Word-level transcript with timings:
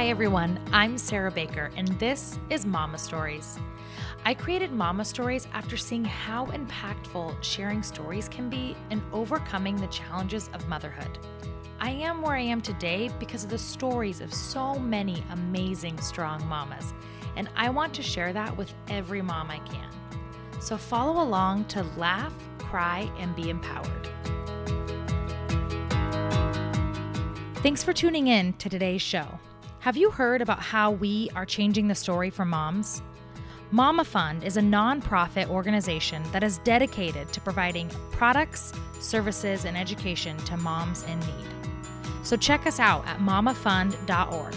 Hi, 0.00 0.08
everyone. 0.08 0.58
I'm 0.72 0.96
Sarah 0.96 1.30
Baker, 1.30 1.70
and 1.76 1.88
this 1.98 2.38
is 2.48 2.64
Mama 2.64 2.96
Stories. 2.96 3.58
I 4.24 4.32
created 4.32 4.72
Mama 4.72 5.04
Stories 5.04 5.46
after 5.52 5.76
seeing 5.76 6.06
how 6.06 6.46
impactful 6.46 7.42
sharing 7.42 7.82
stories 7.82 8.26
can 8.26 8.48
be 8.48 8.74
in 8.88 9.02
overcoming 9.12 9.76
the 9.76 9.88
challenges 9.88 10.48
of 10.54 10.66
motherhood. 10.70 11.18
I 11.80 11.90
am 11.90 12.22
where 12.22 12.34
I 12.34 12.40
am 12.40 12.62
today 12.62 13.10
because 13.18 13.44
of 13.44 13.50
the 13.50 13.58
stories 13.58 14.22
of 14.22 14.32
so 14.32 14.78
many 14.78 15.22
amazing, 15.32 16.00
strong 16.00 16.48
mamas, 16.48 16.94
and 17.36 17.50
I 17.54 17.68
want 17.68 17.92
to 17.92 18.02
share 18.02 18.32
that 18.32 18.56
with 18.56 18.72
every 18.88 19.20
mom 19.20 19.50
I 19.50 19.58
can. 19.58 19.90
So 20.62 20.78
follow 20.78 21.22
along 21.22 21.66
to 21.66 21.82
laugh, 21.98 22.32
cry, 22.58 23.06
and 23.18 23.36
be 23.36 23.50
empowered. 23.50 24.08
Thanks 27.56 27.84
for 27.84 27.92
tuning 27.92 28.28
in 28.28 28.54
to 28.54 28.70
today's 28.70 29.02
show. 29.02 29.38
Have 29.80 29.96
you 29.96 30.10
heard 30.10 30.42
about 30.42 30.60
how 30.60 30.90
we 30.90 31.30
are 31.34 31.46
changing 31.46 31.88
the 31.88 31.94
story 31.94 32.28
for 32.28 32.44
moms? 32.44 33.00
Mama 33.70 34.04
Fund 34.04 34.44
is 34.44 34.58
a 34.58 34.60
nonprofit 34.60 35.48
organization 35.48 36.22
that 36.32 36.42
is 36.42 36.58
dedicated 36.58 37.32
to 37.32 37.40
providing 37.40 37.88
products, 38.12 38.74
services, 39.00 39.64
and 39.64 39.78
education 39.78 40.36
to 40.44 40.58
moms 40.58 41.02
in 41.04 41.18
need. 41.20 41.46
So 42.24 42.36
check 42.36 42.66
us 42.66 42.78
out 42.78 43.06
at 43.06 43.20
mamafund.org. 43.20 44.54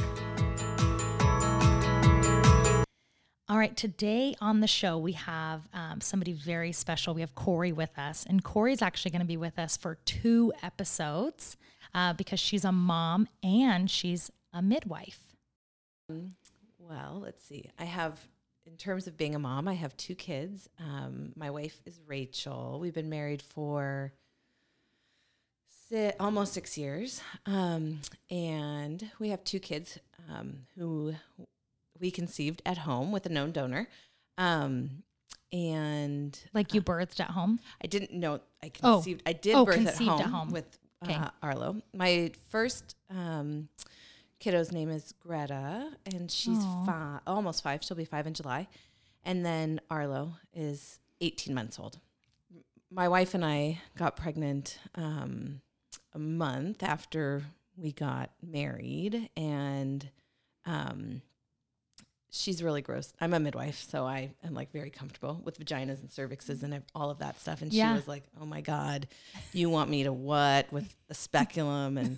All 3.47 3.57
right, 3.57 3.77
today 3.77 4.35
on 4.41 4.59
the 4.59 4.67
show, 4.67 4.97
we 4.97 5.13
have 5.13 5.61
um, 5.73 6.01
somebody 6.01 6.33
very 6.33 6.73
special. 6.73 7.13
We 7.13 7.21
have 7.21 7.33
Corey 7.33 7.71
with 7.71 7.97
us, 7.97 8.25
and 8.27 8.43
Corey's 8.43 8.81
actually 8.81 9.11
going 9.11 9.21
to 9.21 9.25
be 9.25 9.37
with 9.37 9.57
us 9.57 9.77
for 9.77 9.95
two 10.03 10.51
episodes 10.61 11.55
uh, 11.95 12.11
because 12.11 12.41
she's 12.41 12.65
a 12.65 12.73
mom 12.73 13.29
and 13.41 13.89
she's 13.89 14.29
a 14.53 14.61
midwife. 14.61 15.19
Well, 16.79 17.19
let's 17.23 17.43
see. 17.43 17.69
I 17.79 17.85
have, 17.85 18.19
in 18.65 18.75
terms 18.77 19.07
of 19.07 19.17
being 19.17 19.35
a 19.35 19.39
mom, 19.39 19.67
I 19.67 19.73
have 19.73 19.95
two 19.97 20.15
kids. 20.15 20.69
Um, 20.79 21.33
my 21.35 21.49
wife 21.49 21.81
is 21.85 21.99
Rachel. 22.07 22.77
We've 22.79 22.93
been 22.93 23.09
married 23.09 23.41
for 23.41 24.13
si- 25.89 26.11
almost 26.19 26.53
six 26.53 26.77
years. 26.77 27.21
Um, 27.45 27.99
and 28.29 29.09
we 29.19 29.29
have 29.29 29.43
two 29.43 29.59
kids 29.59 29.99
um, 30.29 30.65
who 30.77 31.13
we 31.99 32.11
conceived 32.11 32.61
at 32.65 32.79
home 32.79 33.11
with 33.11 33.25
a 33.25 33.29
known 33.29 33.51
donor. 33.51 33.87
Um, 34.37 35.03
and 35.51 36.37
Like 36.53 36.73
you 36.73 36.81
birthed 36.81 37.19
at 37.19 37.31
home? 37.31 37.59
I 37.83 37.87
didn't 37.87 38.11
know 38.11 38.41
I 38.63 38.71
Oh. 38.83 38.95
conceived. 38.95 39.23
I 39.25 39.33
did 39.33 39.55
Oh, 39.55 39.65
birth 39.65 39.85
at 39.87 39.95
home, 39.97 40.19
at 40.21 40.25
home. 40.27 40.51
with 40.51 40.79
uh, 41.07 41.29
Arlo. 41.41 41.81
My 41.93 42.31
first 42.49 42.95
um, 43.09 43.67
kiddo's 44.43 44.73
name 44.73 44.89
is 44.89 45.13
Greta, 45.21 45.89
and 46.13 46.29
she's 46.29 46.59
Aw. 46.59 46.85
fi- 46.85 47.19
almost 47.25 47.63
five. 47.63 47.81
She'll 47.81 47.95
be 47.95 48.03
five 48.03 48.27
in 48.27 48.33
July, 48.33 48.67
and 49.23 49.45
then 49.45 49.79
Arlo 49.89 50.35
is 50.53 50.99
eighteen 51.21 51.53
months 51.55 51.79
old. 51.79 51.99
My 52.91 53.07
wife 53.07 53.33
and 53.33 53.45
I 53.45 53.81
got 53.97 54.17
pregnant 54.17 54.79
um, 54.95 55.61
a 56.13 56.19
month 56.19 56.83
after 56.83 57.43
we 57.77 57.93
got 57.93 58.31
married, 58.45 59.29
and 59.37 60.09
um, 60.65 61.21
she's 62.35 62.63
really 62.63 62.81
gross. 62.81 63.13
I'm 63.21 63.33
a 63.33 63.39
midwife, 63.39 63.85
so 63.89 64.05
I 64.05 64.31
am 64.43 64.53
like 64.55 64.71
very 64.71 64.89
comfortable 64.89 65.39
with 65.45 65.59
vaginas 65.59 65.99
and 66.01 66.09
cervixes 66.09 66.63
and 66.63 66.81
all 66.95 67.09
of 67.11 67.19
that 67.19 67.39
stuff. 67.39 67.61
And 67.61 67.71
Yeah. 67.71 67.89
she 67.91 67.95
was 67.95 68.07
like, 68.07 68.23
"Oh 68.41 68.45
my 68.45 68.61
god, 68.61 69.07
you 69.53 69.69
want 69.69 69.89
me 69.89 70.03
to 70.03 70.11
what 70.11 70.71
with 70.73 70.95
a 71.09 71.13
speculum 71.13 71.97
and 71.97 72.17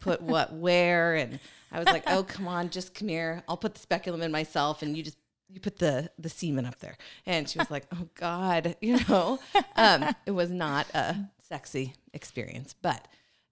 put 0.00 0.22
what 0.22 0.52
where?" 0.54 1.14
And 1.14 1.38
I 1.70 1.78
was 1.78 1.86
like, 1.86 2.04
"Oh 2.06 2.22
come 2.24 2.48
on, 2.48 2.70
just 2.70 2.94
come 2.94 3.08
here. 3.08 3.42
I'll 3.48 3.56
put 3.58 3.74
the 3.74 3.80
speculum 3.80 4.22
in 4.22 4.32
myself, 4.32 4.82
and 4.82 4.96
you 4.96 5.02
just." 5.02 5.18
You 5.52 5.58
put 5.58 5.78
the 5.78 6.08
the 6.16 6.28
semen 6.28 6.64
up 6.64 6.78
there, 6.78 6.96
and 7.26 7.48
she 7.50 7.58
was 7.58 7.72
like, 7.72 7.84
"Oh 7.92 8.08
God," 8.14 8.76
you 8.80 9.00
know. 9.08 9.40
Um, 9.74 10.14
it 10.24 10.30
was 10.30 10.48
not 10.48 10.86
a 10.94 11.28
sexy 11.48 11.94
experience, 12.14 12.72
but 12.80 13.08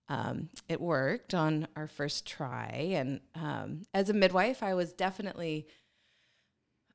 um, 0.09 0.49
it 0.69 0.81
worked 0.81 1.35
on 1.35 1.67
our 1.75 1.89
first 1.89 2.25
try. 2.25 2.93
And 2.95 3.19
um, 3.35 3.83
as 3.93 4.09
a 4.11 4.15
midwife, 4.15 4.63
I 4.63 4.75
was 4.75 4.93
definitely, 4.93 5.67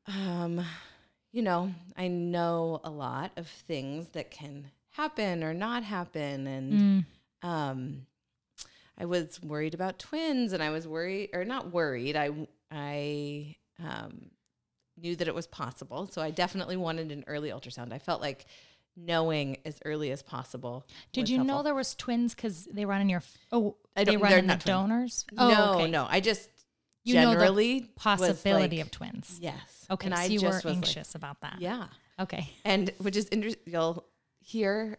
um, 0.07 0.65
you 1.31 1.41
know, 1.41 1.71
I 1.97 2.07
know 2.07 2.81
a 2.83 2.89
lot 2.89 3.31
of 3.37 3.47
things 3.47 4.09
that 4.09 4.31
can 4.31 4.69
happen 4.91 5.43
or 5.43 5.53
not 5.53 5.83
happen. 5.83 6.45
And 6.47 6.73
Mm. 7.43 7.47
um, 7.47 8.05
I 8.97 9.05
was 9.05 9.41
worried 9.41 9.73
about 9.73 9.97
twins, 9.99 10.53
and 10.53 10.61
I 10.61 10.69
was 10.69 10.87
worried, 10.87 11.29
or 11.33 11.43
not 11.45 11.71
worried. 11.71 12.15
I 12.15 12.29
I 12.71 13.55
um, 13.83 14.29
knew 15.01 15.15
that 15.15 15.27
it 15.27 15.33
was 15.35 15.47
possible, 15.47 16.05
so 16.07 16.21
I 16.21 16.29
definitely 16.31 16.77
wanted 16.77 17.11
an 17.11 17.23
early 17.27 17.49
ultrasound. 17.49 17.91
I 17.93 17.99
felt 17.99 18.21
like 18.21 18.45
knowing 18.95 19.57
as 19.65 19.79
early 19.85 20.11
as 20.11 20.21
possible. 20.21 20.85
Did 21.11 21.27
you 21.29 21.43
know 21.43 21.63
there 21.63 21.73
was 21.73 21.95
twins 21.95 22.35
because 22.35 22.65
they 22.65 22.85
run 22.85 23.01
in 23.01 23.09
your? 23.09 23.17
f- 23.19 23.37
Oh, 23.51 23.75
I 23.97 24.03
they 24.03 24.11
don't- 24.13 24.21
run 24.21 24.29
they're 24.29 24.39
in 24.39 24.45
the 24.47 24.53
not 24.53 24.61
twins. 24.61 24.65
donors. 24.65 25.25
no, 25.31 25.49
oh, 25.71 25.73
okay. 25.79 25.89
no. 25.89 26.05
I 26.07 26.19
just 26.19 26.49
You 27.03 27.15
know 27.15 27.29
the 27.31 27.35
generally 27.35 27.81
Possibility 27.95 28.77
like, 28.77 28.85
of 28.85 28.91
twins. 28.91 29.37
yes. 29.41 29.85
Okay, 29.91 30.07
and 30.07 30.15
so 30.15 30.21
I 30.21 30.25
you 30.25 30.41
were 30.41 30.47
was 30.47 30.65
like, 30.65 30.75
anxious 30.77 31.15
about 31.15 31.41
that. 31.41 31.57
yeah, 31.59 31.87
Okay. 32.19 32.49
and 32.63 32.91
which 32.99 33.15
is 33.17 33.27
interesting. 33.31 33.61
You'll 33.65 34.05
hear 34.39 34.97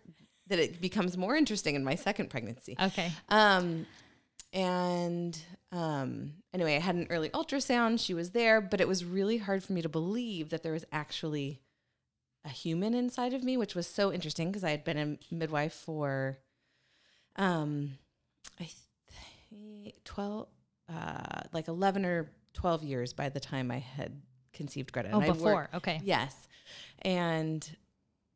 that 0.48 0.58
it 0.58 0.80
becomes 0.80 1.16
more 1.16 1.34
interesting 1.34 1.74
in 1.74 1.82
my 1.84 1.94
second 1.94 2.28
pregnancy. 2.30 2.76
Okay. 2.80 3.10
Um, 3.30 3.86
and 4.52 5.38
um, 5.72 6.34
anyway, 6.52 6.76
I 6.76 6.80
had 6.80 6.94
an 6.94 7.06
early 7.10 7.30
ultrasound. 7.30 7.98
She 8.00 8.14
was 8.14 8.30
there, 8.30 8.60
but 8.60 8.80
it 8.80 8.86
was 8.86 9.04
really 9.04 9.38
hard 9.38 9.64
for 9.64 9.72
me 9.72 9.82
to 9.82 9.88
believe 9.88 10.50
that 10.50 10.62
there 10.62 10.72
was 10.72 10.84
actually 10.92 11.60
a 12.44 12.50
human 12.50 12.92
inside 12.94 13.32
of 13.32 13.42
me, 13.42 13.56
which 13.56 13.74
was 13.74 13.86
so 13.86 14.12
interesting 14.12 14.48
because 14.48 14.62
I 14.62 14.70
had 14.70 14.84
been 14.84 14.98
a 14.98 15.34
midwife 15.34 15.72
for, 15.72 16.38
um, 17.36 17.92
I 18.60 18.68
think 19.50 19.94
twelve, 20.04 20.48
uh, 20.92 21.42
like 21.52 21.68
eleven 21.68 22.04
or 22.04 22.30
twelve 22.52 22.82
years 22.82 23.12
by 23.12 23.28
the 23.28 23.40
time 23.40 23.70
I 23.70 23.78
had 23.78 24.20
conceived 24.52 24.92
Greta. 24.92 25.10
Oh, 25.12 25.18
And 25.18 25.26
worked- 25.28 25.38
before. 25.38 25.68
Okay. 25.74 26.00
Yes. 26.04 26.48
And 27.02 27.68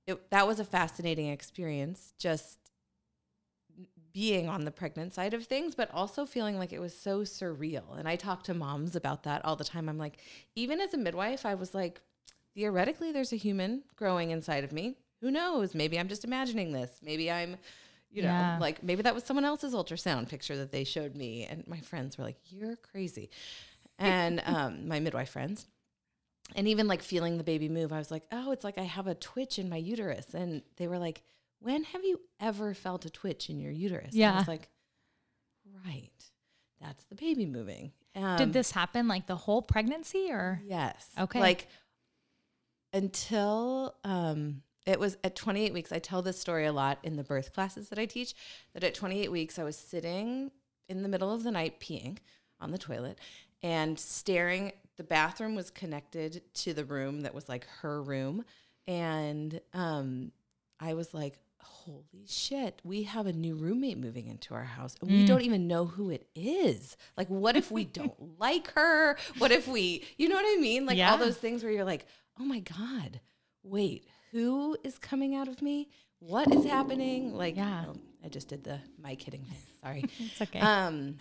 it, 0.07 0.31
that 0.31 0.47
was 0.47 0.59
a 0.61 0.65
fascinating 0.65 1.29
experience, 1.29 2.13
just 2.19 2.59
being 4.13 4.49
on 4.49 4.65
the 4.65 4.71
pregnant 4.71 5.15
side 5.15 5.35
of 5.35 5.45
things, 5.45 5.75
but 5.75 5.91
also 5.93 6.25
feeling 6.27 6.59
like 6.59 6.73
it 6.73 6.81
was 6.81 6.97
so 6.99 7.21
surreal. 7.21 7.97
And 7.99 8.09
I 8.09 8.17
talk 8.17 8.43
to 8.45 8.55
moms 8.55 8.97
about 8.97 9.23
that 9.25 9.45
all 9.45 9.55
the 9.55 9.65
time. 9.65 9.89
I'm 9.89 9.99
like, 9.99 10.19
even 10.57 10.81
as 10.81 10.95
a 10.95 10.99
midwife, 10.99 11.47
I 11.47 11.55
was 11.55 11.75
like, 11.75 12.01
theoretically, 12.55 13.13
there's 13.13 13.33
a 13.33 13.37
human 13.37 13.83
growing 13.97 14.31
inside 14.31 14.65
of 14.65 14.73
me. 14.73 14.97
Who 15.21 15.31
knows? 15.31 15.75
Maybe 15.75 15.99
I'm 15.99 16.09
just 16.09 16.25
imagining 16.25 16.73
this. 16.73 16.99
Maybe 17.03 17.31
I'm, 17.31 17.57
you 18.11 18.23
know, 18.23 18.29
Yeah. 18.29 18.59
like 18.61 18.83
maybe 18.83 19.03
that 19.03 19.15
was 19.15 19.25
someone 19.25 19.45
else's 19.45 19.75
ultrasound 19.75 20.29
picture 20.29 20.57
that 20.57 20.73
they 20.73 20.85
showed 20.85 21.15
me. 21.15 21.45
And 21.45 21.67
my 21.67 21.81
friends 21.81 22.17
were 22.19 22.25
like, 22.25 22.39
you're 22.47 22.77
crazy. 22.77 23.31
And 23.99 24.43
um, 24.47 24.89
my 24.89 25.01
midwife 25.01 25.31
friends 25.31 25.67
and 26.57 26.67
even 26.69 26.87
like 26.89 27.03
feeling 27.03 27.37
the 27.37 27.45
baby 27.45 27.69
move, 27.69 27.93
I 27.93 27.99
was 27.99 28.11
like, 28.11 28.25
oh, 28.33 28.53
it's 28.53 28.65
like 28.65 28.79
I 28.79 28.85
have 28.85 29.07
a 29.07 29.15
twitch 29.15 29.59
in 29.59 29.69
my 29.69 29.77
uterus. 29.77 30.35
And 30.35 30.63
they 30.77 30.89
were 30.89 30.99
like, 30.99 31.23
when 31.61 31.85
have 31.85 32.05
you 32.05 32.21
ever 32.41 32.73
felt 32.75 33.05
a 33.05 33.11
twitch 33.11 33.51
in 33.51 33.59
your 33.61 33.73
uterus? 33.73 34.15
And 34.15 34.25
I 34.25 34.29
Yeah. 34.29 34.39
was 34.39 34.49
like, 34.49 34.69
right. 35.85 36.11
That's 36.81 37.05
the 37.05 37.17
baby 37.17 37.45
moving. 37.45 37.93
Um, 38.15 38.37
Did 38.37 38.53
this 38.53 38.71
happen 38.71 39.09
like 39.09 39.27
the 39.27 39.37
whole 39.37 39.61
pregnancy 39.63 40.29
or? 40.31 40.63
Yes. 40.65 41.09
Okay. 41.19 41.41
Like 41.41 41.69
until 42.93 43.95
um, 44.05 44.63
it 44.89 44.99
was 44.99 45.17
at 45.23 45.37
28 45.37 45.73
weeks. 45.73 45.93
I 45.93 45.99
tell 45.99 46.23
this 46.23 46.39
story 46.41 46.65
a 46.67 46.73
lot 46.73 46.99
in 47.03 47.17
the 47.17 47.23
birth 47.25 47.53
classes 47.53 47.89
that 47.91 47.99
I 47.99 48.07
teach. 48.07 48.35
That 48.75 48.83
at 48.85 48.95
28 48.95 49.31
weeks, 49.31 49.59
I 49.59 49.65
was 49.65 49.77
sitting 49.77 50.51
in 50.89 51.03
the 51.03 51.09
middle 51.09 51.33
of 51.33 51.43
the 51.43 51.51
night 51.51 51.79
peeing 51.81 52.19
on 52.61 52.71
the 52.71 52.79
toilet 52.79 53.19
and 53.63 53.99
staring. 54.01 54.73
The 54.97 55.05
bathroom 55.05 55.55
was 55.55 55.71
connected 55.71 56.43
to 56.55 56.73
the 56.75 56.85
room 56.85 57.21
that 57.21 57.35
was 57.35 57.49
like 57.49 57.67
her 57.83 58.03
room, 58.03 58.45
and 58.87 59.61
um, 59.75 60.33
I 60.81 60.95
was 60.95 61.13
like. 61.15 61.39
Holy 61.61 62.25
shit, 62.27 62.81
we 62.85 63.03
have 63.05 63.27
a 63.27 63.33
new 63.33 63.55
roommate 63.55 63.97
moving 63.99 64.27
into 64.29 64.55
our 64.55 64.63
house 64.65 64.95
and 65.01 65.11
we 65.11 65.23
Mm. 65.23 65.27
don't 65.27 65.43
even 65.43 65.67
know 65.67 65.87
who 65.87 66.11
it 66.11 66.27
is. 66.35 66.97
Like, 67.17 67.29
what 67.29 67.57
if 67.57 67.71
we 67.71 67.85
don't 67.85 68.15
like 68.39 68.73
her? 68.73 69.17
What 69.39 69.51
if 69.53 69.67
we, 69.67 70.05
you 70.19 70.29
know 70.29 70.35
what 70.37 70.45
I 70.47 70.61
mean? 70.61 70.85
Like, 70.87 70.99
Yeah. 70.99 71.11
all 71.11 71.19
those 71.19 71.37
things 71.39 71.63
where 71.65 71.73
you're 71.73 71.85
like, 71.87 72.07
oh 72.39 72.45
my 72.45 72.61
God, 72.61 73.21
wait, 73.63 74.07
who 74.33 74.77
is 74.85 74.99
coming 74.99 75.35
out 75.35 75.49
of 75.49 75.63
me? 75.63 75.89
What 76.21 76.53
is 76.55 76.65
happening? 76.65 77.35
Like, 77.35 77.57
Yeah. 77.57 77.85
oh, 77.89 77.97
I 78.25 78.29
just 78.29 78.49
did 78.49 78.65
the 78.65 78.81
mic 79.03 79.23
hitting 79.23 79.43
thing. 79.45 79.59
Sorry. 79.83 80.05
It's 80.19 80.41
okay. 80.43 80.61
um, 80.61 81.17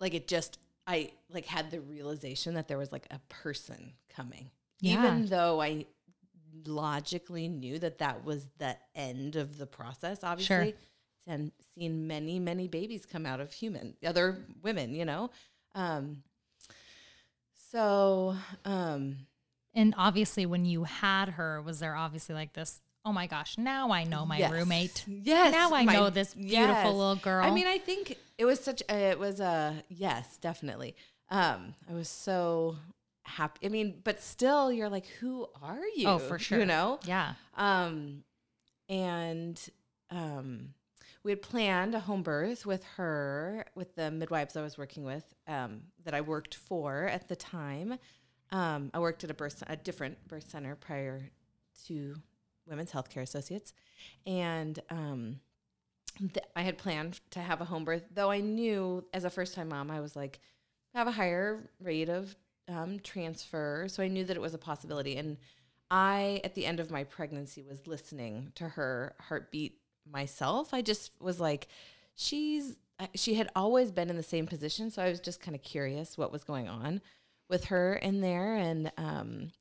like, 0.00 0.14
it 0.14 0.28
just, 0.28 0.58
I 0.86 1.10
like 1.32 1.46
had 1.46 1.70
the 1.70 1.80
realization 1.80 2.54
that 2.54 2.68
there 2.68 2.78
was 2.78 2.92
like 2.92 3.06
a 3.10 3.18
person 3.28 3.92
coming, 4.08 4.50
Yeah. 4.80 5.02
even 5.04 5.26
though 5.26 5.60
I 5.60 5.86
logically 6.66 7.48
knew 7.48 7.78
that 7.78 7.98
that 7.98 8.24
was 8.24 8.48
the 8.58 8.76
end 8.94 9.36
of 9.36 9.56
the 9.56 9.66
process, 9.66 10.22
obviously. 10.24 10.74
And 11.26 11.52
seen 11.74 12.06
many, 12.08 12.38
many 12.40 12.66
babies 12.66 13.06
come 13.06 13.24
out 13.24 13.40
of 13.40 13.52
human, 13.52 13.94
other 14.04 14.44
women, 14.62 14.94
you 14.94 15.04
know? 15.04 15.30
Um, 15.74 16.22
So, 17.70 18.34
um, 18.64 19.16
And 19.74 19.94
obviously, 19.96 20.46
when 20.46 20.64
you 20.64 20.84
had 20.84 21.30
her, 21.30 21.62
was 21.62 21.80
there 21.80 21.94
obviously 21.94 22.34
like 22.34 22.52
this? 22.54 22.80
Oh 23.04 23.12
my 23.12 23.26
gosh! 23.26 23.56
Now 23.56 23.92
I 23.92 24.04
know 24.04 24.26
my 24.26 24.38
Yes. 24.38 24.50
roommate. 24.52 25.04
Yes. 25.06 25.52
Now 25.52 25.72
I 25.72 25.84
my- 25.84 25.92
know 25.92 26.10
this 26.10 26.34
beautiful 26.34 26.52
yes. 26.58 26.84
little 26.86 27.16
girl. 27.16 27.44
I 27.44 27.50
mean, 27.50 27.66
I 27.66 27.78
think 27.78 28.18
it 28.36 28.44
was 28.44 28.60
such 28.60 28.82
a, 28.90 28.94
it 29.10 29.18
was 29.18 29.40
a, 29.40 29.82
yes, 29.88 30.36
definitely. 30.38 30.94
Um, 31.30 31.74
I 31.88 31.94
was 31.94 32.08
so 32.08 32.76
happy. 33.24 33.64
I 33.66 33.68
mean, 33.70 34.00
but 34.02 34.20
still 34.22 34.72
you're 34.72 34.88
like, 34.88 35.06
who 35.20 35.46
are 35.62 35.78
you? 35.96 36.08
oh, 36.08 36.18
for 36.18 36.38
sure. 36.38 36.58
You 36.58 36.66
know? 36.66 36.98
Yeah. 37.06 37.34
Um, 37.56 38.24
and, 38.88 39.60
um, 40.10 40.74
we 41.22 41.32
had 41.32 41.42
planned 41.42 41.94
a 41.94 42.00
home 42.00 42.22
birth 42.22 42.64
with 42.64 42.82
her, 42.96 43.66
with 43.74 43.94
the 43.94 44.10
midwives 44.10 44.56
I 44.56 44.62
was 44.62 44.78
working 44.78 45.04
with, 45.04 45.24
um, 45.46 45.82
that 46.04 46.14
I 46.14 46.22
worked 46.22 46.54
for 46.54 47.04
at 47.04 47.28
the 47.28 47.36
time. 47.36 47.98
Um, 48.52 48.90
I 48.92 48.98
worked 48.98 49.24
at 49.24 49.30
a 49.30 49.34
birth, 49.34 49.62
a 49.66 49.76
different 49.76 50.26
birth 50.28 50.50
center 50.50 50.74
prior 50.74 51.30
to 51.86 52.16
Women's 52.66 52.90
Healthcare 52.90 53.22
Associates, 53.22 53.72
and 54.26 54.78
um, 54.90 55.40
th- 56.18 56.46
I 56.56 56.62
had 56.62 56.78
planned 56.78 57.20
to 57.30 57.40
have 57.40 57.60
a 57.60 57.64
home 57.64 57.84
birth. 57.84 58.04
Though 58.12 58.30
I 58.30 58.40
knew 58.40 59.04
as 59.14 59.24
a 59.24 59.30
first 59.30 59.54
time 59.54 59.68
mom, 59.68 59.90
I 59.90 60.00
was 60.00 60.16
like, 60.16 60.40
have 60.94 61.06
a 61.06 61.12
higher 61.12 61.70
rate 61.80 62.08
of 62.08 62.34
um, 62.68 62.98
transfer, 63.00 63.86
so 63.88 64.02
I 64.02 64.08
knew 64.08 64.24
that 64.24 64.36
it 64.36 64.40
was 64.40 64.54
a 64.54 64.58
possibility. 64.58 65.16
And 65.16 65.36
I, 65.90 66.40
at 66.44 66.54
the 66.54 66.66
end 66.66 66.80
of 66.80 66.90
my 66.90 67.04
pregnancy, 67.04 67.62
was 67.62 67.86
listening 67.86 68.52
to 68.56 68.68
her 68.68 69.14
heartbeat 69.20 69.78
myself. 70.10 70.74
I 70.74 70.82
just 70.82 71.12
was 71.20 71.40
like, 71.40 71.68
she's 72.14 72.76
she 73.14 73.34
had 73.34 73.48
always 73.56 73.90
been 73.90 74.10
in 74.10 74.16
the 74.16 74.22
same 74.22 74.46
position, 74.46 74.90
so 74.90 75.02
I 75.02 75.08
was 75.08 75.20
just 75.20 75.40
kind 75.40 75.54
of 75.54 75.62
curious 75.62 76.18
what 76.18 76.32
was 76.32 76.44
going 76.44 76.68
on 76.68 77.00
with 77.50 77.64
her 77.66 77.94
in 77.94 78.20
there, 78.20 78.54
and 78.54 78.90
um, 78.96 79.52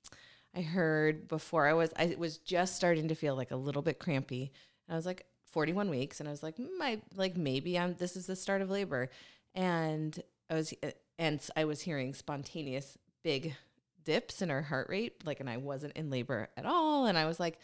I 0.56 0.62
heard 0.62 1.27
before 1.27 1.68
I 1.68 1.74
was 1.74 1.91
I 1.95 2.15
was 2.18 2.38
just 2.38 2.75
starting 2.75 3.07
to 3.09 3.15
feel 3.15 3.36
like 3.36 3.51
a 3.51 3.56
little 3.56 3.81
bit 3.81 4.00
crampy. 4.00 4.51
And 4.88 4.94
I 4.94 4.97
was 4.97 5.06
like 5.06 5.25
41 5.51 5.89
weeks 5.89 6.19
and 6.19 6.30
I 6.30 6.31
was 6.31 6.44
like 6.44 6.56
my 6.77 7.01
like 7.15 7.38
maybe 7.38 7.77
I'm 7.77 7.95
this 7.95 8.15
is 8.15 8.25
the 8.25 8.36
start 8.36 8.62
of 8.62 8.69
labor. 8.69 9.09
And 9.53 10.21
I 10.50 10.56
was 10.56 10.74
and 11.18 11.41
I 11.56 11.65
was 11.65 11.81
hearing 11.81 12.13
spontaneous 12.13 12.97
big 13.24 13.56
dips 14.03 14.42
in 14.42 14.50
her 14.50 14.63
heart 14.63 14.89
rate 14.89 15.25
like 15.25 15.39
and 15.39 15.50
I 15.50 15.57
wasn't 15.57 15.95
in 15.95 16.09
labor 16.09 16.50
at 16.57 16.65
all 16.65 17.06
and 17.06 17.18
I 17.18 17.25
was 17.25 17.39
like 17.39 17.59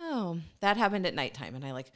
oh 0.00 0.38
that 0.60 0.76
happened 0.76 1.06
at 1.06 1.14
nighttime 1.14 1.54
and 1.54 1.64
I 1.64 1.72
like 1.72 1.92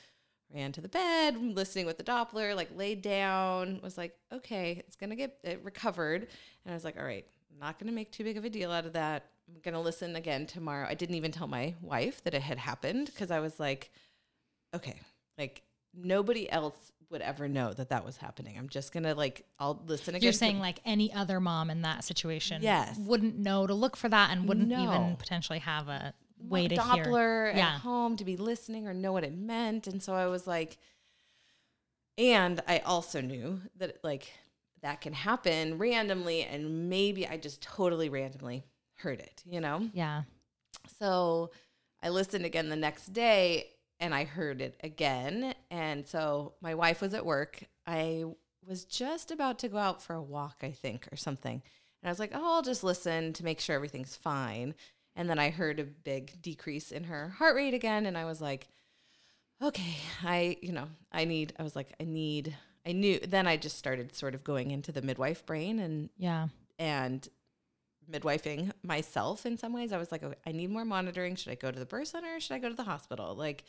ran 0.54 0.72
to 0.72 0.80
the 0.80 0.88
bed 0.88 1.36
listening 1.36 1.86
with 1.86 1.98
the 1.98 2.04
Doppler 2.04 2.54
like 2.54 2.70
laid 2.76 3.02
down 3.02 3.80
was 3.82 3.98
like 3.98 4.14
okay 4.32 4.82
it's 4.86 4.96
to 4.96 5.16
get 5.16 5.38
it 5.42 5.60
recovered 5.64 6.28
and 6.64 6.72
I 6.72 6.74
was 6.74 6.84
like 6.84 6.96
all 6.96 7.04
right 7.04 7.26
I'm 7.52 7.58
not 7.60 7.78
going 7.78 7.88
to 7.88 7.94
make 7.94 8.10
too 8.10 8.24
big 8.24 8.36
of 8.36 8.44
a 8.44 8.50
deal 8.50 8.70
out 8.70 8.86
of 8.86 8.94
that 8.94 9.26
I'm 9.48 9.60
going 9.60 9.74
to 9.74 9.80
listen 9.80 10.16
again 10.16 10.46
tomorrow. 10.46 10.86
I 10.88 10.94
didn't 10.94 11.16
even 11.16 11.32
tell 11.32 11.46
my 11.46 11.74
wife 11.82 12.22
that 12.24 12.32
it 12.32 12.42
had 12.42 12.58
happened 12.58 13.06
because 13.06 13.30
I 13.30 13.40
was 13.40 13.58
like, 13.60 13.90
okay, 14.74 14.98
like 15.36 15.62
nobody 15.94 16.50
else 16.50 16.92
would 17.10 17.20
ever 17.20 17.48
know 17.48 17.72
that 17.74 17.90
that 17.90 18.04
was 18.04 18.16
happening. 18.16 18.56
I'm 18.56 18.68
just 18.70 18.92
going 18.92 19.02
to 19.02 19.14
like, 19.14 19.44
I'll 19.58 19.82
listen 19.86 20.14
again. 20.14 20.22
You're 20.24 20.32
saying 20.32 20.58
like 20.60 20.78
any 20.86 21.12
other 21.12 21.38
mom 21.40 21.68
in 21.70 21.82
that 21.82 22.04
situation, 22.04 22.62
Yes. 22.62 22.96
wouldn't 22.98 23.36
know 23.36 23.66
to 23.66 23.74
look 23.74 23.96
for 23.96 24.08
that 24.08 24.30
and 24.30 24.48
wouldn't 24.48 24.72
even 24.72 25.16
potentially 25.16 25.58
have 25.58 25.88
a 25.88 26.14
way 26.38 26.68
to 26.68 26.74
hear. 26.82 27.04
Doppler 27.04 27.54
Yeah. 27.54 27.74
at 27.74 27.80
home 27.80 28.16
to 28.16 28.24
be 28.24 28.36
listening 28.36 28.86
or 28.86 28.94
know 28.94 29.12
what 29.12 29.24
it 29.24 29.34
meant. 29.36 29.86
And 29.86 30.02
so 30.02 30.14
I 30.14 30.26
was 30.28 30.46
like, 30.46 30.78
and 32.16 32.62
I 32.66 32.78
also 32.78 33.20
knew 33.20 33.60
that 33.76 34.02
like 34.02 34.32
that 34.82 35.00
can 35.00 35.12
happen 35.12 35.78
randomly 35.78 36.42
and 36.42 36.88
maybe 36.88 37.26
I 37.26 37.36
just 37.36 37.62
totally 37.62 38.08
randomly 38.08 38.64
heard 38.94 39.20
it, 39.20 39.42
you 39.46 39.60
know? 39.60 39.88
Yeah. 39.92 40.22
So 40.98 41.50
I 42.02 42.08
listened 42.08 42.44
again 42.44 42.68
the 42.68 42.76
next 42.76 43.12
day 43.12 43.70
and 44.00 44.14
I 44.14 44.24
heard 44.24 44.60
it 44.60 44.78
again. 44.82 45.54
And 45.70 46.06
so 46.06 46.54
my 46.60 46.74
wife 46.74 47.00
was 47.00 47.14
at 47.14 47.24
work. 47.24 47.62
I 47.86 48.24
was 48.66 48.84
just 48.84 49.30
about 49.30 49.58
to 49.60 49.68
go 49.68 49.78
out 49.78 50.02
for 50.02 50.14
a 50.14 50.22
walk, 50.22 50.56
I 50.62 50.72
think, 50.72 51.08
or 51.12 51.16
something. 51.16 51.62
And 52.02 52.08
I 52.08 52.10
was 52.10 52.18
like, 52.18 52.32
oh, 52.34 52.54
I'll 52.54 52.62
just 52.62 52.82
listen 52.82 53.32
to 53.34 53.44
make 53.44 53.60
sure 53.60 53.76
everything's 53.76 54.16
fine. 54.16 54.74
And 55.14 55.30
then 55.30 55.38
I 55.38 55.50
heard 55.50 55.78
a 55.78 55.84
big 55.84 56.40
decrease 56.42 56.90
in 56.90 57.04
her 57.04 57.28
heart 57.28 57.54
rate 57.54 57.74
again. 57.74 58.06
And 58.06 58.18
I 58.18 58.24
was 58.24 58.40
like, 58.40 58.66
okay, 59.62 59.96
I, 60.24 60.56
you 60.62 60.72
know, 60.72 60.88
I 61.12 61.24
need, 61.24 61.52
I 61.58 61.62
was 61.62 61.76
like, 61.76 61.94
I 62.00 62.04
need, 62.04 62.56
I 62.86 62.92
knew, 62.92 63.18
then 63.20 63.46
I 63.46 63.56
just 63.56 63.78
started 63.78 64.14
sort 64.14 64.34
of 64.34 64.42
going 64.44 64.70
into 64.70 64.92
the 64.92 65.02
midwife 65.02 65.46
brain 65.46 65.78
and, 65.78 66.10
Yeah. 66.16 66.48
and 66.78 67.28
midwifing 68.10 68.72
myself 68.82 69.46
in 69.46 69.56
some 69.56 69.72
ways. 69.72 69.92
I 69.92 69.98
was 69.98 70.10
like, 70.10 70.22
okay, 70.22 70.36
I 70.46 70.52
need 70.52 70.70
more 70.70 70.84
monitoring. 70.84 71.36
Should 71.36 71.52
I 71.52 71.54
go 71.54 71.70
to 71.70 71.78
the 71.78 71.86
birth 71.86 72.08
center? 72.08 72.36
Or 72.36 72.40
should 72.40 72.54
I 72.54 72.58
go 72.58 72.68
to 72.68 72.74
the 72.74 72.82
hospital? 72.82 73.34
Like, 73.36 73.64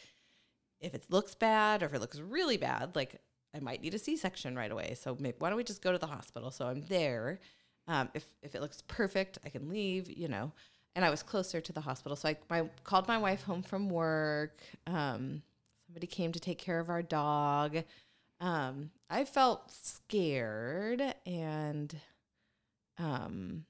if 0.80 0.94
it 0.96 1.06
looks 1.10 1.36
bad 1.36 1.84
or 1.84 1.86
if 1.86 1.94
it 1.94 2.02
looks 2.02 2.20
really 2.20 2.58
bad, 2.58 2.96
like 2.96 3.22
I 3.56 3.60
might 3.60 3.82
need 3.82 3.94
a 3.94 4.00
C-section 4.00 4.56
right 4.56 4.72
away. 4.72 4.96
So 5.00 5.16
maybe, 5.20 5.36
why 5.40 5.50
don't 5.50 5.58
we 5.58 5.64
just 5.64 5.84
go 5.84 5.92
to 5.92 5.98
the 6.00 6.08
hospital? 6.08 6.50
So 6.52 6.66
I'm 6.66 6.82
there. 6.88 7.40
Um, 7.88 8.10
if 8.14 8.26
if 8.42 8.56
it 8.56 8.62
looks 8.62 8.82
perfect, 8.88 9.38
I 9.46 9.50
can 9.50 9.70
leave. 9.70 10.10
You 10.10 10.28
know. 10.28 10.52
And 10.96 11.04
I 11.04 11.10
was 11.10 11.24
closer 11.24 11.60
to 11.60 11.74
the 11.74 11.82
hospital, 11.82 12.16
so 12.16 12.30
I 12.30 12.38
my, 12.50 12.70
called 12.84 13.08
my 13.08 13.18
wife 13.18 13.44
home 13.44 13.64
from 13.64 13.90
work. 13.90 14.60
Um, 14.86 15.42
somebody 15.88 16.06
came 16.06 16.32
to 16.32 16.40
take 16.40 16.60
care 16.60 16.80
of 16.80 16.90
our 16.90 17.02
dog. 17.02 17.84
Um, 18.40 18.92
I 19.14 19.26
felt 19.26 19.72
scared 19.72 21.14
and 21.28 21.96
um, 22.98 23.66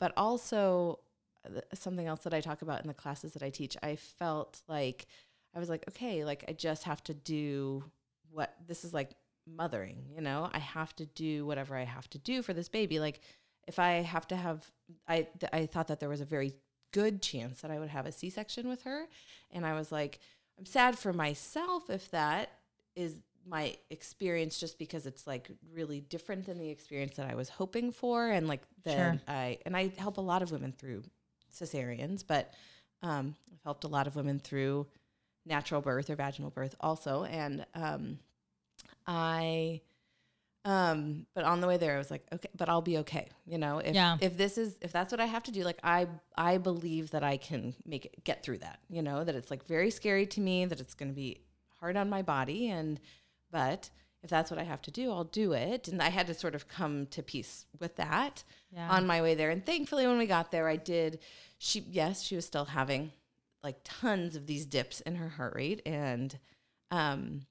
but 0.00 0.12
also 0.16 0.98
uh, 1.46 1.60
something 1.72 2.08
else 2.08 2.24
that 2.24 2.34
I 2.34 2.40
talk 2.40 2.62
about 2.62 2.80
in 2.80 2.88
the 2.88 2.94
classes 2.94 3.32
that 3.34 3.44
I 3.44 3.50
teach. 3.50 3.76
I 3.80 3.94
felt 3.94 4.60
like 4.66 5.06
I 5.54 5.60
was 5.60 5.68
like, 5.68 5.84
okay, 5.90 6.24
like 6.24 6.44
I 6.48 6.52
just 6.52 6.82
have 6.82 7.02
to 7.04 7.14
do 7.14 7.84
what 8.32 8.52
this 8.66 8.84
is 8.84 8.92
like 8.92 9.12
mothering, 9.46 10.06
you 10.12 10.20
know? 10.20 10.50
I 10.52 10.58
have 10.58 10.96
to 10.96 11.06
do 11.06 11.46
whatever 11.46 11.76
I 11.76 11.84
have 11.84 12.10
to 12.10 12.18
do 12.18 12.42
for 12.42 12.52
this 12.52 12.68
baby. 12.68 12.98
Like 12.98 13.20
if 13.68 13.78
I 13.78 14.02
have 14.02 14.26
to 14.28 14.36
have 14.36 14.68
I 15.06 15.28
I 15.52 15.66
thought 15.66 15.86
that 15.86 16.00
there 16.00 16.08
was 16.08 16.20
a 16.20 16.24
very 16.24 16.54
good 16.92 17.22
chance 17.22 17.60
that 17.60 17.70
I 17.70 17.78
would 17.78 17.90
have 17.90 18.06
a 18.06 18.10
C-section 18.10 18.68
with 18.68 18.82
her 18.82 19.06
and 19.52 19.64
I 19.64 19.74
was 19.74 19.92
like 19.92 20.18
I'm 20.58 20.66
sad 20.66 20.98
for 20.98 21.12
myself 21.12 21.88
if 21.88 22.10
that 22.10 22.50
is 22.96 23.20
my 23.50 23.76
experience 23.90 24.58
just 24.60 24.78
because 24.78 25.06
it's 25.06 25.26
like 25.26 25.50
really 25.74 26.00
different 26.00 26.46
than 26.46 26.56
the 26.56 26.68
experience 26.70 27.16
that 27.16 27.28
I 27.28 27.34
was 27.34 27.48
hoping 27.48 27.90
for 27.90 28.30
and 28.30 28.46
like 28.46 28.62
then 28.84 28.96
Sure. 28.96 29.20
I 29.26 29.58
and 29.66 29.76
I 29.76 29.88
help 29.98 30.18
a 30.18 30.20
lot 30.32 30.40
of 30.42 30.52
women 30.52 30.72
through 30.78 31.02
cesareans 31.52 32.22
but 32.26 32.54
um, 33.02 33.34
I've 33.52 33.62
helped 33.64 33.84
a 33.84 33.88
lot 33.88 34.06
of 34.06 34.14
women 34.14 34.38
through 34.38 34.86
natural 35.44 35.80
birth 35.80 36.08
or 36.10 36.14
vaginal 36.16 36.50
birth 36.50 36.76
also 36.80 37.24
and 37.24 37.66
um, 37.74 38.18
I 39.06 39.80
um 40.66 41.26
but 41.34 41.44
on 41.44 41.60
the 41.62 41.66
way 41.66 41.78
there 41.78 41.94
I 41.94 41.98
was 41.98 42.10
like 42.10 42.22
okay 42.32 42.50
but 42.54 42.68
I'll 42.68 42.82
be 42.82 42.98
okay 42.98 43.28
you 43.46 43.56
know 43.56 43.78
if 43.78 43.94
Yeah. 43.94 44.18
if 44.20 44.36
this 44.36 44.58
is 44.58 44.76
if 44.82 44.92
that's 44.92 45.10
what 45.10 45.18
I 45.20 45.24
have 45.24 45.42
to 45.44 45.52
do 45.52 45.64
like 45.64 45.78
I 45.82 46.06
I 46.36 46.58
believe 46.58 47.10
that 47.12 47.24
I 47.24 47.38
can 47.38 47.74
make 47.86 48.04
it 48.04 48.22
get 48.24 48.42
through 48.44 48.58
that 48.58 48.78
you 48.90 49.00
know 49.02 49.24
that 49.24 49.34
it's 49.34 49.50
like 49.50 49.64
very 49.66 49.90
scary 49.90 50.26
to 50.26 50.40
me 50.40 50.66
that 50.66 50.78
it's 50.78 50.94
going 50.94 51.08
to 51.10 51.14
be 51.16 51.38
hard 51.80 51.96
on 51.96 52.10
my 52.10 52.20
body 52.20 52.68
and 52.68 53.00
but 53.50 53.90
if 54.22 54.28
that's 54.30 54.50
what 54.50 54.60
I 54.60 54.64
have 54.64 54.82
to 54.82 54.90
do 54.90 55.10
I'll 55.10 55.24
do 55.24 55.52
it. 55.52 55.88
And 55.88 56.02
I 56.02 56.10
had 56.10 56.26
to 56.26 56.34
sort 56.34 56.54
of 56.54 56.68
come 56.68 57.06
to 57.06 57.22
peace 57.22 57.64
with 57.78 57.96
that 57.96 58.44
Yeah. 58.70 58.90
on 58.90 59.06
my 59.06 59.22
way 59.22 59.34
there. 59.34 59.50
And 59.50 59.64
thankfully 59.64 60.06
when 60.06 60.18
we 60.18 60.26
got 60.26 60.50
there 60.50 60.68
I 60.68 60.76
did 60.76 61.18
she 61.58 61.80
yes 61.90 62.22
she 62.22 62.36
was 62.36 62.44
still 62.44 62.66
having 62.66 63.12
like 63.62 63.80
tons 63.84 64.36
of 64.36 64.46
these 64.46 64.66
dips 64.66 65.00
in 65.02 65.16
her 65.16 65.28
heart 65.30 65.54
rate. 65.54 65.82
And 65.86 66.38
um 66.90 67.42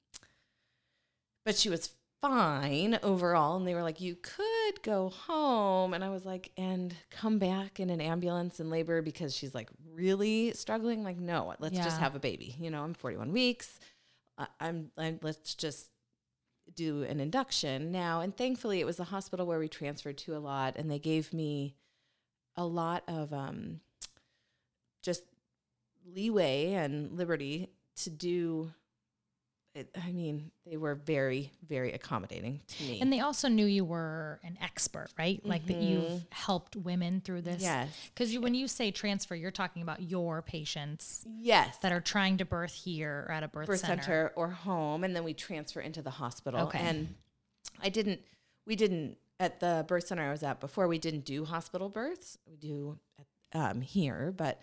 but 1.45 1.55
she 1.55 1.69
was 1.69 1.91
fine 2.21 2.99
overall. 3.01 3.55
And 3.55 3.65
they 3.67 3.73
were 3.73 3.81
like 3.83 4.01
you 4.01 4.15
could 4.21 4.83
go 4.83 5.09
home. 5.09 5.93
And 5.93 6.03
i 6.03 6.09
was 6.09 6.25
like 6.25 6.51
and 6.57 6.93
come 7.09 7.39
back 7.39 7.79
in 7.79 7.89
an 7.89 8.01
ambulance 8.01 8.59
in 8.59 8.69
labor 8.69 9.01
because 9.01 9.35
she's 9.35 9.55
like 9.55 9.69
really 9.93 10.51
struggling. 10.53 11.03
Like 11.03 11.17
no 11.17 11.53
let's 11.59 11.77
just 11.77 11.99
have 11.99 12.15
a 12.15 12.19
baby. 12.19 12.55
You 12.59 12.69
know 12.69 12.83
i'm 12.83 12.93
41 12.93 13.31
weeks 13.31 13.79
I- 14.39 14.47
i'm, 14.59 14.91
I'm 14.97 15.19
let's 15.21 15.53
just 15.55 15.91
do 16.75 17.03
an 17.03 17.19
induction 17.19 17.91
now. 17.91 18.21
And 18.21 18.35
thankfully 18.35 18.79
it 18.79 18.85
was 18.85 18.97
the 18.97 19.05
hospital 19.05 19.45
where 19.47 19.59
we 19.59 19.67
transferred 19.67 20.17
to 20.19 20.35
a 20.35 20.39
lot 20.39 20.75
and 20.77 20.89
they 20.89 20.99
gave 20.99 21.33
me 21.33 21.75
a 22.55 22.65
lot 22.65 23.03
of 23.07 23.33
um 23.33 23.79
just 25.01 25.23
leeway 26.05 26.73
and 26.73 27.11
liberty 27.17 27.69
to 27.97 28.09
do 28.09 28.71
it, 29.75 29.89
I 30.03 30.11
mean, 30.11 30.51
they 30.65 30.77
were 30.77 30.95
very, 30.95 31.51
very 31.67 31.93
accommodating 31.93 32.61
to 32.67 32.83
me. 32.83 32.99
and 33.01 33.13
they 33.13 33.19
also 33.19 33.47
knew 33.47 33.65
you 33.65 33.85
were 33.85 34.39
an 34.43 34.57
expert, 34.61 35.09
right? 35.17 35.39
Like 35.45 35.67
that 35.67 35.77
you've 35.77 36.25
helped 36.31 36.75
women 36.75 37.21
through 37.23 37.41
this. 37.43 37.61
yes. 37.61 37.89
Because 38.13 38.33
you, 38.33 38.41
when 38.41 38.55
you 38.55 38.67
say 38.67 38.89
transfer, 38.91 39.35
you're 39.35 39.51
talking 39.51 39.81
about 39.81 40.01
your 40.01 40.41
patients 40.41 41.23
Yes. 41.39 41.77
that 41.77 41.91
are 41.91 42.01
trying 42.01 42.37
to 42.37 42.45
birth 42.45 42.73
here 42.73 43.25
or 43.27 43.31
at 43.31 43.43
a 43.43 43.47
birth, 43.47 43.67
birth 43.67 43.79
center. 43.81 44.01
center. 44.01 44.31
or 44.35 44.49
home, 44.49 45.03
and 45.03 45.15
then 45.15 45.23
we 45.23 45.33
transfer 45.33 45.79
into 45.81 46.01
the 46.01 46.09
hospital. 46.11 46.61
Okay. 46.61 46.79
And 46.79 47.15
I 47.81 47.89
didn't, 47.89 48.21
we 48.65 48.75
didn't 48.75 49.17
at 49.39 49.59
the 49.59 49.85
birth 49.87 50.07
center 50.07 50.23
I 50.27 50.31
was 50.31 50.43
at 50.43 50.59
before, 50.59 50.87
we 50.87 50.97
didn't 50.99 51.25
do 51.25 51.45
hospital 51.45 51.89
births. 51.89 52.37
We 52.49 52.57
do 52.57 52.97
um, 53.53 53.81
here, 53.81 54.33
but 54.35 54.59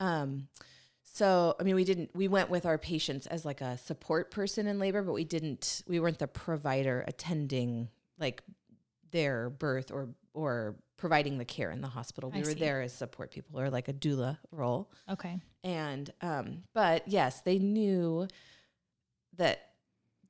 um, 0.00 0.48
so 1.12 1.56
I 1.58 1.62
mean, 1.62 1.74
we 1.74 1.84
didn't. 1.84 2.10
We 2.14 2.28
went 2.28 2.50
with 2.50 2.66
our 2.66 2.78
patients 2.78 3.26
as 3.26 3.44
like 3.44 3.60
a 3.60 3.78
support 3.78 4.30
person 4.30 4.66
in 4.66 4.78
labor, 4.78 5.02
but 5.02 5.12
we 5.12 5.24
didn't. 5.24 5.82
We 5.86 6.00
weren't 6.00 6.18
the 6.18 6.28
provider 6.28 7.04
attending 7.06 7.88
like 8.18 8.42
their 9.10 9.50
birth 9.50 9.90
or 9.90 10.10
or 10.34 10.76
providing 10.96 11.38
the 11.38 11.44
care 11.44 11.70
in 11.70 11.80
the 11.80 11.88
hospital. 11.88 12.30
We 12.30 12.38
I 12.38 12.42
were 12.42 12.46
see. 12.46 12.54
there 12.54 12.82
as 12.82 12.92
support 12.92 13.30
people 13.30 13.60
or 13.60 13.70
like 13.70 13.88
a 13.88 13.92
doula 13.92 14.38
role. 14.50 14.90
Okay. 15.08 15.40
And 15.64 16.12
um, 16.20 16.64
but 16.74 17.06
yes, 17.08 17.40
they 17.42 17.58
knew 17.58 18.28
that 19.36 19.60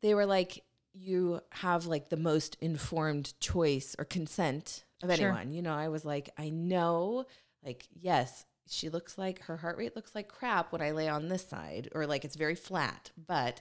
they 0.00 0.14
were 0.14 0.26
like, 0.26 0.62
you 0.92 1.40
have 1.50 1.87
like 1.87 2.08
the 2.08 2.16
most 2.16 2.56
informed 2.61 3.38
choice 3.40 3.97
or 3.99 4.04
consent 4.04 4.85
of 5.02 5.14
Sure. 5.14 5.28
anyone. 5.28 5.52
You 5.52 5.62
know, 5.62 5.75
I 5.75 5.88
was 5.88 6.04
like, 6.04 6.30
I 6.38 6.50
know, 6.50 7.25
like, 7.64 7.87
yes, 7.92 8.44
she 8.68 8.88
looks 8.88 9.16
like 9.18 9.42
her 9.44 9.56
heart 9.58 9.78
rate 9.78 9.96
looks 9.96 10.14
like 10.14 10.28
crap 10.28 10.72
when 10.72 10.82
I 10.82 10.90
lay 10.92 11.08
on 11.08 11.28
this 11.28 11.46
side, 11.46 11.88
or 11.92 12.06
like 12.06 12.25
it's 12.25 12.37
very 12.37 12.54
flat, 12.54 13.10
but 13.26 13.60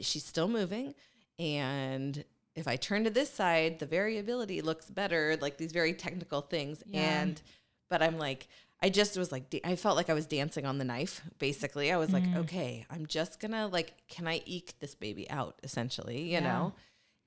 she's 0.00 0.24
still 0.24 0.48
moving. 0.48 0.94
And 1.38 2.24
if 2.54 2.68
I 2.68 2.76
turn 2.76 3.04
to 3.04 3.10
this 3.10 3.30
side, 3.32 3.78
the 3.78 3.86
variability 3.86 4.60
looks 4.60 4.90
better, 4.90 5.36
like 5.40 5.56
these 5.56 5.72
very 5.72 5.94
technical 5.94 6.42
things. 6.42 6.82
Yeah. 6.86 7.22
And, 7.22 7.40
but 7.88 8.02
I'm 8.02 8.18
like, 8.18 8.48
I 8.82 8.90
just 8.90 9.16
was 9.16 9.30
like, 9.32 9.44
I 9.64 9.76
felt 9.76 9.96
like 9.96 10.10
I 10.10 10.14
was 10.14 10.26
dancing 10.26 10.66
on 10.66 10.78
the 10.78 10.84
knife, 10.84 11.22
basically. 11.38 11.90
I 11.92 11.96
was 11.96 12.12
like, 12.12 12.24
Mm. 12.24 12.36
okay, 12.38 12.84
I'm 12.90 13.06
just 13.06 13.38
gonna, 13.40 13.68
like, 13.68 13.94
can 14.08 14.26
I 14.26 14.42
eke 14.44 14.74
this 14.80 14.94
baby 14.94 15.30
out, 15.30 15.56
essentially, 15.62 16.20
you 16.22 16.32
Yeah. 16.32 16.40
know? 16.40 16.72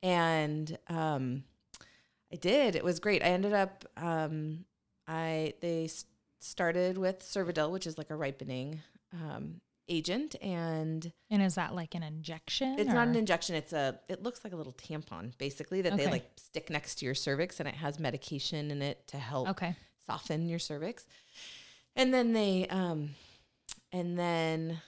And, 0.03 0.77
um, 0.88 1.44
I 2.32 2.36
did. 2.36 2.75
It 2.75 2.84
was 2.84 3.00
great. 3.00 3.24
I 3.24 3.27
ended 3.27 3.53
up, 3.53 3.86
um, 3.98 4.65
I, 5.08 5.53
they 5.62 5.86
s- 5.86 6.05
started 6.46 6.98
with 6.98 7.20
Cervidil, 7.20 7.72
which 7.72 7.88
is 7.88 7.98
like 7.98 8.10
a 8.10 8.16
ripening, 8.16 8.82
um, 9.14 9.62
agent. 9.88 10.36
And 10.42 11.12
And 11.30 11.42
is 11.44 11.56
that 11.56 11.75
like 11.75 11.96
an 11.96 12.04
injection? 12.04 12.75
it's 12.80 12.90
not 12.90 13.08
an 13.08 13.16
injection. 13.16 13.56
It's 13.56 13.74
a, 13.74 14.00
it 14.10 14.24
looks 14.24 14.44
like 14.44 14.54
a 14.54 14.56
little 14.56 14.74
tampon, 14.74 15.38
basically, 15.38 15.82
that 15.82 15.96
they 15.98 16.08
like 16.08 16.25
stick 16.38 16.70
next 16.70 16.96
to 16.96 17.06
your 17.06 17.16
cervix 17.16 17.60
and 17.60 17.70
it 17.70 17.75
has 17.75 18.00
medication 18.00 18.72
in 18.72 18.82
it 18.82 19.08
to 19.10 19.18
help 19.18 19.50
Okay. 19.50 19.75
soften 20.06 20.48
your 20.48 20.60
cervix. 20.60 21.06
And 21.96 22.14
then 22.14 22.34
they 22.34 22.68
um 22.68 23.12
and 23.92 24.18
then 24.20 24.82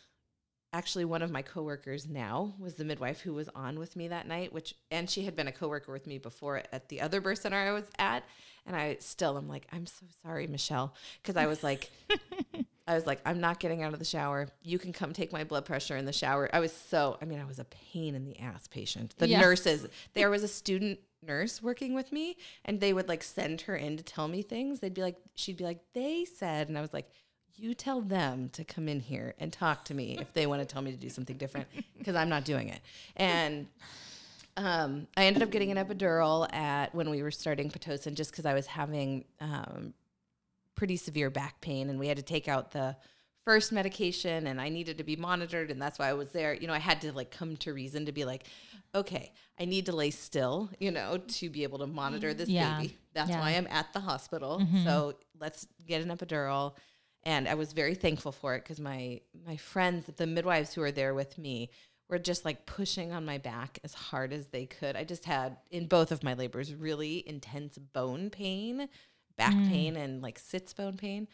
actually 0.73 1.05
one 1.05 1.21
of 1.21 1.31
my 1.31 1.41
coworkers 1.41 2.07
now 2.07 2.53
was 2.59 2.75
the 2.75 2.85
midwife 2.85 3.21
who 3.21 3.33
was 3.33 3.49
on 3.55 3.79
with 3.79 3.95
me 3.95 4.07
that 4.09 4.27
night, 4.27 4.53
which 4.53 4.75
and 4.91 5.09
she 5.09 5.23
had 5.25 5.35
been 5.35 5.47
a 5.47 5.51
coworker 5.51 5.91
with 5.91 6.05
me 6.07 6.17
before 6.17 6.61
at 6.71 6.89
the 6.89 7.01
other 7.01 7.21
birth 7.21 7.39
center 7.41 7.57
I 7.57 7.71
was 7.71 7.85
at. 7.97 8.23
And 8.65 8.75
I 8.75 8.97
still 8.99 9.37
I'm 9.37 9.47
like, 9.47 9.65
I'm 9.71 9.85
so 9.85 10.05
sorry, 10.23 10.45
Michelle. 10.47 10.93
Cause 11.23 11.37
I 11.37 11.45
was 11.45 11.63
like 11.63 11.89
I 12.87 12.95
was 12.95 13.05
like, 13.05 13.19
I'm 13.25 13.41
not 13.41 13.59
getting 13.59 13.83
out 13.83 13.91
of 13.93 13.99
the 13.99 14.05
shower. 14.05 14.47
You 14.61 14.79
can 14.79 14.93
come 14.93 15.11
take 15.11 15.33
my 15.33 15.43
blood 15.43 15.65
pressure 15.65 15.97
in 15.97 16.05
the 16.05 16.13
shower. 16.13 16.49
I 16.53 16.59
was 16.61 16.71
so, 16.71 17.17
I 17.21 17.25
mean, 17.25 17.39
I 17.39 17.43
was 17.45 17.59
a 17.59 17.65
pain 17.65 18.15
in 18.15 18.23
the 18.23 18.39
ass 18.39 18.67
patient. 18.67 19.13
The 19.17 19.27
Yeah. 19.27 19.41
nurses, 19.41 19.87
there 20.13 20.29
was 20.29 20.41
a 20.43 20.47
student 20.47 20.99
nurse 21.21 21.61
working 21.61 21.95
with 21.95 22.13
me, 22.13 22.37
and 22.63 22.79
they 22.79 22.93
would 22.93 23.09
like 23.09 23.23
send 23.23 23.59
her 23.61 23.75
in 23.75 23.97
to 23.97 24.03
tell 24.03 24.29
me 24.29 24.41
things. 24.41 24.79
They'd 24.79 24.93
be 24.93 25.01
like, 25.01 25.17
she'd 25.35 25.57
be 25.57 25.65
like, 25.65 25.79
they 25.93 26.23
said, 26.23 26.69
and 26.69 26.77
I 26.77 26.81
was 26.81 26.93
like, 26.93 27.09
you 27.57 27.73
tell 27.73 28.01
them 28.01 28.49
to 28.49 28.63
come 28.63 28.87
in 28.87 28.99
here 28.99 29.33
and 29.39 29.51
talk 29.51 29.83
to 29.85 29.93
me 29.93 30.17
if 30.19 30.31
they 30.33 30.45
want 30.45 30.61
to 30.61 30.65
tell 30.65 30.81
me 30.81 30.91
to 30.91 30.97
do 30.97 31.09
something 31.09 31.37
different 31.37 31.67
because 31.97 32.15
I'm 32.15 32.29
not 32.29 32.43
doing 32.45 32.69
it. 32.69 32.79
And 33.15 33.67
um, 34.55 35.07
I 35.17 35.25
ended 35.25 35.43
up 35.43 35.49
getting 35.51 35.71
an 35.75 35.77
epidural 35.77 36.51
at 36.53 36.93
when 36.93 37.09
we 37.09 37.21
were 37.23 37.31
starting 37.31 37.69
pitocin 37.69 38.13
just 38.13 38.31
because 38.31 38.45
I 38.45 38.53
was 38.53 38.67
having 38.67 39.25
um, 39.39 39.93
pretty 40.75 40.97
severe 40.97 41.29
back 41.29 41.59
pain 41.61 41.89
and 41.89 41.99
we 41.99 42.07
had 42.07 42.17
to 42.17 42.23
take 42.23 42.47
out 42.47 42.71
the 42.71 42.95
first 43.43 43.71
medication 43.71 44.47
and 44.47 44.59
I 44.61 44.69
needed 44.69 44.97
to 44.99 45.03
be 45.03 45.15
monitored 45.15 45.71
and 45.71 45.81
that's 45.81 45.97
why 45.97 46.09
I 46.09 46.13
was 46.13 46.29
there. 46.29 46.53
You 46.53 46.67
know, 46.67 46.73
I 46.73 46.79
had 46.79 47.01
to 47.01 47.11
like 47.11 47.31
come 47.31 47.57
to 47.57 47.73
reason 47.73 48.05
to 48.05 48.11
be 48.11 48.25
like, 48.25 48.43
okay, 48.93 49.31
I 49.59 49.65
need 49.65 49.85
to 49.87 49.95
lay 49.95 50.11
still, 50.11 50.69
you 50.79 50.91
know, 50.91 51.17
to 51.17 51.49
be 51.49 51.63
able 51.63 51.79
to 51.79 51.87
monitor 51.87 52.33
this 52.33 52.49
Yeah. 52.49 52.75
baby. 52.77 52.97
That's 53.13 53.29
Yeah. 53.31 53.39
why 53.39 53.51
I'm 53.51 53.67
at 53.67 53.93
the 53.93 53.99
hospital. 53.99 54.59
Mhm. 54.59 54.83
So 54.83 55.13
let's 55.39 55.67
get 55.87 56.01
an 56.03 56.15
epidural. 56.15 56.73
And 57.23 57.47
I 57.47 57.55
was 57.55 57.73
very 57.73 57.95
thankful 57.95 58.31
for 58.31 58.55
it 58.55 58.63
because 58.63 58.79
my 58.79 59.21
my 59.45 59.57
friends, 59.57 60.05
the 60.15 60.27
midwives 60.27 60.73
who 60.73 60.81
were 60.81 60.91
there 60.91 61.13
with 61.13 61.37
me, 61.37 61.69
were 62.09 62.19
just 62.19 62.45
like 62.45 62.65
pushing 62.65 63.11
on 63.11 63.25
my 63.25 63.37
back 63.37 63.79
as 63.83 63.93
hard 63.93 64.31
as 64.31 64.47
they 64.47 64.65
could. 64.65 64.95
I 64.95 65.03
just 65.03 65.25
had 65.25 65.57
in 65.71 65.87
both 65.87 66.11
of 66.11 66.23
my 66.23 66.33
labors 66.35 66.73
really 66.73 67.27
intense 67.27 67.77
bone 67.77 68.29
pain, 68.29 68.87
back 69.37 69.53
Mm. 69.55 69.67
pain, 69.69 69.95
and 69.97 70.21
like 70.21 70.39
sits 70.39 70.73
bone 70.73 70.95
pain. 70.97 71.27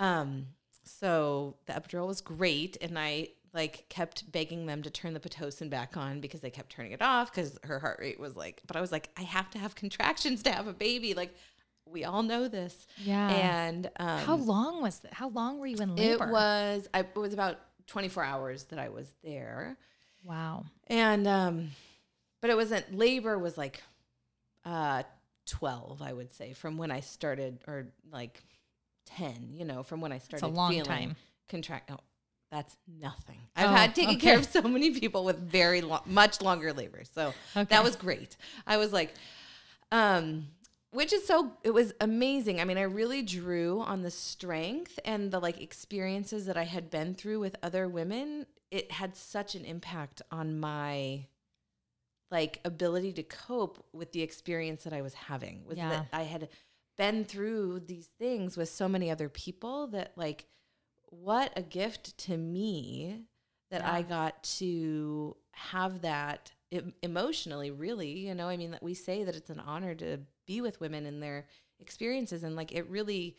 Um, 0.00 0.46
so 0.84 1.56
the 1.66 1.74
epidural 1.74 2.06
was 2.06 2.20
great, 2.22 2.78
and 2.80 2.98
I 2.98 3.28
like 3.52 3.88
kept 3.88 4.30
begging 4.30 4.66
them 4.66 4.82
to 4.82 4.90
turn 4.90 5.14
the 5.14 5.20
pitocin 5.20 5.68
back 5.70 5.96
on 5.96 6.20
because 6.20 6.40
they 6.40 6.50
kept 6.50 6.70
turning 6.70 6.92
it 6.92 7.02
off 7.02 7.30
because 7.30 7.58
her 7.64 7.78
heart 7.78 7.98
rate 8.00 8.20
was 8.20 8.36
like. 8.36 8.62
But 8.66 8.76
I 8.76 8.80
was 8.80 8.92
like, 8.92 9.10
I 9.16 9.22
have 9.22 9.50
to 9.50 9.58
have 9.58 9.74
contractions 9.74 10.42
to 10.44 10.52
have 10.52 10.66
a 10.66 10.72
baby. 10.72 11.12
Like 11.14 11.34
we 11.90 12.04
all 12.04 12.22
know 12.22 12.48
this. 12.48 12.86
Yeah. 12.96 13.28
And 13.30 13.90
um, 13.98 14.18
How 14.18 14.36
long 14.36 14.82
was 14.82 14.98
that? 15.00 15.14
How 15.14 15.28
long 15.28 15.58
were 15.58 15.66
you 15.66 15.78
in 15.78 15.96
labor? 15.96 16.24
it 16.24 16.30
was. 16.30 16.88
I, 16.94 17.00
it 17.00 17.16
was 17.16 17.32
about 17.32 17.58
twenty 17.86 18.08
four 18.08 18.22
hours 18.24 18.64
that 18.64 18.78
I 18.78 18.88
was 18.88 19.12
there. 19.24 19.76
Wow. 20.24 20.64
And 20.88 21.26
um 21.26 21.70
but 22.40 22.50
it 22.50 22.56
wasn't 22.56 22.94
labor 22.94 23.38
was 23.38 23.56
like 23.56 23.82
uh 24.64 25.02
12 25.46 26.02
I 26.02 26.12
would 26.12 26.30
say 26.32 26.52
from 26.52 26.76
when 26.76 26.90
I 26.90 27.00
started 27.00 27.58
or 27.66 27.86
like 28.12 28.42
10, 29.06 29.50
you 29.54 29.64
know, 29.64 29.82
from 29.82 30.00
when 30.02 30.12
I 30.12 30.18
started 30.18 30.46
It's 30.46 30.52
a 30.54 30.56
long 30.56 30.72
feeling 30.72 30.84
time. 30.84 31.16
contract 31.48 31.90
oh, 31.90 31.98
that's 32.50 32.76
nothing. 32.86 33.38
I've 33.56 33.70
Oh, 33.70 33.74
had 33.74 33.94
taken 33.94 34.18
care 34.18 34.36
of 34.36 34.44
so 34.44 34.60
many 34.62 34.90
people 34.90 35.24
with 35.24 35.38
very 35.38 35.80
long, 35.80 36.00
much 36.06 36.42
longer 36.42 36.72
labor. 36.74 37.02
So 37.14 37.32
Okay. 37.56 37.64
that 37.70 37.82
was 37.82 37.96
great. 37.96 38.36
I 38.66 38.76
was 38.76 38.92
like 38.92 39.14
um 39.90 40.46
which 40.90 41.12
is 41.12 41.26
so 41.26 41.52
it 41.62 41.72
was 41.72 41.92
amazing. 42.00 42.60
I 42.60 42.64
mean, 42.64 42.78
I 42.78 42.82
really 42.82 43.22
drew 43.22 43.80
on 43.80 44.02
the 44.02 44.10
strength 44.10 44.98
and 45.04 45.30
the 45.30 45.40
like 45.40 45.60
experiences 45.60 46.46
that 46.46 46.56
I 46.56 46.64
had 46.64 46.90
been 46.90 47.14
through 47.14 47.40
with 47.40 47.56
other 47.62 47.88
women. 47.88 48.46
It 48.70 48.92
had 48.92 49.16
such 49.16 49.54
an 49.54 49.64
impact 49.64 50.22
on 50.30 50.58
my 50.58 51.26
like 52.30 52.60
ability 52.64 53.12
to 53.14 53.22
cope 53.22 53.84
with 53.92 54.12
the 54.12 54.22
experience 54.22 54.84
that 54.84 54.92
I 54.92 55.02
was 55.02 55.14
having. 55.14 55.64
Was 55.66 55.78
Yeah. 55.78 55.90
that 55.90 56.06
I 56.12 56.22
had 56.24 56.48
been 56.96 57.24
through 57.24 57.80
these 57.80 58.08
things 58.18 58.56
with 58.56 58.68
so 58.68 58.88
many 58.88 59.10
other 59.10 59.28
people 59.28 59.86
that 59.88 60.12
like 60.16 60.46
what 61.10 61.52
a 61.56 61.62
gift 61.62 62.18
to 62.18 62.36
me 62.36 63.22
that 63.70 63.84
I 63.84 64.02
got 64.02 64.42
to 64.58 65.36
have 65.52 66.02
that 66.02 66.52
emotionally 67.02 67.70
really 67.70 68.10
you 68.10 68.34
know 68.34 68.46
i 68.46 68.56
mean 68.56 68.72
that 68.72 68.82
we 68.82 68.92
say 68.92 69.24
that 69.24 69.34
it's 69.34 69.48
an 69.48 69.58
honor 69.58 69.94
to 69.94 70.18
be 70.48 70.60
with 70.60 70.80
women 70.80 71.06
and 71.06 71.22
their 71.22 71.46
experiences 71.78 72.42
and 72.42 72.56
like 72.56 72.72
it 72.72 72.90
really 72.90 73.36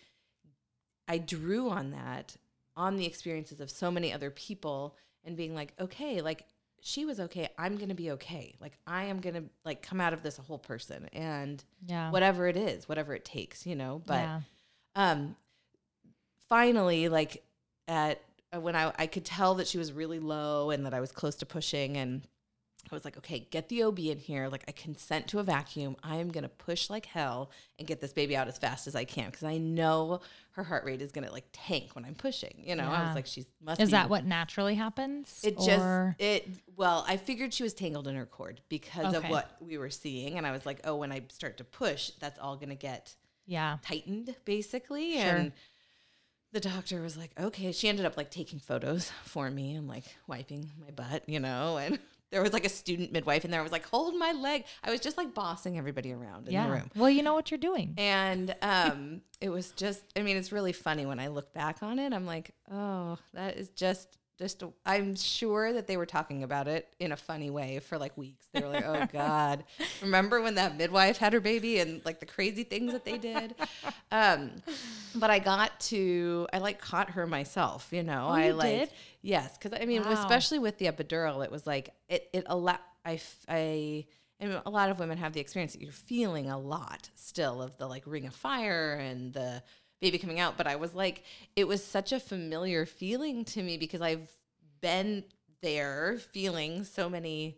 i 1.10 1.18
drew 1.18 1.70
on 1.70 1.92
that 1.92 2.38
on 2.78 2.96
the 2.96 3.06
experiences 3.06 3.60
of 3.60 3.70
so 3.70 3.92
many 3.92 4.14
other 4.14 4.30
people 4.32 4.96
and 5.26 5.36
being 5.36 5.54
like 5.54 5.74
okay 5.82 6.22
like 6.22 6.46
she 6.82 7.04
was 7.04 7.20
okay 7.20 7.50
i'm 7.58 7.76
gonna 7.76 7.94
be 7.94 8.12
okay 8.12 8.56
like 8.62 8.78
i 8.88 9.04
am 9.04 9.20
gonna 9.20 9.44
like 9.66 9.82
come 9.82 10.00
out 10.00 10.14
of 10.14 10.24
this 10.24 10.40
a 10.40 10.42
whole 10.42 10.58
person 10.58 11.10
and 11.12 11.62
Yeah. 11.86 12.12
whatever 12.12 12.48
it 12.48 12.56
is 12.56 12.88
whatever 12.88 13.14
it 13.14 13.26
takes 13.26 13.66
you 13.66 13.76
know 13.76 14.02
but 14.06 14.22
yeah. 14.22 14.40
um 14.96 15.36
finally 16.48 17.10
like 17.10 17.44
at 17.88 18.22
uh, 18.54 18.60
when 18.60 18.76
I, 18.76 18.92
I 18.98 19.08
could 19.08 19.26
tell 19.26 19.56
that 19.56 19.68
she 19.68 19.78
was 19.78 19.92
really 19.94 20.20
low 20.20 20.72
and 20.72 20.86
that 20.86 20.94
I 20.94 21.00
was 21.00 21.12
close 21.12 21.36
to 21.36 21.46
pushing 21.46 21.98
and 21.98 22.22
I 22.92 22.96
was 22.96 23.06
like, 23.06 23.18
okay, 23.18 23.48
get 23.52 23.70
the 23.70 23.84
OB 23.84 24.00
in 24.00 24.20
here. 24.20 24.48
Like 24.48 24.64
I 24.68 24.72
consent 24.72 25.28
to 25.30 25.40
a 25.40 25.44
vacuum. 25.44 25.96
I 26.04 26.16
am 26.18 26.30
going 26.30 26.44
to 26.44 26.50
push 26.50 26.90
like 26.90 27.06
hell 27.06 27.52
and 27.78 27.88
get 27.88 28.02
this 28.02 28.14
baby 28.14 28.36
out 28.36 28.48
as 28.48 28.58
fast 28.58 28.88
as 28.88 28.96
I 28.96 29.06
can. 29.06 29.32
Cause 29.32 29.44
I 29.44 29.58
know 29.58 30.22
her 30.52 30.64
heart 30.64 30.84
rate 30.84 31.02
is 31.02 31.12
going 31.12 31.26
to 31.26 31.32
like 31.32 31.46
tank 31.54 31.92
when 31.94 32.04
I'm 32.06 32.16
pushing, 32.16 32.64
you 32.66 32.76
know, 32.76 32.84
I 32.90 33.06
was 33.06 33.16
like, 33.16 33.26
she's 33.26 33.46
must 33.64 33.80
Is 33.80 33.90
be 33.90 33.92
that 33.92 34.10
what 34.10 34.26
naturally 34.26 34.76
happens? 34.76 35.40
it 35.44 35.58
just 35.60 36.16
it 36.20 36.48
well 36.76 37.06
i 37.08 37.16
figured 37.18 37.54
she 37.54 37.64
was 37.64 37.74
tangled 37.74 38.08
in 38.08 38.16
her 38.16 38.26
cord 38.26 38.62
because 38.70 39.14
of 39.14 39.24
what 39.30 39.56
we 39.62 39.78
were 39.78 39.90
seeing 39.90 40.38
and 40.38 40.46
i 40.48 40.52
was 40.52 40.66
like 40.66 40.80
oh 40.84 40.96
when 40.96 41.12
i 41.12 41.22
start 41.30 41.58
to 41.58 41.64
push 41.64 42.12
that's 42.20 42.40
all 42.40 42.56
going 42.56 42.70
to 42.70 42.76
get 42.76 43.16
yeah. 43.46 43.78
tightened 43.84 44.36
basically 44.46 45.14
Sure. 45.14 45.22
and 45.22 45.52
the 46.52 46.60
doctor 46.60 47.02
was 47.02 47.18
like 47.18 47.32
okay 47.40 47.72
she 47.72 47.88
ended 47.88 48.06
up 48.06 48.18
like 48.18 48.32
taking 48.32 48.60
photos 48.60 49.12
for 49.24 49.50
me 49.50 49.76
and 49.76 49.88
like 49.88 50.06
wiping 50.28 50.70
my 50.80 50.92
butt 50.92 51.24
you 51.28 51.40
know 51.40 51.78
and 51.78 52.00
there 52.32 52.42
was 52.42 52.54
like 52.54 52.66
a 52.66 52.70
student 52.70 53.12
midwife 53.12 53.44
in 53.46 53.52
there 53.52 53.60
I 53.60 53.64
was 53.64 53.72
like 53.72 53.86
hold 53.88 54.16
my 54.16 54.32
leg 54.32 54.66
i 54.84 54.92
was 54.92 55.00
just 55.00 55.18
like 55.18 55.34
bossing 55.34 55.78
everybody 55.78 56.14
around 56.14 56.48
in 56.48 56.54
yeah. 56.54 56.68
the 56.68 56.74
room 56.74 56.92
Well, 56.96 57.10
you 57.10 57.24
know 57.24 57.34
what 57.34 57.52
you're 57.52 57.58
doing. 57.58 57.94
and 57.98 58.56
um 58.62 59.22
it 59.42 59.50
was 59.50 59.72
just 59.72 60.04
i 60.16 60.22
mean 60.22 60.38
it's 60.38 60.52
really 60.52 60.74
funny 60.74 61.06
when 61.06 61.20
i 61.20 61.28
look 61.28 61.54
back 61.54 61.82
on 61.82 61.98
it 62.00 62.14
i'm 62.14 62.26
like 62.26 62.52
oh 62.72 63.18
that 63.34 63.58
is 63.58 63.70
just 63.70 64.18
just 64.40 64.64
I'm 64.86 65.16
sure 65.16 65.74
that 65.74 65.86
they 65.86 65.98
were 65.98 66.06
talking 66.08 66.44
about 66.44 66.68
it 66.68 66.88
in 67.00 67.12
a 67.12 67.18
funny 67.18 67.50
way 67.52 67.80
for 67.80 67.98
like 68.00 68.18
weeks. 68.18 68.48
They 68.54 68.62
were 68.62 68.70
like, 68.70 68.84
"Oh 68.86 69.04
God, 69.12 69.66
remember 70.02 70.42
when 70.42 70.56
that 70.56 70.78
midwife 70.78 71.18
had 71.18 71.34
her 71.34 71.40
baby 71.42 71.80
and 71.80 72.02
like 72.06 72.20
the 72.20 72.26
crazy 72.26 72.64
things 72.64 72.94
that 72.94 73.06
they 73.06 73.18
did?" 73.18 73.56
Um, 74.12 74.52
but 75.14 75.30
I 75.30 75.40
got 75.40 75.80
to 75.82 76.48
I 76.54 76.60
like 76.60 76.80
caught 76.80 77.12
her 77.12 77.28
myself. 77.28 77.90
You 77.92 78.04
know, 78.04 78.28
Oh, 78.28 78.32
I 78.32 78.48
you 78.48 78.54
like 78.54 78.80
did? 78.80 78.90
yes, 79.22 79.58
because 79.58 79.78
I 79.80 79.86
mean, 79.86 80.04
Wow. 80.04 80.12
especially 80.14 80.60
with 80.60 80.78
the 80.78 80.86
epidural, 80.86 81.44
it 81.44 81.52
was 81.52 81.68
like 81.68 81.90
it 82.08 82.30
it 82.34 82.44
a 82.48 82.56
lot. 82.56 82.82
I 83.06 83.20
I 83.48 84.06
and 84.40 84.62
a 84.66 84.70
lot 84.70 84.90
of 84.90 85.00
women 85.00 85.18
have 85.18 85.34
the 85.34 85.42
experience 85.42 85.74
that 85.74 85.82
you're 85.82 85.92
feeling 85.92 86.50
a 86.50 86.58
lot 86.58 87.10
still 87.16 87.62
of 87.62 87.76
the 87.78 87.88
like 87.88 88.04
ring 88.06 88.26
of 88.26 88.34
fire 88.36 88.94
and 88.94 89.34
the 89.34 89.62
baby 90.02 90.18
coming 90.18 90.40
out. 90.40 90.58
But 90.58 90.68
I 90.68 90.76
was 90.76 90.96
like, 90.96 91.24
it 91.56 91.68
was 91.68 91.84
such 91.84 92.12
a 92.12 92.20
familiar 92.20 92.86
feeling 92.86 93.46
to 93.46 93.64
me 93.64 93.78
because 93.78 94.02
I've 94.02 94.32
been 94.82 95.24
there 95.62 96.18
feeling 96.32 96.84
so 96.84 97.10
many 97.10 97.58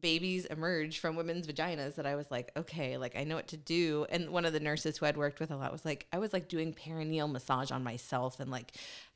babies 0.00 0.46
emerge 0.46 0.98
from 1.00 1.16
women's 1.16 1.46
vaginas 1.46 1.96
that 1.96 2.06
I 2.06 2.14
was 2.16 2.30
like, 2.30 2.52
okay, 2.56 2.96
like 2.96 3.16
I 3.16 3.24
know 3.24 3.36
what 3.36 3.48
to 3.48 3.56
do. 3.56 4.06
And 4.10 4.30
one 4.30 4.44
of 4.44 4.52
the 4.52 4.60
nurses 4.60 4.98
who 4.98 5.06
I'd 5.06 5.16
worked 5.16 5.40
with 5.40 5.50
a 5.50 5.56
lot 5.56 5.72
was 5.72 5.84
like, 5.84 6.06
I 6.12 6.18
was 6.18 6.32
like 6.32 6.48
doing 6.48 6.74
perineal 6.74 7.30
massage 7.30 7.70
on 7.70 7.82
myself 7.82 8.40
and 8.40 8.50
like 8.50 8.72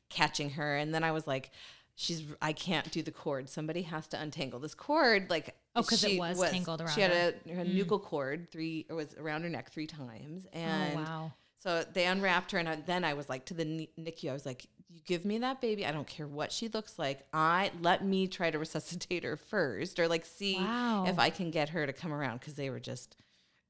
catching 0.09 0.51
her. 0.51 0.75
And 0.75 0.93
then 0.93 1.03
I 1.03 1.11
was 1.11 1.27
like, 1.27 1.51
she's, 1.95 2.23
I 2.41 2.53
can't 2.53 2.89
do 2.91 3.01
the 3.01 3.11
cord. 3.11 3.49
Somebody 3.49 3.83
has 3.83 4.07
to 4.07 4.19
untangle 4.19 4.59
this 4.59 4.75
cord. 4.75 5.29
Like, 5.29 5.55
oh, 5.75 5.81
because 5.81 6.03
it 6.03 6.11
she 6.11 6.19
was 6.19 6.39
tangled 6.49 6.81
around 6.81 6.93
She 6.93 7.01
had 7.01 7.11
her. 7.11 7.33
Mm. 7.47 7.51
a 7.51 7.55
her 7.55 7.65
nuchal 7.65 8.01
cord 8.01 8.51
three, 8.51 8.85
it 8.89 8.93
was 8.93 9.15
around 9.15 9.43
her 9.43 9.49
neck 9.49 9.71
three 9.71 9.87
times. 9.87 10.45
And 10.53 10.97
oh 10.97 11.01
wow. 11.01 11.31
So 11.63 11.83
they 11.93 12.05
unwrapped 12.05 12.51
her, 12.51 12.57
and 12.59 12.67
I, 12.67 12.75
then 12.75 13.03
I 13.05 13.13
was 13.13 13.29
like 13.29 13.45
to 13.45 13.53
the 13.53 13.63
NICU. 13.99 14.29
I 14.29 14.33
was 14.33 14.45
like, 14.45 14.65
"You 14.89 14.99
give 15.05 15.23
me 15.23 15.37
that 15.39 15.61
baby. 15.61 15.85
I 15.85 15.91
don't 15.93 16.07
care 16.07 16.27
what 16.27 16.51
she 16.51 16.67
looks 16.67 16.99
like. 16.99 17.25
I 17.33 17.71
let 17.81 18.03
me 18.05 18.27
try 18.27 18.51
to 18.51 18.59
resuscitate 18.65 19.23
her 19.23 19.37
first, 19.37 19.99
or 19.99 20.07
like 20.07 20.25
see 20.25 20.55
Wow. 20.57 21.05
if 21.07 21.17
I 21.19 21.29
can 21.29 21.51
get 21.51 21.69
her 21.69 21.85
to 21.85 21.93
come 21.93 22.11
around 22.13 22.39
because 22.41 22.55
they 22.55 22.69
were 22.69 22.81
just 22.81 23.15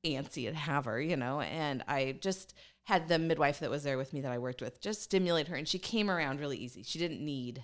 antsy 0.04 0.50
to 0.50 0.56
have 0.56 0.86
her, 0.86 1.00
you 1.00 1.16
know." 1.18 1.42
And 1.42 1.84
I 1.88 2.18
just 2.20 2.54
had 2.86 3.08
the 3.08 3.20
midwife 3.20 3.60
that 3.60 3.70
was 3.70 3.84
there 3.84 3.98
with 3.98 4.12
me 4.12 4.22
that 4.22 4.32
I 4.32 4.38
worked 4.40 4.62
with 4.62 4.82
just 4.82 5.02
stimulate 5.04 5.48
her, 5.50 5.56
and 5.56 5.68
she 5.68 5.80
came 5.80 6.10
around 6.10 6.40
really 6.40 6.58
easy. 6.58 6.84
She 6.84 6.98
didn't 7.00 7.24
need 7.24 7.64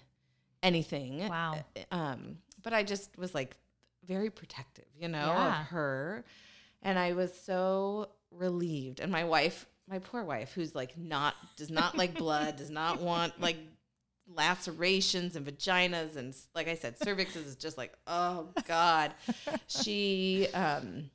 anything. 0.61 1.27
Wow. 1.27 1.63
Um, 1.91 2.37
but 2.61 2.73
I 2.73 2.83
just 2.83 3.17
was 3.17 3.33
like 3.33 3.57
very 4.05 4.29
protective, 4.29 4.85
you 4.97 5.07
know, 5.07 5.25
Yeah. 5.27 5.61
of 5.61 5.67
her. 5.67 6.25
And 6.81 6.97
I 6.97 7.13
was 7.13 7.33
so 7.37 8.09
relieved. 8.31 8.99
And 8.99 9.11
my 9.11 9.23
wife, 9.25 9.65
my 9.89 9.99
poor 9.99 10.23
wife, 10.23 10.53
who's 10.53 10.75
like 10.75 10.97
not, 10.97 11.35
does 11.57 11.69
not 11.69 11.97
like 11.97 12.13
blood, 12.17 12.55
does 12.57 12.69
not 12.69 13.01
want 13.01 13.39
like 13.41 13.57
lacerations 14.27 15.35
and 15.35 15.45
vaginas. 15.45 16.15
And 16.15 16.35
like 16.55 16.67
I 16.67 16.75
said, 16.75 16.99
cervixes 16.99 17.45
is 17.47 17.55
just 17.55 17.77
like, 17.77 17.93
oh 18.07 18.49
God. 18.67 19.13
she 19.67 20.47
um, 20.53 21.09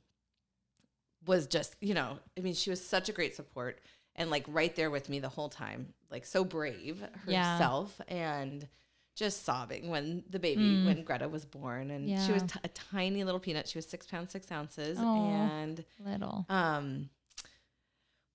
was 1.25 1.47
just, 1.47 1.75
you 1.81 1.93
know, 1.93 2.19
I 2.37 2.41
mean, 2.41 2.53
she 2.53 2.69
was 2.69 2.85
such 2.85 3.09
a 3.09 3.13
great 3.13 3.35
support 3.35 3.79
and 4.15 4.29
like 4.29 4.45
right 4.47 4.75
there 4.75 4.91
with 4.91 5.09
me 5.09 5.19
the 5.19 5.29
whole 5.29 5.49
time, 5.49 5.93
like 6.11 6.25
so 6.25 6.43
brave 6.43 7.03
Yeah. 7.27 7.53
herself 7.57 7.99
and 8.07 8.67
just 9.15 9.43
sobbing 9.45 9.89
when 9.89 10.23
the 10.29 10.39
baby, 10.39 10.83
when 10.85 11.03
Greta 11.03 11.29
was 11.29 11.45
born. 11.45 11.89
And 11.91 12.19
she 12.21 12.33
was 12.33 12.43
Mm. 12.43 12.51
T- 12.51 12.59
a 12.65 12.67
tiny 12.67 13.23
little 13.23 13.39
peanut. 13.39 13.67
She 13.67 13.77
was 13.77 13.85
six 13.87 14.05
pounds, 14.07 14.31
six 14.31 14.51
ounces. 14.51 14.97
And 14.99 15.83
Little. 16.05 16.45
um, 16.49 17.09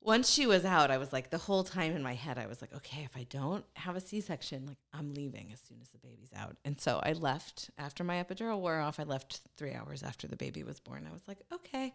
once 0.02 0.30
she 0.30 0.46
was 0.46 0.64
out, 0.64 0.90
I 0.90 0.96
was 0.98 1.12
like, 1.12 1.30
the 1.30 1.38
whole 1.38 1.62
time 1.62 1.94
in 1.94 2.02
my 2.02 2.14
head, 2.14 2.38
I 2.38 2.46
was 2.46 2.60
like, 2.62 2.74
okay, 2.74 3.02
if 3.04 3.16
I 3.16 3.24
don't 3.28 3.64
have 3.74 3.96
a 3.96 4.00
C 4.00 4.20
section, 4.20 4.64
like 4.66 4.78
I'm 4.94 5.12
leaving 5.12 5.50
as 5.52 5.60
soon 5.60 5.78
as 5.82 5.90
the 5.90 5.98
baby's 5.98 6.30
out. 6.34 6.56
And 6.64 6.80
so 6.80 7.00
I 7.02 7.12
left 7.12 7.70
after 7.78 8.02
my 8.02 8.22
epidural 8.22 8.58
wore 8.60 8.80
off. 8.80 8.98
I 8.98 9.02
left 9.04 9.40
three 9.58 9.74
hours 9.74 10.02
after 10.02 10.26
the 10.26 10.36
baby 10.36 10.62
was 10.62 10.80
born. 10.80 11.06
I 11.08 11.12
was 11.12 11.22
like, 11.28 11.38
okay, 11.52 11.92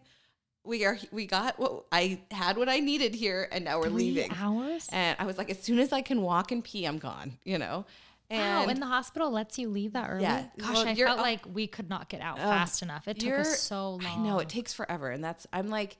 we 0.64 0.84
are, 0.84 0.98
we 1.10 1.26
got 1.26 1.58
what 1.58 1.86
I 1.90 2.20
had 2.30 2.56
what 2.56 2.68
I 2.68 2.78
needed 2.78 3.14
here, 3.14 3.48
and 3.50 3.64
now 3.64 3.78
we're 3.78 3.84
Three 3.90 4.12
leaving. 4.14 4.32
hours. 4.40 4.88
And 4.92 5.16
I 5.18 5.24
was 5.26 5.36
like, 5.38 5.50
as 5.50 5.60
soon 5.62 5.78
as 5.80 5.92
I 5.92 6.02
can 6.02 6.22
walk 6.22 6.52
and 6.52 6.62
pee, 6.62 6.84
I'm 6.84 6.98
gone. 6.98 7.38
You 7.44 7.58
know. 7.58 7.86
wow, 8.30 8.62
And 8.62 8.70
and 8.72 8.82
the 8.82 8.86
hospital 8.86 9.30
lets 9.32 9.58
you 9.58 9.68
leave 9.68 9.92
that 9.94 10.10
early. 10.10 10.22
Yeah. 10.22 10.44
Gosh, 10.58 10.74
Well, 10.74 10.88
I 10.88 10.94
felt 10.94 11.18
up- 11.18 11.24
like 11.24 11.40
we 11.52 11.66
could 11.66 11.88
not 11.88 12.08
get 12.08 12.20
out 12.20 12.38
Ugh. 12.38 12.44
fast 12.44 12.82
enough. 12.82 13.06
It 13.08 13.18
took 13.20 13.34
us 13.34 13.60
so 13.60 13.90
long. 13.94 14.04
I 14.06 14.16
know 14.16 14.38
it 14.38 14.48
takes 14.48 14.72
forever, 14.74 15.10
and 15.10 15.22
that's 15.24 15.46
I'm 15.52 15.68
like, 15.68 15.96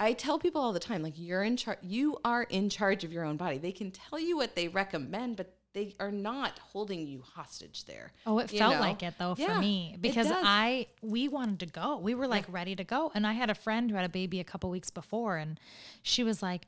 I 0.00 0.14
tell 0.14 0.38
people 0.38 0.62
all 0.62 0.72
the 0.72 0.80
time, 0.80 1.02
like 1.02 1.12
you're 1.16 1.42
in 1.42 1.56
charge. 1.58 1.78
You 1.82 2.16
are 2.24 2.44
in 2.44 2.70
charge 2.70 3.04
of 3.04 3.12
your 3.12 3.24
own 3.24 3.36
body. 3.36 3.58
They 3.58 3.70
can 3.72 3.90
tell 3.90 4.18
you 4.18 4.36
what 4.36 4.56
they 4.56 4.66
recommend, 4.68 5.36
but 5.36 5.54
they 5.74 5.94
are 6.00 6.10
not 6.10 6.58
holding 6.58 7.06
you 7.06 7.22
hostage 7.22 7.84
there. 7.84 8.12
Oh, 8.26 8.38
it 8.38 8.50
felt 8.50 8.76
know? 8.76 8.80
like 8.80 9.02
it 9.02 9.14
though 9.18 9.34
for 9.34 9.42
Yeah, 9.42 9.60
me 9.60 9.96
because. 10.00 10.26
I 10.32 10.86
we 11.02 11.28
wanted 11.28 11.60
to 11.60 11.66
go. 11.66 11.98
We 11.98 12.14
were 12.14 12.26
like 12.26 12.46
ready 12.48 12.74
to 12.76 12.82
go, 12.82 13.12
and 13.14 13.26
I 13.26 13.34
had 13.34 13.50
a 13.50 13.54
friend 13.54 13.90
who 13.90 13.96
had 13.96 14.06
a 14.06 14.08
baby 14.08 14.40
a 14.40 14.44
couple 14.44 14.70
weeks 14.70 14.90
before, 14.90 15.36
and 15.36 15.60
she 16.02 16.24
was 16.24 16.42
like, 16.42 16.66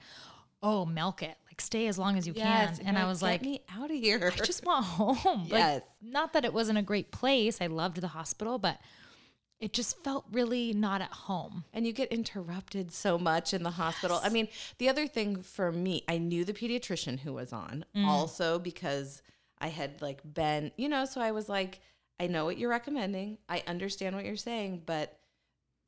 "Oh, 0.62 0.84
milk 0.84 1.22
it, 1.22 1.36
like 1.48 1.60
stay 1.60 1.86
as 1.86 1.98
long 1.98 2.18
as 2.18 2.26
you 2.26 2.34
Yes, 2.36 2.78
can." 2.78 2.86
And 2.86 2.98
I 2.98 3.06
was 3.06 3.20
"Get 3.20 3.26
like, 3.26 3.42
me 3.42 3.62
out 3.74 3.90
of 3.90 3.96
here. 3.96 4.30
I 4.32 4.44
just 4.44 4.64
want 4.66 4.84
home. 4.84 5.46
Yes. 5.46 5.82
Like, 5.82 6.12
not 6.12 6.32
that 6.34 6.44
it 6.44 6.52
wasn't 6.52 6.78
a 6.78 6.82
great 6.82 7.10
place. 7.10 7.60
I 7.62 7.66
loved 7.66 8.00
the 8.00 8.08
hospital, 8.08 8.58
but 8.58 8.78
it 9.62 9.72
just 9.72 10.02
felt 10.04 10.24
really 10.32 10.72
not 10.72 11.00
at 11.00 11.12
home. 11.12 11.64
and 11.72 11.86
you 11.86 11.92
get 11.92 12.08
interrupted 12.12 12.92
so 12.92 13.16
much 13.18 13.54
in 13.54 13.62
the 13.62 13.70
hospital. 13.70 14.20
I 14.22 14.28
mean, 14.28 14.48
the 14.78 14.88
other 14.88 15.06
thing 15.06 15.40
for 15.42 15.72
me, 15.72 16.02
I 16.08 16.18
knew 16.18 16.44
the 16.44 16.52
pediatrician 16.52 17.20
who 17.20 17.32
was 17.32 17.52
on 17.52 17.84
Mm. 17.94 18.04
also 18.06 18.58
because 18.58 19.22
I 19.58 19.68
had 19.68 20.02
like 20.02 20.20
been, 20.34 20.72
you 20.76 20.88
know, 20.88 21.04
so 21.04 21.20
I 21.20 21.30
was 21.32 21.48
like, 21.48 21.80
I 22.20 22.26
know 22.26 22.44
what 22.44 22.58
you're 22.58 22.70
recommending. 22.70 23.38
I 23.48 23.62
understand 23.66 24.14
what 24.16 24.24
you're 24.24 24.36
saying, 24.36 24.82
but 24.84 25.18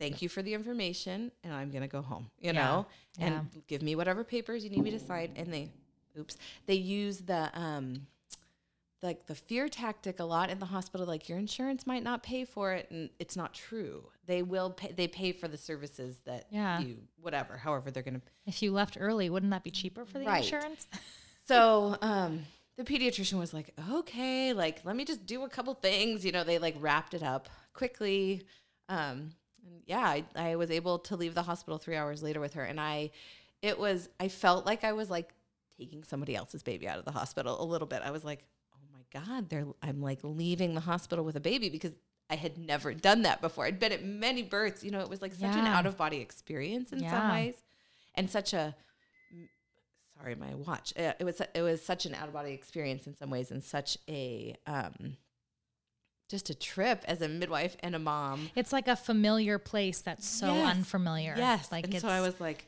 thank 0.00 0.22
you 0.22 0.28
for 0.28 0.42
the 0.42 0.54
information 0.54 1.30
and 1.42 1.52
I'm 1.52 1.70
going 1.70 1.82
to 1.82 1.88
go 1.88 2.02
home, 2.02 2.30
you 2.40 2.52
Yeah. 2.52 2.62
know, 2.62 2.86
and 3.18 3.48
Yeah. 3.54 3.60
give 3.68 3.82
me 3.82 3.94
whatever 3.96 4.24
papers 4.24 4.64
you 4.64 4.70
need 4.70 4.82
me 4.82 4.90
to 4.92 5.00
sign. 5.00 5.32
And 5.36 5.52
they, 5.52 5.70
oops, 6.18 6.36
they 6.66 6.74
use 6.74 7.18
the, 7.20 7.50
um, 7.58 8.06
like 9.04 9.26
the 9.26 9.34
fear 9.36 9.68
tactic 9.68 10.18
a 10.18 10.24
lot 10.24 10.50
in 10.50 10.58
the 10.58 10.66
hospital 10.66 11.06
like 11.06 11.28
your 11.28 11.38
insurance 11.38 11.86
might 11.86 12.02
not 12.02 12.22
pay 12.24 12.44
for 12.44 12.72
it 12.72 12.90
and 12.90 13.10
it's 13.20 13.36
not 13.36 13.54
true 13.54 14.04
they 14.26 14.42
will 14.42 14.70
pay 14.70 14.90
they 14.90 15.06
pay 15.06 15.30
for 15.30 15.46
the 15.46 15.56
services 15.58 16.20
that 16.24 16.46
Yeah. 16.50 16.80
you 16.80 16.96
whatever 17.20 17.56
however 17.56 17.90
they're 17.92 18.02
gonna 18.02 18.22
If 18.46 18.62
you 18.62 18.72
left 18.72 18.96
early, 18.98 19.30
wouldn't 19.30 19.50
that 19.52 19.62
be 19.62 19.70
cheaper 19.70 20.04
for 20.04 20.18
the 20.18 20.24
Right. 20.24 20.42
insurance? 20.42 20.88
so 21.46 21.96
um 22.02 22.40
the 22.76 22.84
pediatrician 22.84 23.38
was 23.38 23.54
like 23.54 23.72
okay 23.92 24.52
like 24.52 24.80
let 24.84 24.96
me 24.96 25.04
just 25.04 25.26
do 25.26 25.44
a 25.44 25.48
couple 25.48 25.74
things 25.74 26.24
you 26.24 26.32
know 26.32 26.42
they 26.42 26.58
like 26.58 26.74
wrapped 26.80 27.14
it 27.14 27.22
up 27.22 27.48
quickly 27.74 28.42
um 28.88 29.30
and 29.66 29.82
yeah 29.86 30.00
I, 30.00 30.24
I 30.34 30.56
was 30.56 30.70
able 30.70 30.98
to 31.00 31.16
leave 31.16 31.34
the 31.34 31.42
hospital 31.42 31.78
three 31.78 31.96
hours 31.96 32.22
later 32.22 32.40
with 32.40 32.54
her 32.54 32.64
and 32.64 32.80
i 32.80 33.10
it 33.62 33.78
was 33.78 34.08
i 34.18 34.28
felt 34.28 34.66
like 34.66 34.82
i 34.84 34.92
was 34.92 35.08
like 35.10 35.32
taking 35.78 36.02
somebody 36.04 36.34
else's 36.36 36.62
baby 36.62 36.88
out 36.88 36.98
of 36.98 37.04
the 37.04 37.10
hospital 37.12 37.62
a 37.62 37.66
little 37.66 37.86
bit 37.88 38.00
i 38.02 38.10
was 38.10 38.24
like 38.24 38.44
god 39.14 39.48
they're 39.48 39.66
i'm 39.82 40.00
like 40.02 40.18
leaving 40.22 40.74
the 40.74 40.80
hospital 40.80 41.24
with 41.24 41.36
a 41.36 41.40
baby 41.40 41.68
because 41.70 41.92
i 42.30 42.34
had 42.34 42.58
never 42.58 42.92
done 42.92 43.22
that 43.22 43.40
before. 43.40 43.64
I'd 43.66 43.78
been 43.78 43.92
at 43.92 44.04
many 44.04 44.42
births. 44.42 44.82
You 44.82 44.90
know 44.90 45.00
it 45.00 45.08
was 45.08 45.22
like 45.22 45.32
such 45.34 45.54
an 45.54 45.66
out 45.66 45.86
of 45.86 45.96
body 45.96 46.18
experience 46.18 46.92
in 46.92 47.00
some 47.08 47.30
ways 47.30 47.54
and 48.14 48.30
such 48.30 48.52
a 48.52 48.74
sorry 50.18 50.34
my 50.34 50.54
watch. 50.54 50.92
Uh, 50.96 51.12
it 51.18 51.24
was 51.24 51.40
it 51.54 51.62
was 51.62 51.84
such 51.84 52.06
an 52.06 52.14
out 52.14 52.28
of 52.28 52.32
body 52.34 52.52
experience 52.52 53.06
in 53.06 53.14
some 53.16 53.30
ways 53.30 53.50
and 53.50 53.62
such 53.62 53.98
a 54.08 54.54
um 54.66 55.16
just 56.30 56.48
a 56.48 56.54
trip 56.54 57.04
as 57.06 57.20
a 57.20 57.28
midwife 57.28 57.76
and 57.80 57.94
a 57.94 57.98
mom. 57.98 58.50
It's 58.56 58.72
like 58.72 58.88
a 58.88 58.96
familiar 58.96 59.58
place 59.58 60.00
that's 60.00 60.26
so 60.26 60.54
Yes. 60.54 60.76
unfamiliar. 60.76 61.34
yes. 61.36 61.70
Like 61.70 61.84
and 61.84 61.94
it's 61.94 62.02
so 62.02 62.08
i 62.08 62.20
was 62.20 62.40
like 62.40 62.64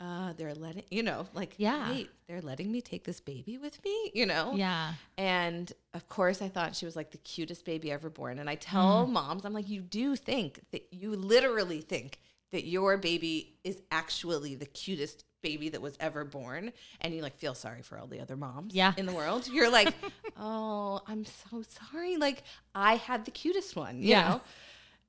uh 0.00 0.32
they're 0.36 0.54
letting 0.54 0.82
you 0.90 1.02
know 1.02 1.26
like 1.32 1.54
Yeah. 1.56 1.90
wait 1.90 2.10
they're 2.28 2.42
letting 2.42 2.70
me 2.70 2.80
take 2.82 3.04
this 3.04 3.20
baby 3.20 3.56
with 3.56 3.82
me 3.84 4.10
you 4.14 4.26
know? 4.26 4.52
Yeah. 4.54 4.92
and 5.16 5.72
of 5.94 6.06
course 6.08 6.42
i 6.42 6.48
thought 6.48 6.76
she 6.76 6.84
was 6.84 6.96
like 6.96 7.10
the 7.12 7.18
cutest 7.18 7.64
baby 7.64 7.90
ever 7.90 8.10
born. 8.10 8.38
And 8.38 8.48
i 8.50 8.56
tell 8.56 9.06
moms 9.06 9.44
i'm 9.46 9.52
like 9.54 9.68
you 9.70 9.80
do 9.80 10.14
think 10.16 10.60
that 10.72 10.86
you 10.92 11.10
literally 11.16 11.80
think 11.80 12.18
that 12.52 12.66
your 12.66 12.96
baby 12.98 13.56
is 13.64 13.80
actually 13.90 14.54
the 14.54 14.66
cutest 14.66 15.24
baby 15.42 15.68
that 15.68 15.80
was 15.82 15.96
ever 16.00 16.24
born? 16.24 16.72
And 17.00 17.14
you 17.14 17.22
like 17.22 17.36
feel 17.36 17.54
sorry 17.54 17.82
for 17.82 17.98
all 17.98 18.06
the 18.06 18.20
other 18.20 18.36
moms 18.36 18.74
Yeah. 18.74 18.92
in 18.96 19.06
the 19.06 19.12
world. 19.12 19.46
You're 19.48 19.70
like 19.70 19.94
oh 20.38 21.00
i'm 21.06 21.24
so 21.24 21.62
sorry. 21.62 22.16
Like 22.16 22.42
i 22.74 22.96
had 22.96 23.24
the 23.24 23.30
cutest 23.30 23.76
one 23.76 24.02
you 24.02 24.10
Yeah. 24.10 24.28
know? 24.28 24.40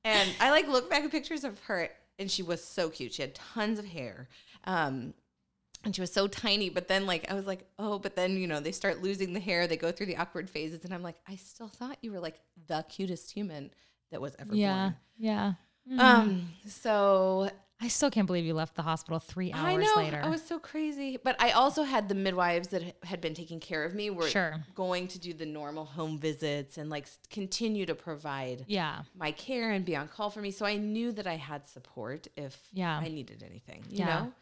And 0.04 0.30
i 0.40 0.50
like 0.50 0.66
look 0.68 0.88
back 0.88 1.04
at 1.04 1.10
pictures 1.10 1.44
of 1.44 1.58
her 1.64 1.88
and 2.20 2.28
she 2.30 2.42
was 2.42 2.62
so 2.64 2.88
cute. 2.90 3.14
She 3.14 3.22
had 3.22 3.34
tons 3.34 3.78
of 3.78 3.84
hair 3.84 4.28
um 4.68 5.12
and 5.84 5.94
she 5.94 6.00
was 6.00 6.12
so 6.12 6.26
tiny 6.28 6.68
but 6.70 6.86
then 6.88 7.06
like 7.06 7.28
i 7.30 7.34
was 7.34 7.46
like 7.46 7.64
oh 7.78 7.98
but 7.98 8.14
then 8.14 8.36
you 8.36 8.46
know 8.46 8.60
they 8.60 8.72
start 8.72 9.02
losing 9.02 9.32
the 9.32 9.40
hair 9.40 9.66
they 9.66 9.76
go 9.76 9.90
through 9.90 10.06
the 10.06 10.16
awkward 10.16 10.48
phases 10.50 10.84
and 10.84 10.92
i'm 10.94 11.02
like 11.02 11.16
i 11.26 11.34
still 11.36 11.68
thought 11.68 11.96
you 12.02 12.12
were 12.12 12.20
like 12.20 12.40
the 12.68 12.84
cutest 12.88 13.30
human 13.32 13.70
that 14.12 14.20
was 14.20 14.36
ever 14.38 14.54
Yeah. 14.54 14.74
born 14.90 14.96
Yeah. 15.18 15.52
um 15.98 16.48
so 16.68 17.50
I 17.80 17.86
still 17.86 18.10
can't 18.10 18.26
believe 18.26 18.44
you 18.44 18.54
left 18.54 18.74
the 18.74 18.82
hospital 18.82 19.20
three 19.20 19.52
hours 19.52 19.64
I 19.64 19.76
know 19.76 20.02
later. 20.02 20.20
I 20.20 20.28
was 20.28 20.42
so 20.42 20.58
crazy, 20.58 21.16
but 21.22 21.36
I 21.40 21.52
also 21.52 21.84
had 21.84 22.08
the 22.08 22.14
midwives 22.16 22.66
that 22.70 22.82
had 23.04 23.20
been 23.20 23.34
taking 23.34 23.60
care 23.60 23.84
of 23.84 23.94
me 23.94 24.10
were 24.10 24.26
Sure. 24.28 24.56
going 24.74 25.06
to 25.06 25.18
do 25.20 25.32
the 25.32 25.46
normal 25.46 25.84
home 25.84 26.18
visits 26.18 26.76
and 26.76 26.90
like 26.90 27.06
continue 27.30 27.86
to 27.86 27.94
provide 27.94 28.64
yeah. 28.66 29.02
my 29.16 29.30
care 29.30 29.70
and 29.70 29.84
be 29.84 29.94
on 29.94 30.08
call 30.08 30.28
for 30.28 30.40
me. 30.40 30.50
So 30.50 30.66
I 30.66 30.76
knew 30.76 31.12
that 31.12 31.28
I 31.28 31.36
had 31.36 31.68
support 31.68 32.26
if 32.36 32.60
Yeah. 32.72 32.98
I 32.98 33.06
needed 33.10 33.44
anything, 33.48 33.84
you 33.88 33.98
Yeah. 33.98 34.06
know. 34.22 34.32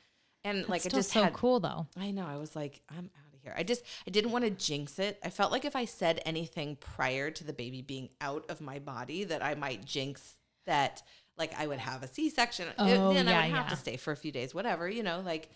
And 0.47 0.59
That's 0.59 0.69
like 0.69 0.81
still 0.83 0.99
just 0.99 1.11
so 1.11 1.25
had, 1.25 1.33
cool 1.33 1.59
though. 1.59 1.89
I 1.99 2.13
know. 2.13 2.25
I 2.25 2.37
was 2.37 2.55
like, 2.55 2.81
I'm 2.89 3.11
out 3.19 3.35
of 3.35 3.41
here. 3.43 3.53
I 3.57 3.65
just, 3.65 3.83
I 4.07 4.11
didn't 4.13 4.31
want 4.31 4.45
to 4.45 4.51
jinx 4.51 5.01
it. 5.01 5.19
I 5.25 5.31
felt 5.31 5.51
like 5.51 5.65
if 5.65 5.75
I 5.75 5.87
said 5.87 6.23
anything 6.25 6.77
prior 6.77 7.33
to 7.33 7.43
the 7.43 7.53
baby 7.53 7.83
being 7.83 8.11
out 8.21 8.49
of 8.49 8.61
my 8.61 8.79
body, 8.79 9.25
that 9.25 9.45
I 9.45 9.57
might 9.57 9.85
jinx 9.85 10.35
that, 10.67 11.03
like, 11.37 11.53
I 11.59 11.67
would 11.67 11.81
have 11.81 12.05
a 12.05 12.09
C 12.09 12.31
section. 12.31 12.69
Oh, 12.79 13.13
then 13.13 13.27
I 13.27 13.49
would 13.49 13.57
have 13.57 13.65
yeah. 13.65 13.71
to 13.71 13.77
stay 13.77 13.97
for 13.97 14.13
a 14.13 14.17
few 14.17 14.31
days, 14.31 14.55
whatever, 14.55 14.89
you 14.89 15.03
know, 15.03 15.21
like, 15.25 15.51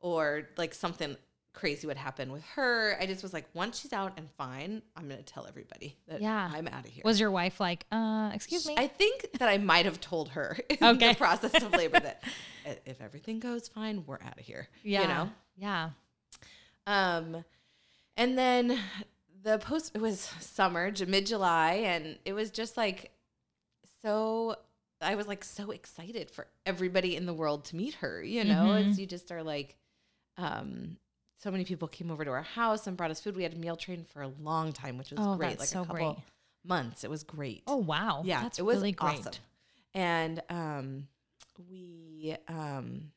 or 0.00 0.48
like 0.58 0.74
something 0.74 1.16
crazy 1.56 1.86
would 1.86 1.96
happen 1.96 2.30
with 2.30 2.44
her. 2.54 2.96
I 3.00 3.06
just 3.06 3.22
was 3.22 3.32
like, 3.32 3.46
once 3.54 3.80
she's 3.80 3.92
out 3.92 4.12
and 4.18 4.30
fine, 4.32 4.82
I'm 4.94 5.08
going 5.08 5.16
to 5.18 5.24
tell 5.24 5.46
everybody 5.46 5.96
that 6.06 6.20
Yeah. 6.20 6.50
I'm 6.54 6.68
out 6.68 6.84
of 6.84 6.90
here. 6.92 7.02
Was 7.04 7.18
your 7.18 7.30
wife 7.30 7.58
like, 7.58 7.86
uh, 7.90 8.30
excuse 8.34 8.66
me? 8.68 8.74
I 8.76 8.86
think 8.86 9.26
that 9.38 9.48
I 9.48 9.56
might 9.58 9.86
have 9.86 9.98
told 10.00 10.28
her 10.30 10.58
in 10.70 10.76
Okay. 10.80 11.08
the 11.12 11.14
process 11.18 11.60
of 11.62 11.72
labor 11.72 11.98
that 11.98 12.22
if 12.86 13.00
everything 13.00 13.40
goes 13.40 13.68
fine, 13.68 14.04
we're 14.06 14.20
out 14.22 14.38
of 14.38 14.44
here. 14.44 14.68
yeah. 14.84 15.02
You 15.02 15.08
know? 15.08 15.30
Yeah. 15.56 15.90
Um, 16.86 17.42
and 18.18 18.36
then 18.38 18.78
the 19.42 19.58
post 19.58 19.92
it 19.94 20.00
was 20.00 20.20
summer, 20.40 20.92
mid 21.08 21.26
July, 21.26 21.72
and 21.86 22.18
it 22.24 22.32
was 22.34 22.50
just 22.50 22.76
like 22.76 23.10
so. 24.02 24.56
I 25.00 25.14
was 25.14 25.26
like 25.28 25.44
so 25.44 25.70
excited 25.72 26.30
for 26.30 26.46
everybody 26.64 27.16
in 27.16 27.26
the 27.26 27.34
world 27.34 27.64
to 27.66 27.76
meet 27.76 27.94
her. 27.94 28.22
You 28.22 28.44
know, 28.44 28.66
Mhm. 28.68 28.90
as 28.90 28.98
you 29.00 29.06
just 29.06 29.30
are 29.32 29.42
like, 29.42 29.76
um, 30.38 30.96
so 31.38 31.50
many 31.50 31.64
people 31.64 31.86
came 31.88 32.10
over 32.10 32.24
to 32.24 32.30
our 32.30 32.42
house 32.42 32.86
and 32.86 32.96
brought 32.96 33.10
us 33.10 33.20
food. 33.20 33.36
We 33.36 33.42
had 33.42 33.52
a 33.54 33.58
meal 33.58 33.76
train 33.76 34.04
for 34.04 34.22
a 34.22 34.28
long 34.40 34.72
time, 34.72 34.96
which 34.98 35.10
was 35.10 35.20
Oh, 35.22 35.36
great, 35.36 35.58
like 35.58 35.68
so 35.68 35.82
a 35.82 35.86
couple 35.86 36.14
great. 36.14 36.24
months. 36.64 37.04
It 37.04 37.10
was 37.10 37.22
great. 37.24 37.62
Oh 37.66 37.76
wow. 37.76 38.22
Yeah, 38.24 38.42
That's 38.42 38.58
it 38.58 38.64
was 38.64 38.76
really 38.78 38.92
great. 38.92 39.18
awesome. 39.20 39.32
And 39.94 40.42
um, 40.50 41.08
we, 41.70 42.36
um, 42.48 43.12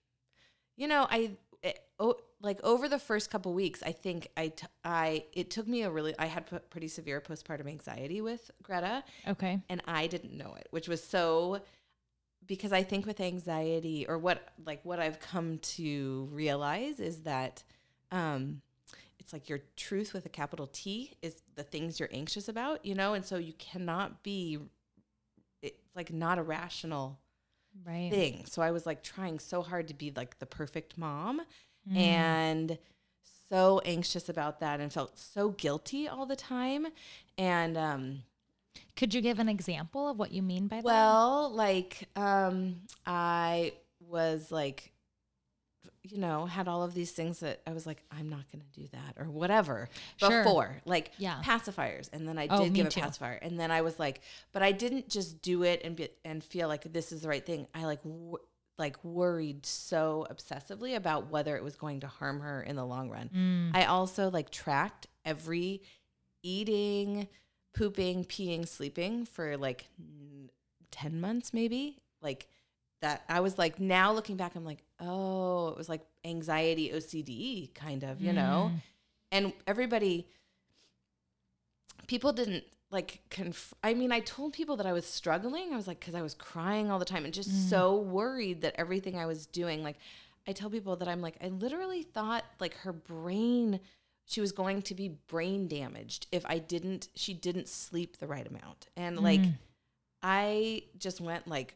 you 0.78 0.88
know, 0.88 1.08
I, 1.10 1.32
it, 1.64 1.80
oh, 2.00 2.16
like 2.42 2.60
over 2.64 2.88
the 2.88 3.00
first 3.00 3.30
couple 3.30 3.54
weeks, 3.54 3.84
I 3.84 3.92
think 3.92 4.30
I, 4.38 4.48
t- 4.50 4.68
I, 4.84 5.26
it 5.34 5.50
took 5.50 5.68
me 5.68 5.82
a 5.84 5.90
really, 5.92 6.14
I 6.18 6.26
had 6.28 6.50
p- 6.50 6.58
pretty 6.70 6.88
severe 6.88 7.20
postpartum 7.20 7.68
anxiety 7.68 8.22
with 8.22 8.50
Greta, 8.64 9.04
Okay. 9.28 9.60
and 9.70 9.82
I 9.88 10.08
didn't 10.08 10.38
know 10.38 10.56
it, 10.58 10.68
which 10.72 10.88
was 10.88 11.04
so, 11.04 11.60
because 12.46 12.72
I 12.72 12.84
think 12.84 13.06
with 13.06 13.20
anxiety 13.20 14.06
or 14.08 14.18
what, 14.18 14.42
like 14.66 14.80
what 14.86 15.00
I've 15.02 15.20
come 15.20 15.58
to 15.60 16.30
realize 16.32 17.00
is 17.02 17.22
that, 17.24 17.64
um, 18.12 18.62
it's 19.20 19.34
like 19.34 19.50
your 19.50 19.60
truth 19.76 20.14
with 20.14 20.26
a 20.26 20.30
capital 20.30 20.68
T 20.68 21.14
is 21.22 21.42
the 21.56 21.64
things 21.64 22.00
you're 22.00 22.10
anxious 22.12 22.48
about, 22.48 22.86
you 22.86 22.96
know, 22.96 23.14
and 23.14 23.24
so 23.26 23.38
you 23.38 23.54
cannot 23.54 24.24
be 24.24 24.58
it's 25.62 25.96
like 25.96 26.12
not 26.14 26.38
a 26.38 26.44
rational 26.44 27.20
Right. 27.86 28.10
thing. 28.12 28.46
So 28.46 28.62
I 28.62 28.72
was 28.72 28.86
like 28.86 29.04
trying 29.04 29.40
so 29.40 29.62
hard 29.62 29.88
to 29.90 29.94
be 29.94 30.12
like 30.16 30.40
the 30.40 30.46
perfect 30.46 30.98
mom 30.98 31.42
Mm. 31.90 31.96
and 31.98 32.78
so 33.50 33.80
anxious 33.84 34.30
about 34.30 34.60
that 34.60 34.80
and 34.80 34.92
felt 34.94 35.18
so 35.18 35.50
guilty 35.50 36.08
all 36.08 36.26
the 36.26 36.36
time. 36.36 36.88
And 37.38 37.78
um 37.78 38.24
Could 38.96 39.14
you 39.14 39.22
give 39.22 39.40
an 39.40 39.50
example 39.50 40.08
of 40.10 40.18
what 40.20 40.32
you 40.32 40.42
mean 40.42 40.68
by 40.68 40.78
that? 40.78 40.84
well, 40.84 41.52
like 41.54 42.08
um 42.16 42.76
I 43.06 43.74
was 44.00 44.52
like 44.52 44.92
you 46.04 46.18
know, 46.18 46.46
had 46.46 46.68
all 46.68 46.84
of 46.84 46.94
these 46.94 47.12
things 47.12 47.40
that 47.40 47.62
I 47.68 47.72
was 47.72 47.86
like, 47.86 48.04
I'm 48.12 48.30
not 48.30 48.52
going 48.52 48.62
to 48.64 48.80
do 48.82 48.88
that 48.94 49.14
or 49.18 49.26
whatever 49.30 49.90
Sure. 50.18 50.44
before, 50.44 50.82
like 50.86 51.12
Yeah. 51.18 51.42
pacifiers. 51.44 52.10
And 52.12 52.28
then 52.28 52.38
I 52.38 52.48
Oh, 52.50 52.64
did 52.64 52.74
give 52.74 52.88
a 52.88 52.90
too. 52.90 53.02
pacifier. 53.02 53.36
And 53.42 53.60
then 53.60 53.70
I 53.72 53.82
was 53.82 54.00
like, 54.00 54.22
but 54.52 54.62
I 54.64 54.72
didn't 54.72 55.10
just 55.10 55.42
do 55.42 55.64
it 55.64 55.82
and 55.84 55.96
be, 55.96 56.10
and 56.26 56.44
feel 56.44 56.68
like 56.68 56.92
this 56.92 57.12
is 57.12 57.22
the 57.22 57.28
right 57.30 57.46
thing. 57.46 57.68
I 57.74 57.86
like, 57.86 58.02
w- 58.04 58.38
like 58.78 59.04
worried 59.04 59.66
so 59.66 60.26
obsessively 60.32 60.96
about 60.96 61.30
whether 61.30 61.56
it 61.58 61.64
was 61.64 61.76
going 61.76 62.00
to 62.02 62.08
harm 62.08 62.40
her 62.40 62.62
in 62.64 62.76
the 62.78 62.86
long 62.86 63.10
run. 63.10 63.30
Mm. 63.36 63.72
I 63.78 63.86
also 63.86 64.30
like 64.30 64.50
tracked 64.52 65.08
every 65.26 65.82
eating, 66.44 67.28
pooping, 67.76 68.26
peeing, 68.26 68.68
sleeping 68.68 69.26
for 69.26 69.58
like 69.58 69.88
n- 70.00 70.50
10 70.92 71.20
months 71.22 71.54
maybe. 71.54 71.98
Like 72.22 72.48
that 73.02 73.24
I 73.30 73.40
was 73.40 73.58
like 73.58 73.80
now 73.80 74.12
looking 74.14 74.36
back 74.38 74.56
I'm 74.56 74.66
like, 74.66 74.84
"Oh, 75.00 75.70
it 75.70 75.78
was 75.78 75.88
like 75.90 76.02
anxiety 76.26 76.90
OCD 76.94 77.74
kind 77.74 78.04
of, 78.04 78.22
you 78.22 78.34
know." 78.34 78.72
Mm. 78.74 78.82
And 79.32 79.54
everybody 79.68 80.28
people 82.08 82.34
didn't 82.34 82.64
like 82.92 83.22
conf- 83.30 83.74
I 83.84 83.94
mean, 83.94 84.12
I 84.12 84.20
told 84.22 84.54
people 84.54 84.76
that 84.78 84.86
I 84.86 84.94
was 84.94 85.06
struggling. 85.06 85.72
I 85.74 85.76
was 85.76 85.88
like 85.88 86.02
cuz 86.02 86.16
I 86.16 86.22
was 86.22 86.34
crying 86.34 86.90
all 86.90 86.98
the 87.00 87.06
time 87.06 87.24
and 87.26 87.34
just 87.34 87.50
Mm. 87.52 87.70
so 87.70 87.96
worried 87.96 88.62
that 88.62 88.76
everything 88.78 89.16
I 89.18 89.26
was 89.28 89.46
doing 89.46 89.84
like 89.84 89.98
I 90.48 90.54
tell 90.54 90.70
people 90.70 90.96
that 90.96 91.08
I'm 91.08 91.22
like 91.22 91.36
I 91.42 91.48
literally 91.50 92.02
thought 92.04 92.44
like 92.60 92.74
her 92.78 92.94
brain 92.94 93.80
she 94.26 94.42
was 94.42 94.52
going 94.52 94.82
to 94.84 94.94
be 94.96 95.08
brain 95.28 95.68
damaged 95.68 96.28
if 96.32 96.46
I 96.48 96.58
didn't 96.60 97.10
she 97.16 97.34
didn't 97.34 97.68
sleep 97.70 98.18
the 98.18 98.28
right 98.28 98.48
amount. 98.48 98.88
And 98.96 99.20
like 99.20 99.42
Mm. 99.42 99.58
I 100.24 100.84
just 100.98 101.22
went 101.22 101.48
like 101.48 101.76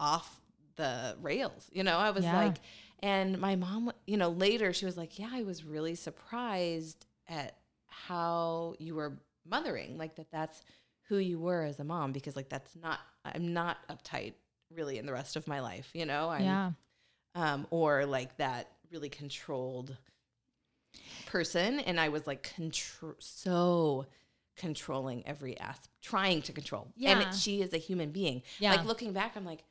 off 0.00 0.40
the 0.76 1.16
rails, 1.20 1.68
you 1.72 1.84
know? 1.84 1.96
I 1.98 2.10
was 2.10 2.24
Yeah. 2.24 2.36
like 2.36 2.56
and 3.02 3.38
my 3.38 3.56
mom, 3.56 3.92
you 4.06 4.16
know, 4.18 4.28
later 4.28 4.72
she 4.74 4.84
was 4.84 4.96
like, 4.98 5.18
"Yeah, 5.18 5.30
I 5.32 5.42
was 5.42 5.64
really 5.64 5.94
surprised 5.94 7.06
at 7.28 7.56
how 7.86 8.74
you 8.78 8.94
were 8.94 9.18
mothering, 9.46 9.96
like 9.96 10.16
that 10.16 10.30
that's 10.30 10.62
who 11.08 11.16
you 11.16 11.38
were 11.38 11.62
as 11.62 11.80
a 11.80 11.84
mom 11.84 12.12
because 12.12 12.36
like 12.36 12.48
that's 12.48 12.74
not 12.76 13.00
I'm 13.24 13.52
not 13.52 13.78
uptight 13.88 14.34
really 14.70 14.98
in 14.98 15.06
the 15.06 15.12
rest 15.12 15.36
of 15.36 15.46
my 15.48 15.60
life, 15.60 15.90
you 15.94 16.06
know? 16.06 16.28
I'm 16.30 16.42
yeah. 16.44 16.70
um, 17.34 17.66
or 17.70 18.06
like 18.06 18.36
that 18.38 18.70
really 18.92 19.08
controlled 19.08 19.96
person. 21.26 21.80
And 21.80 22.00
I 22.00 22.08
was 22.08 22.26
like 22.26 22.42
contro- 22.54 23.16
so 23.18 24.06
controlling 24.56 25.26
every 25.26 25.58
aspect, 25.58 25.88
trying 26.02 26.42
to 26.42 26.52
control. 26.52 26.92
Yeah. 26.96 27.18
And 27.20 27.34
she 27.34 27.62
is 27.62 27.72
a 27.72 27.78
human 27.78 28.10
being. 28.10 28.42
Yeah. 28.58 28.72
Like 28.72 28.84
looking 28.84 29.12
back, 29.12 29.36
I'm 29.36 29.44
like, 29.44 29.64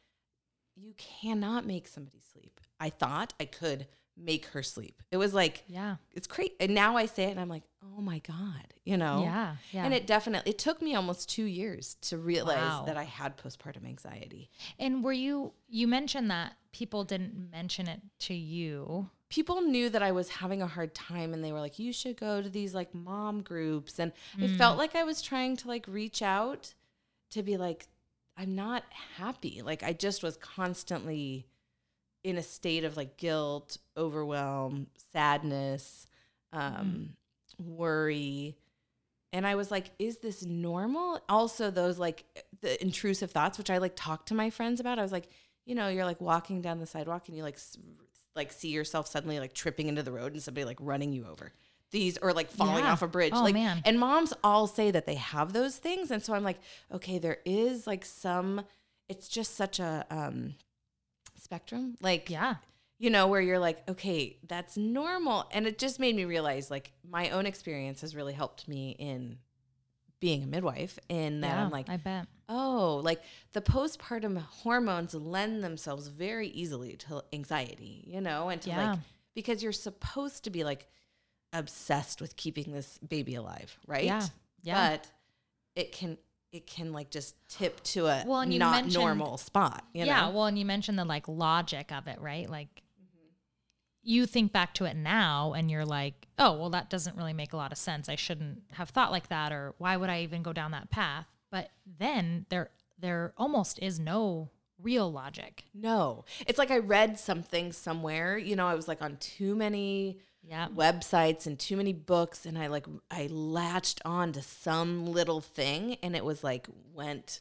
you 0.81 0.93
cannot 0.97 1.65
make 1.65 1.87
somebody 1.87 2.21
sleep. 2.33 2.59
I 2.79 2.89
thought 2.89 3.33
I 3.39 3.45
could 3.45 3.87
make 4.21 4.47
her 4.47 4.61
sleep. 4.63 5.01
It 5.11 5.17
was 5.17 5.33
like, 5.33 5.63
Yeah. 5.67 5.95
it's 6.11 6.27
crazy. 6.27 6.53
And 6.59 6.75
now 6.75 6.97
I 6.97 7.05
say 7.05 7.23
it 7.25 7.31
and 7.31 7.39
I'm 7.39 7.47
like, 7.47 7.63
oh 7.83 8.01
my 8.01 8.19
God, 8.19 8.73
you 8.83 8.97
know? 8.97 9.21
Yeah. 9.23 9.55
Yeah. 9.71 9.85
And 9.85 9.93
it 9.93 10.05
definitely, 10.07 10.51
it 10.51 10.57
took 10.59 10.81
me 10.81 10.93
almost 10.93 11.29
two 11.29 11.45
years 11.45 11.95
to 12.01 12.17
realize 12.17 12.57
Wow. 12.57 12.83
that 12.85 12.97
I 12.97 13.03
had 13.03 13.37
postpartum 13.37 13.85
anxiety. 13.85 14.49
and 14.77 15.03
were 15.03 15.13
you 15.13 15.53
you 15.69 15.87
mentioned 15.87 16.29
that 16.31 16.55
people 16.73 17.03
didn't 17.05 17.49
mention 17.51 17.87
it 17.87 18.01
to 18.19 18.33
you. 18.33 19.09
people 19.29 19.61
knew 19.61 19.89
that 19.89 20.01
I 20.03 20.11
was 20.11 20.27
having 20.29 20.61
a 20.61 20.67
hard 20.67 20.93
time 20.95 21.33
and 21.33 21.43
they 21.43 21.51
were 21.51 21.59
like, 21.59 21.77
you 21.79 21.93
should 21.93 22.17
go 22.17 22.41
to 22.41 22.49
these 22.49 22.73
like 22.73 22.93
mom 22.95 23.41
groups. 23.43 23.99
And 23.99 24.11
it 24.39 24.49
Mm. 24.51 24.57
felt 24.57 24.77
like 24.77 24.95
I 24.95 25.03
was 25.03 25.21
trying 25.21 25.55
to 25.57 25.67
like 25.67 25.85
reach 25.87 26.21
out 26.21 26.73
to 27.29 27.43
be 27.43 27.55
like, 27.55 27.87
I'm 28.39 28.55
not 28.55 28.83
happy. 29.17 29.61
Like 29.63 29.83
I 29.83 29.91
just 29.91 30.23
was 30.23 30.37
constantly 30.37 31.45
in 32.23 32.37
a 32.37 32.43
state 32.43 32.85
of 32.85 32.95
like 32.95 33.17
guilt, 33.17 33.77
overwhelm, 33.97 34.87
sadness, 35.11 36.07
um, 36.53 37.09
worry. 37.59 38.55
And 39.33 39.45
I 39.45 39.55
was 39.55 39.69
like, 39.71 39.91
is 39.99 40.19
this 40.19 40.43
normal? 40.45 41.19
Also, 41.27 41.69
those 41.69 41.99
like 41.99 42.23
the 42.61 42.81
intrusive 42.81 43.31
thoughts, 43.31 43.57
which 43.57 43.69
I 43.69 43.77
like 43.77 43.93
talked 43.95 44.29
to 44.29 44.33
my 44.33 44.49
friends 44.49 44.79
about. 44.79 44.99
I 44.99 45.03
was 45.03 45.11
like, 45.11 45.27
you 45.65 45.75
know, 45.75 45.89
you're 45.89 46.05
like 46.05 46.21
walking 46.21 46.61
down 46.61 46.79
the 46.79 46.87
sidewalk 46.87 47.27
and 47.27 47.35
you 47.35 47.43
like 47.43 47.55
s- 47.55 47.77
like 48.35 48.51
see 48.53 48.69
yourself 48.69 49.07
suddenly 49.07 49.39
like 49.39 49.53
tripping 49.53 49.87
into 49.87 50.01
the 50.01 50.11
road 50.13 50.31
and 50.31 50.41
somebody 50.41 50.63
like 50.65 50.77
running 50.79 51.11
you 51.11 51.27
over. 51.29 51.51
These 51.91 52.17
or 52.19 52.33
like 52.33 52.51
falling 52.51 52.83
Yeah. 52.83 52.91
off 52.91 53.01
a 53.01 53.07
bridge. 53.07 53.33
Oh, 53.35 53.41
like 53.43 53.53
man. 53.55 53.81
and 53.85 53.99
moms 53.99 54.33
all 54.43 54.67
say 54.67 54.91
that 54.91 55.05
they 55.05 55.15
have 55.15 55.53
those 55.53 55.77
things. 55.77 56.11
And 56.11 56.21
so 56.23 56.33
I'm 56.33 56.43
like, 56.43 56.59
okay, 56.93 57.17
there 57.19 57.39
is 57.45 57.87
like 57.87 58.05
some 58.05 58.65
it's 59.07 59.27
just 59.27 59.55
such 59.55 59.79
a 59.79 60.05
um 60.11 60.53
spectrum. 61.35 61.95
Like 62.01 62.29
Yeah. 62.29 62.55
you 62.97 63.09
know, 63.09 63.27
where 63.27 63.41
you're 63.41 63.59
like, 63.59 63.87
okay, 63.89 64.37
that's 64.47 64.77
normal. 64.77 65.45
And 65.51 65.65
it 65.65 65.79
just 65.79 65.99
made 65.99 66.15
me 66.15 66.25
realize 66.25 66.69
like 66.69 66.91
my 67.09 67.29
own 67.31 67.45
experience 67.45 68.01
has 68.01 68.15
really 68.15 68.33
helped 68.33 68.67
me 68.67 68.91
in 68.99 69.37
being 70.19 70.43
a 70.43 70.47
midwife 70.47 70.99
in 71.07 71.41
that 71.41 71.47
yeah. 71.55 71.63
I'm 71.63 71.71
like, 71.71 71.87
I 71.89 71.95
bet. 71.97 72.27
oh, 72.49 72.99
like 73.03 73.21
the 73.53 73.61
postpartum 73.61 74.37
hormones 74.37 75.13
lend 75.13 75.63
themselves 75.63 76.07
very 76.09 76.49
easily 76.49 76.97
to 76.97 77.23
anxiety, 77.31 78.03
you 78.05 78.19
know, 78.19 78.49
and 78.49 78.61
to 78.63 78.69
Yeah. 78.69 78.91
like, 78.91 78.99
because 79.33 79.63
you're 79.63 79.71
supposed 79.71 80.43
to 80.43 80.49
be 80.49 80.63
like 80.65 80.87
obsessed 81.53 82.21
with 82.21 82.35
keeping 82.35 82.71
this 82.71 82.97
baby 82.99 83.35
alive, 83.35 83.77
right? 83.87 84.05
Yeah. 84.05 84.25
Yeah. 84.61 84.89
But 84.89 85.11
it 85.75 85.91
can 85.91 86.17
it 86.51 86.65
can 86.65 86.91
like 86.91 87.09
just 87.11 87.35
tip 87.47 87.81
to 87.83 88.07
a 88.07 88.23
Well, 88.25 88.41
and 88.41 88.51
you 88.51 88.59
not 88.59 88.87
normal 88.87 89.37
spot. 89.37 89.85
You 89.93 90.05
yeah. 90.05 90.21
know? 90.21 90.29
Well, 90.31 90.45
and 90.45 90.57
you 90.57 90.65
mentioned 90.65 90.97
the 90.97 91.05
like 91.05 91.27
logic 91.27 91.91
of 91.91 92.07
it, 92.07 92.19
right? 92.19 92.49
Like 92.49 92.81
mm-hmm. 92.99 93.27
you 94.01 94.25
think 94.25 94.51
back 94.51 94.73
to 94.75 94.85
it 94.85 94.95
now 94.95 95.53
and 95.53 95.69
you're 95.69 95.85
like, 95.85 96.27
oh, 96.37 96.53
well, 96.53 96.69
that 96.71 96.89
doesn't 96.89 97.15
really 97.15 97.33
make 97.33 97.53
a 97.53 97.57
lot 97.57 97.71
of 97.71 97.77
sense. 97.77 98.09
I 98.09 98.15
shouldn't 98.15 98.63
have 98.73 98.89
thought 98.89 99.11
like 99.11 99.29
that, 99.29 99.51
or 99.51 99.75
why 99.77 99.95
would 99.95 100.09
I 100.09 100.21
even 100.21 100.41
go 100.41 100.53
down 100.53 100.71
that 100.71 100.89
path? 100.89 101.27
But 101.51 101.69
then 101.99 102.45
there, 102.49 102.69
there 102.99 103.33
almost 103.37 103.79
is 103.79 103.99
no 103.99 104.49
real 104.81 105.11
logic. 105.11 105.65
No, 105.73 106.25
it's 106.47 106.57
like 106.57 106.71
I 106.71 106.77
read 106.77 107.19
something 107.19 107.71
somewhere. 107.71 108.37
You 108.37 108.55
know, 108.55 108.67
I 108.67 108.75
was 108.75 108.87
like 108.87 109.01
on 109.01 109.17
too 109.17 109.55
many 109.55 110.19
Yeah. 110.47 110.67
websites 110.69 111.45
and 111.45 111.59
too 111.59 111.77
many 111.77 111.93
books, 111.93 112.45
and 112.45 112.57
I 112.57 112.67
like 112.67 112.87
I 113.11 113.27
latched 113.27 114.01
on 114.05 114.31
to 114.33 114.41
some 114.41 115.05
little 115.05 115.41
thing, 115.41 115.97
and 116.01 116.15
it 116.15 116.25
was 116.25 116.43
like 116.43 116.67
went 116.93 117.39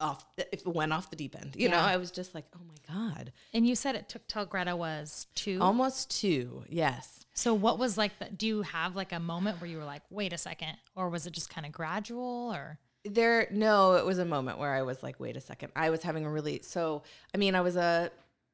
off. 0.00 0.26
It 0.36 0.66
went 0.66 0.92
off 0.92 1.08
the 1.10 1.16
deep 1.16 1.34
end. 1.40 1.54
You 1.56 1.68
know, 1.68 1.78
I 1.78 1.96
was 1.96 2.10
just 2.10 2.34
like, 2.34 2.44
oh 2.54 2.60
my 2.66 2.94
god, 2.94 3.32
And 3.54 3.66
you 3.66 3.74
said 3.74 3.94
it 3.94 4.08
took 4.08 4.26
till 4.26 4.44
Greta 4.44 4.74
was 4.76 5.28
two. 5.34 5.58
almost 5.60 6.10
two. 6.20 6.64
Yes. 6.68 7.24
So 7.34 7.54
what 7.54 7.78
was 7.78 7.96
like 7.96 8.18
the, 8.18 8.26
do 8.26 8.46
you 8.46 8.62
have 8.62 8.94
like 8.96 9.12
a 9.12 9.20
moment 9.20 9.60
where 9.60 9.70
you 9.70 9.78
were 9.78 9.84
like, 9.84 10.02
wait 10.10 10.32
a 10.34 10.38
second, 10.38 10.76
or 10.94 11.08
was 11.08 11.26
it 11.26 11.32
just 11.32 11.48
kind 11.48 11.64
of 11.64 11.72
gradual 11.72 12.52
or? 12.52 12.78
There, 13.04 13.48
no, 13.50 13.94
it 13.94 14.04
was 14.04 14.18
a 14.18 14.24
moment 14.24 14.58
where 14.58 14.74
I 14.74 14.82
was 14.82 15.02
like, 15.02 15.18
wait 15.18 15.36
a 15.36 15.40
second. 15.40 15.72
I 15.74 15.90
was 15.90 16.02
having 16.02 16.24
a 16.26 16.30
really, 16.30 16.60
so, 16.62 17.02
I 17.34 17.38
mean, 17.38 17.54
I 17.54 17.60
was 17.60 17.74
a, 17.76 18.10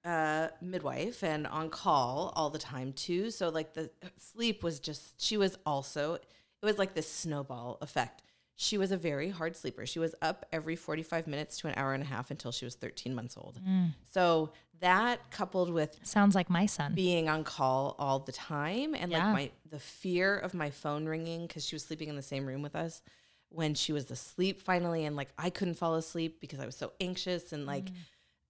a 0.08 0.50
midwife 0.62 1.22
and 1.22 1.46
on 1.46 1.70
call 1.70 2.32
all 2.34 2.50
the 2.50 2.58
time 2.58 2.92
too. 2.92 3.30
So, 3.30 3.48
like, 3.48 3.74
the 3.74 3.90
sleep 4.16 4.62
was 4.62 4.80
just, 4.80 5.20
she 5.20 5.36
was 5.36 5.56
also, 5.66 6.14
it 6.14 6.22
was 6.62 6.78
like 6.78 6.94
this 6.94 7.10
snowball 7.10 7.78
effect. 7.82 8.22
She 8.56 8.76
was 8.78 8.90
a 8.90 8.96
very 8.96 9.30
hard 9.30 9.54
sleeper. 9.54 9.86
She 9.86 9.98
was 9.98 10.14
up 10.20 10.46
every 10.52 10.74
45 10.76 11.26
minutes 11.26 11.58
to 11.58 11.68
an 11.68 11.74
hour 11.76 11.92
and 11.94 12.02
a 12.02 12.06
half 12.06 12.30
until 12.30 12.50
she 12.50 12.64
was 12.64 12.74
13 12.74 13.14
months 13.14 13.36
old. 13.36 13.60
Mm. 13.66 13.94
So, 14.10 14.50
that 14.80 15.30
coupled 15.30 15.70
with 15.72 15.98
Sounds 16.04 16.34
like 16.34 16.48
my 16.48 16.66
son. 16.66 16.94
being 16.94 17.28
on 17.28 17.42
call 17.44 17.96
all 17.98 18.20
the 18.20 18.32
time 18.32 18.94
and 18.94 19.10
Yeah. 19.10 19.26
like 19.26 19.34
my 19.34 19.50
the 19.70 19.80
fear 19.80 20.36
of 20.38 20.54
my 20.54 20.70
phone 20.70 21.06
ringing 21.06 21.46
because 21.48 21.66
she 21.66 21.74
was 21.74 21.82
sleeping 21.84 22.08
in 22.08 22.14
the 22.14 22.22
same 22.22 22.46
room 22.46 22.62
with 22.62 22.76
us 22.76 23.02
when 23.48 23.74
she 23.74 23.92
was 23.92 24.08
asleep 24.10 24.60
finally 24.60 25.04
and 25.04 25.16
like 25.16 25.30
I 25.36 25.50
couldn't 25.50 25.74
fall 25.74 25.96
asleep 25.96 26.40
because 26.40 26.60
I 26.60 26.66
was 26.66 26.76
so 26.76 26.92
anxious 27.00 27.52
and 27.52 27.66
like 27.66 27.86
mm. 27.86 27.94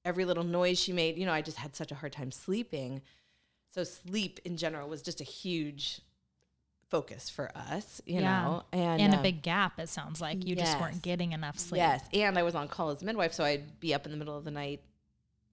Every 0.08 0.24
little 0.24 0.42
noise 0.42 0.80
she 0.80 0.92
made, 0.92 1.18
you 1.18 1.26
know, 1.26 1.32
I 1.32 1.42
just 1.42 1.58
had 1.58 1.76
such 1.76 1.92
a 1.92 1.94
hard 1.94 2.12
time 2.12 2.32
sleeping. 2.32 3.02
So 3.68 3.84
sleep 3.84 4.40
in 4.44 4.56
general 4.56 4.88
was 4.88 5.02
just 5.02 5.20
a 5.20 5.24
huge 5.24 6.00
focus 6.88 7.28
for 7.28 7.54
us, 7.54 8.00
you 8.06 8.20
Yeah. 8.22 8.42
know. 8.42 8.62
And 8.72 9.02
and 9.02 9.12
a 9.12 9.18
um, 9.18 9.22
big 9.22 9.42
gap, 9.42 9.78
it 9.78 9.90
sounds 9.90 10.22
like. 10.22 10.46
You 10.46 10.56
just 10.56 10.80
weren't 10.80 11.02
getting 11.02 11.32
enough 11.32 11.58
sleep. 11.58 11.80
Yes, 11.80 12.02
and 12.14 12.38
I 12.38 12.42
was 12.42 12.54
on 12.54 12.66
call 12.68 12.88
as 12.88 13.02
a 13.02 13.04
midwife, 13.04 13.34
so 13.34 13.44
I'd 13.44 13.78
be 13.78 13.92
up 13.92 14.06
in 14.06 14.10
the 14.12 14.16
middle 14.18 14.36
of 14.36 14.44
the 14.44 14.50
night 14.50 14.80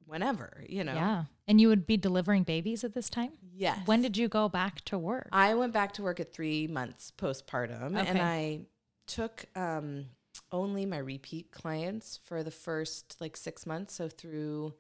whenever, 0.06 0.64
you 0.70 0.86
know. 0.86 0.94
Yeah. 0.94 1.24
And 1.48 1.60
you 1.60 1.68
would 1.68 1.86
be 1.86 1.98
delivering 1.98 2.44
babies 2.44 2.86
at 2.86 2.94
this 2.94 3.10
time? 3.10 3.34
Yes. 3.54 3.80
When 3.86 4.02
did 4.02 4.16
you 4.16 4.30
go 4.30 4.48
back 4.48 4.86
to 4.86 4.98
work? 4.98 5.28
I 5.34 5.54
went 5.56 5.74
back 5.74 5.92
to 5.94 6.04
work 6.04 6.22
at 6.22 6.32
three 6.34 6.68
months 6.68 7.12
postpartum, 7.18 7.98
and 7.98 8.22
I 8.22 8.62
took 9.08 9.46
um, 9.56 10.06
only 10.52 10.86
my 10.86 10.98
repeat 10.98 11.52
clients 11.52 12.20
for 12.24 12.44
the 12.44 12.52
first 12.52 13.18
like 13.20 13.36
six 13.38 13.66
months. 13.66 13.96
So 13.96 14.08
through, 14.10 14.74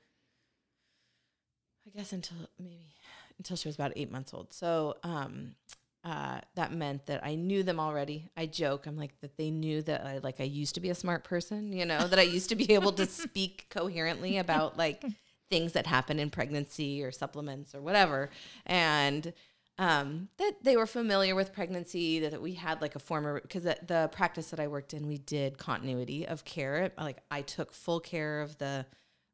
I 1.86 1.97
guess 1.97 2.13
until 2.13 2.38
maybe 2.60 2.93
until 3.38 3.58
she 3.58 3.67
was 3.67 3.75
about 3.75 3.93
eight 3.95 4.12
months 4.12 4.34
old. 4.34 4.54
So 4.54 4.95
um, 5.04 5.56
uh, 6.04 6.39
that 6.56 6.71
meant 6.71 7.08
that 7.08 7.25
I 7.25 7.36
knew 7.36 7.63
them 7.63 7.80
already. 7.80 8.30
I 8.38 8.45
joke, 8.45 8.86
I'm 8.86 8.97
like 8.97 9.19
that 9.21 9.38
they 9.38 9.49
knew 9.49 9.82
that 9.84 10.06
I 10.06 10.19
like 10.19 10.39
I 10.39 10.43
used 10.43 10.75
to 10.75 10.82
be 10.82 10.89
a 10.89 10.95
smart 10.95 11.23
person, 11.23 11.73
you 11.73 11.86
know, 11.86 12.08
that 12.08 12.19
I 12.19 12.23
used 12.23 12.49
to 12.49 12.56
be 12.56 12.73
able 12.73 12.91
to 12.93 13.06
speak 13.08 13.67
coherently 13.69 14.38
about 14.38 14.78
like 14.78 15.04
things 15.49 15.73
that 15.73 15.88
happen 15.88 16.19
in 16.19 16.30
pregnancy 16.30 17.04
or 17.04 17.12
supplements 17.12 17.73
or 17.73 17.82
whatever, 17.82 18.30
and 18.65 19.34
um, 19.78 20.30
that 20.38 20.54
they 20.64 20.78
were 20.78 20.86
familiar 20.86 21.36
with 21.36 21.54
pregnancy. 21.54 22.20
That 22.20 22.42
we 22.42 22.54
had 22.54 22.82
like 22.82 22.96
a 22.96 23.00
former 23.00 23.42
because 23.42 23.64
the, 23.64 23.78
the 23.86 24.10
practice 24.12 24.50
that 24.50 24.60
I 24.60 24.68
worked 24.68 24.94
in, 24.94 25.08
we 25.08 25.18
did 25.18 25.58
continuity 25.58 26.28
of 26.28 26.46
care. 26.46 26.92
Like 26.98 27.18
I 27.30 27.42
took 27.42 27.74
full 27.74 28.00
care 28.00 28.42
of 28.42 28.58
the 28.58 28.86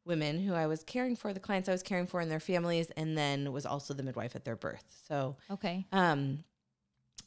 women 0.06 0.40
who 0.40 0.54
I 0.54 0.68
was 0.68 0.84
caring 0.84 1.16
for, 1.16 1.34
the 1.34 1.40
clients 1.40 1.70
I 1.70 1.74
was 1.74 1.84
caring 1.84 2.08
for, 2.08 2.20
and 2.20 2.32
their 2.32 2.40
families, 2.40 2.90
and 2.98 3.18
then 3.18 3.52
was 3.52 3.66
also 3.66 3.94
the 3.94 4.04
midwife 4.04 4.36
at 4.36 4.46
their 4.46 4.56
birth. 4.56 4.84
So 5.08 5.38
okay. 5.50 5.86
um, 5.92 6.44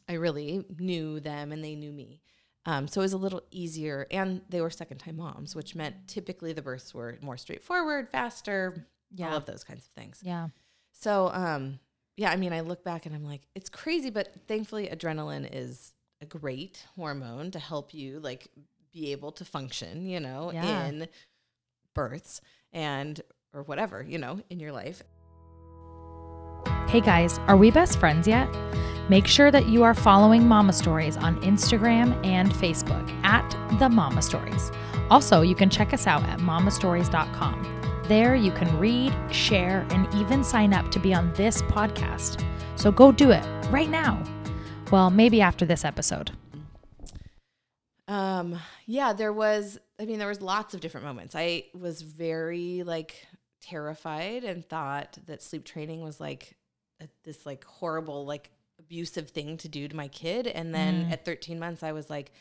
I 0.08 0.14
really 0.14 0.64
knew 0.78 1.20
them 1.20 1.52
and 1.52 1.64
they 1.64 1.76
knew 1.76 1.92
me. 1.92 2.20
Um, 2.66 2.88
so 2.88 3.00
it 3.00 3.04
was 3.04 3.12
a 3.12 3.18
little 3.18 3.42
easier. 3.50 4.06
And 4.10 4.40
they 4.48 4.60
were 4.60 4.70
second 4.70 4.98
time 4.98 5.16
moms, 5.16 5.54
which 5.54 5.74
meant 5.74 6.08
typically 6.08 6.52
the 6.52 6.62
births 6.62 6.94
were 6.94 7.18
more 7.20 7.36
straightforward, 7.36 8.08
faster, 8.08 8.86
all 9.22 9.36
of 9.36 9.46
those 9.46 9.64
kinds 9.64 9.84
of 9.86 9.92
things. 9.92 10.20
Yeah. 10.22 10.48
So, 10.92 11.30
um, 11.32 11.78
yeah, 12.16 12.30
I 12.30 12.36
mean, 12.36 12.52
I 12.52 12.60
look 12.60 12.84
back 12.84 13.06
and 13.06 13.14
I'm 13.14 13.24
like, 13.24 13.42
it's 13.54 13.68
crazy, 13.68 14.10
but 14.10 14.32
thankfully, 14.46 14.88
adrenaline 14.88 15.48
is 15.50 15.92
a 16.20 16.26
great 16.26 16.84
hormone 16.96 17.50
to 17.52 17.58
help 17.58 17.92
you 17.94 18.20
like 18.20 18.48
be 18.92 19.12
able 19.12 19.32
to 19.32 19.44
function, 19.44 20.06
you 20.06 20.20
know, 20.20 20.52
Yeah. 20.52 20.86
in 20.86 21.08
births 21.94 22.40
and 22.72 23.20
or 23.52 23.62
whatever, 23.62 24.02
you 24.02 24.18
know, 24.18 24.40
in 24.50 24.60
your 24.60 24.72
life. 24.72 25.02
Hey 26.88 27.00
guys, 27.00 27.38
are 27.46 27.56
we 27.56 27.70
best 27.70 27.98
friends 27.98 28.28
yet? 28.28 28.48
Make 29.08 29.26
sure 29.26 29.50
that 29.50 29.66
you 29.66 29.82
are 29.82 29.94
following 29.94 30.46
Mama 30.46 30.72
Stories 30.72 31.16
on 31.16 31.40
Instagram 31.42 32.24
and 32.24 32.50
Facebook 32.52 33.08
at 33.24 33.48
The 33.78 33.88
Mama 33.88 34.22
Stories. 34.22 34.70
Also, 35.10 35.42
you 35.42 35.54
can 35.54 35.68
check 35.68 35.92
us 35.92 36.06
out 36.06 36.22
at 36.24 36.38
mamastories.com. 36.38 37.83
There 38.06 38.34
you 38.34 38.50
can 38.52 38.78
read, 38.78 39.14
share, 39.30 39.86
and 39.90 40.12
even 40.14 40.44
sign 40.44 40.74
up 40.74 40.90
to 40.90 40.98
be 40.98 41.14
on 41.14 41.32
this 41.34 41.62
podcast. 41.62 42.44
So 42.76 42.92
go 42.92 43.10
do 43.10 43.30
it 43.30 43.44
right 43.70 43.88
now. 43.88 44.22
Well, 44.92 45.08
maybe 45.10 45.40
after 45.40 45.64
this 45.64 45.84
episode. 45.84 46.30
Um, 48.06 48.58
yeah, 48.84 49.14
there 49.14 49.32
was, 49.32 49.78
I 49.98 50.04
mean, 50.04 50.18
there 50.18 50.28
was 50.28 50.42
lots 50.42 50.74
of 50.74 50.80
different 50.80 51.06
moments. 51.06 51.34
I 51.34 51.64
was 51.72 52.02
very 52.02 52.82
like 52.82 53.26
terrified 53.62 54.44
and 54.44 54.68
thought 54.68 55.16
that 55.26 55.42
sleep 55.42 55.64
training 55.64 56.02
was 56.02 56.20
like 56.20 56.54
a, 57.00 57.08
this 57.24 57.46
like 57.46 57.64
horrible, 57.64 58.26
like 58.26 58.50
abusive 58.78 59.30
thing 59.30 59.56
to 59.56 59.68
do 59.68 59.88
to 59.88 59.96
my 59.96 60.08
kid. 60.08 60.46
And 60.46 60.74
then 60.74 61.06
Mm. 61.06 61.12
at 61.12 61.24
13 61.24 61.58
months, 61.58 61.82
I 61.82 61.92
was 61.92 62.10
like, 62.10 62.32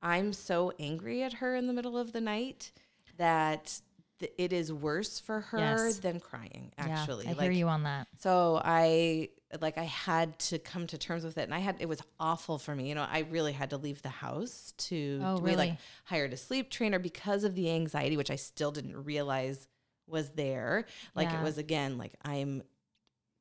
I'm 0.00 0.32
so 0.32 0.72
angry 0.80 1.22
at 1.22 1.34
her 1.34 1.54
in 1.54 1.66
the 1.66 1.74
middle 1.74 1.98
of 1.98 2.12
the 2.12 2.22
night 2.22 2.72
that 3.18 3.78
th- 4.20 4.32
it 4.38 4.52
is 4.52 4.72
worse 4.72 5.18
for 5.18 5.40
her 5.40 5.58
Yes. 5.58 5.98
than 5.98 6.20
crying, 6.20 6.72
actually. 6.78 7.24
yeah, 7.24 7.30
I 7.30 7.34
like, 7.34 7.42
hear 7.42 7.50
you 7.52 7.66
on 7.68 7.82
that. 7.82 8.06
so 8.20 8.60
I 8.64 9.30
like 9.60 9.76
I 9.78 9.82
had 9.84 10.38
to 10.38 10.60
come 10.60 10.86
to 10.86 10.96
terms 10.98 11.24
with 11.24 11.36
it, 11.36 11.42
and 11.42 11.52
I 11.54 11.58
had 11.58 11.76
it 11.80 11.88
was 11.88 12.00
awful 12.20 12.56
for 12.58 12.72
me. 12.74 12.88
You 12.88 12.94
know, 12.94 13.02
I 13.10 13.20
really 13.30 13.52
had 13.52 13.70
to 13.70 13.76
leave 13.78 14.00
the 14.02 14.08
house 14.10 14.72
to 14.78 15.20
Oh, 15.24 15.38
we 15.40 15.56
like 15.56 15.70
really? 15.70 15.78
hired 16.04 16.32
a 16.32 16.36
sleep 16.36 16.70
trainer 16.70 17.00
because 17.00 17.42
of 17.42 17.56
the 17.56 17.70
anxiety, 17.72 18.16
which 18.16 18.30
I 18.30 18.36
still 18.36 18.70
didn't 18.70 19.02
realize 19.04 19.66
was 20.06 20.30
there. 20.30 20.86
Like 21.16 21.30
Yeah. 21.30 21.40
it 21.40 21.44
was 21.44 21.58
again 21.58 21.98
like 21.98 22.14
I'm 22.24 22.62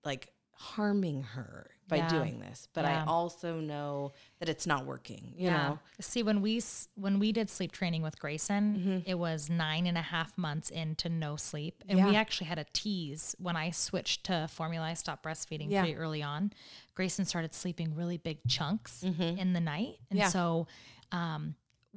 like 0.04 0.32
harming 0.54 1.24
her 1.24 1.70
by 1.90 1.98
Yeah. 1.98 2.08
doing 2.10 2.40
this, 2.40 2.68
but 2.74 2.86
Yeah. 2.86 3.04
I 3.04 3.06
also 3.06 3.60
know 3.60 4.14
that 4.40 4.48
it's 4.48 4.66
not 4.66 4.86
working. 4.86 5.34
You 5.36 5.50
know, 5.50 5.80
See, 6.00 6.24
when 6.24 6.42
we 6.42 6.62
when 6.96 7.20
we 7.20 7.32
did 7.34 7.50
sleep 7.50 7.72
training 7.74 8.02
with 8.04 8.18
Grayson, 8.20 9.04
it 9.06 9.16
was 9.16 9.50
nine 9.50 9.86
and 9.88 9.98
a 9.98 10.02
half 10.02 10.38
months 10.38 10.70
into 10.70 11.10
no 11.10 11.36
sleep, 11.36 11.84
and 11.90 12.06
we 12.06 12.16
actually 12.16 12.48
had 12.48 12.60
a 12.60 12.66
tease 12.72 13.36
when 13.40 13.58
I 13.58 13.72
switched 13.72 14.24
to 14.28 14.48
formula. 14.50 14.86
I 14.86 14.94
stopped 14.94 15.24
breastfeeding 15.26 15.70
Yeah. 15.70 15.82
pretty 15.82 15.98
early 15.98 16.24
on. 16.24 16.54
Grayson 16.96 17.26
started 17.26 17.54
sleeping 17.54 17.94
really 17.96 18.18
big 18.18 18.40
chunks 18.48 19.04
in 19.04 19.54
the 19.54 19.60
night, 19.62 19.98
and 20.10 20.20
Yeah. 20.20 20.30
so 20.30 20.68
um, 21.12 21.56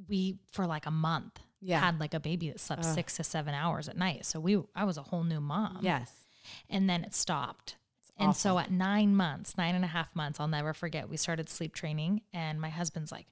we 0.09 0.39
for 0.49 0.65
like 0.65 0.85
a 0.87 0.91
month 0.91 1.39
Yeah. 1.61 1.79
had 1.79 1.99
like 1.99 2.13
a 2.15 2.19
baby 2.19 2.49
that 2.49 2.59
slept 2.59 2.83
six 2.83 3.15
to 3.17 3.23
seven 3.23 3.53
hours 3.53 3.87
at 3.87 3.95
night. 3.95 4.25
So 4.25 4.39
we 4.39 4.57
I 4.75 4.83
was 4.85 4.97
a 4.97 5.03
whole 5.03 5.23
new 5.23 5.39
mom 5.39 5.79
yes, 5.81 6.11
and 6.69 6.89
then 6.89 7.03
it 7.03 7.13
stopped. 7.13 7.77
And 8.17 8.35
so 8.35 8.57
at 8.59 8.71
nine 8.71 9.15
months, 9.15 9.57
nine 9.57 9.75
and 9.75 9.83
a 9.83 9.87
half 9.87 10.15
months, 10.15 10.39
I'll 10.39 10.47
never 10.47 10.73
forget, 10.73 11.09
we 11.09 11.17
started 11.17 11.49
sleep 11.49 11.73
training, 11.73 12.21
and 12.33 12.61
my 12.61 12.69
husband's 12.69 13.11
like, 13.11 13.27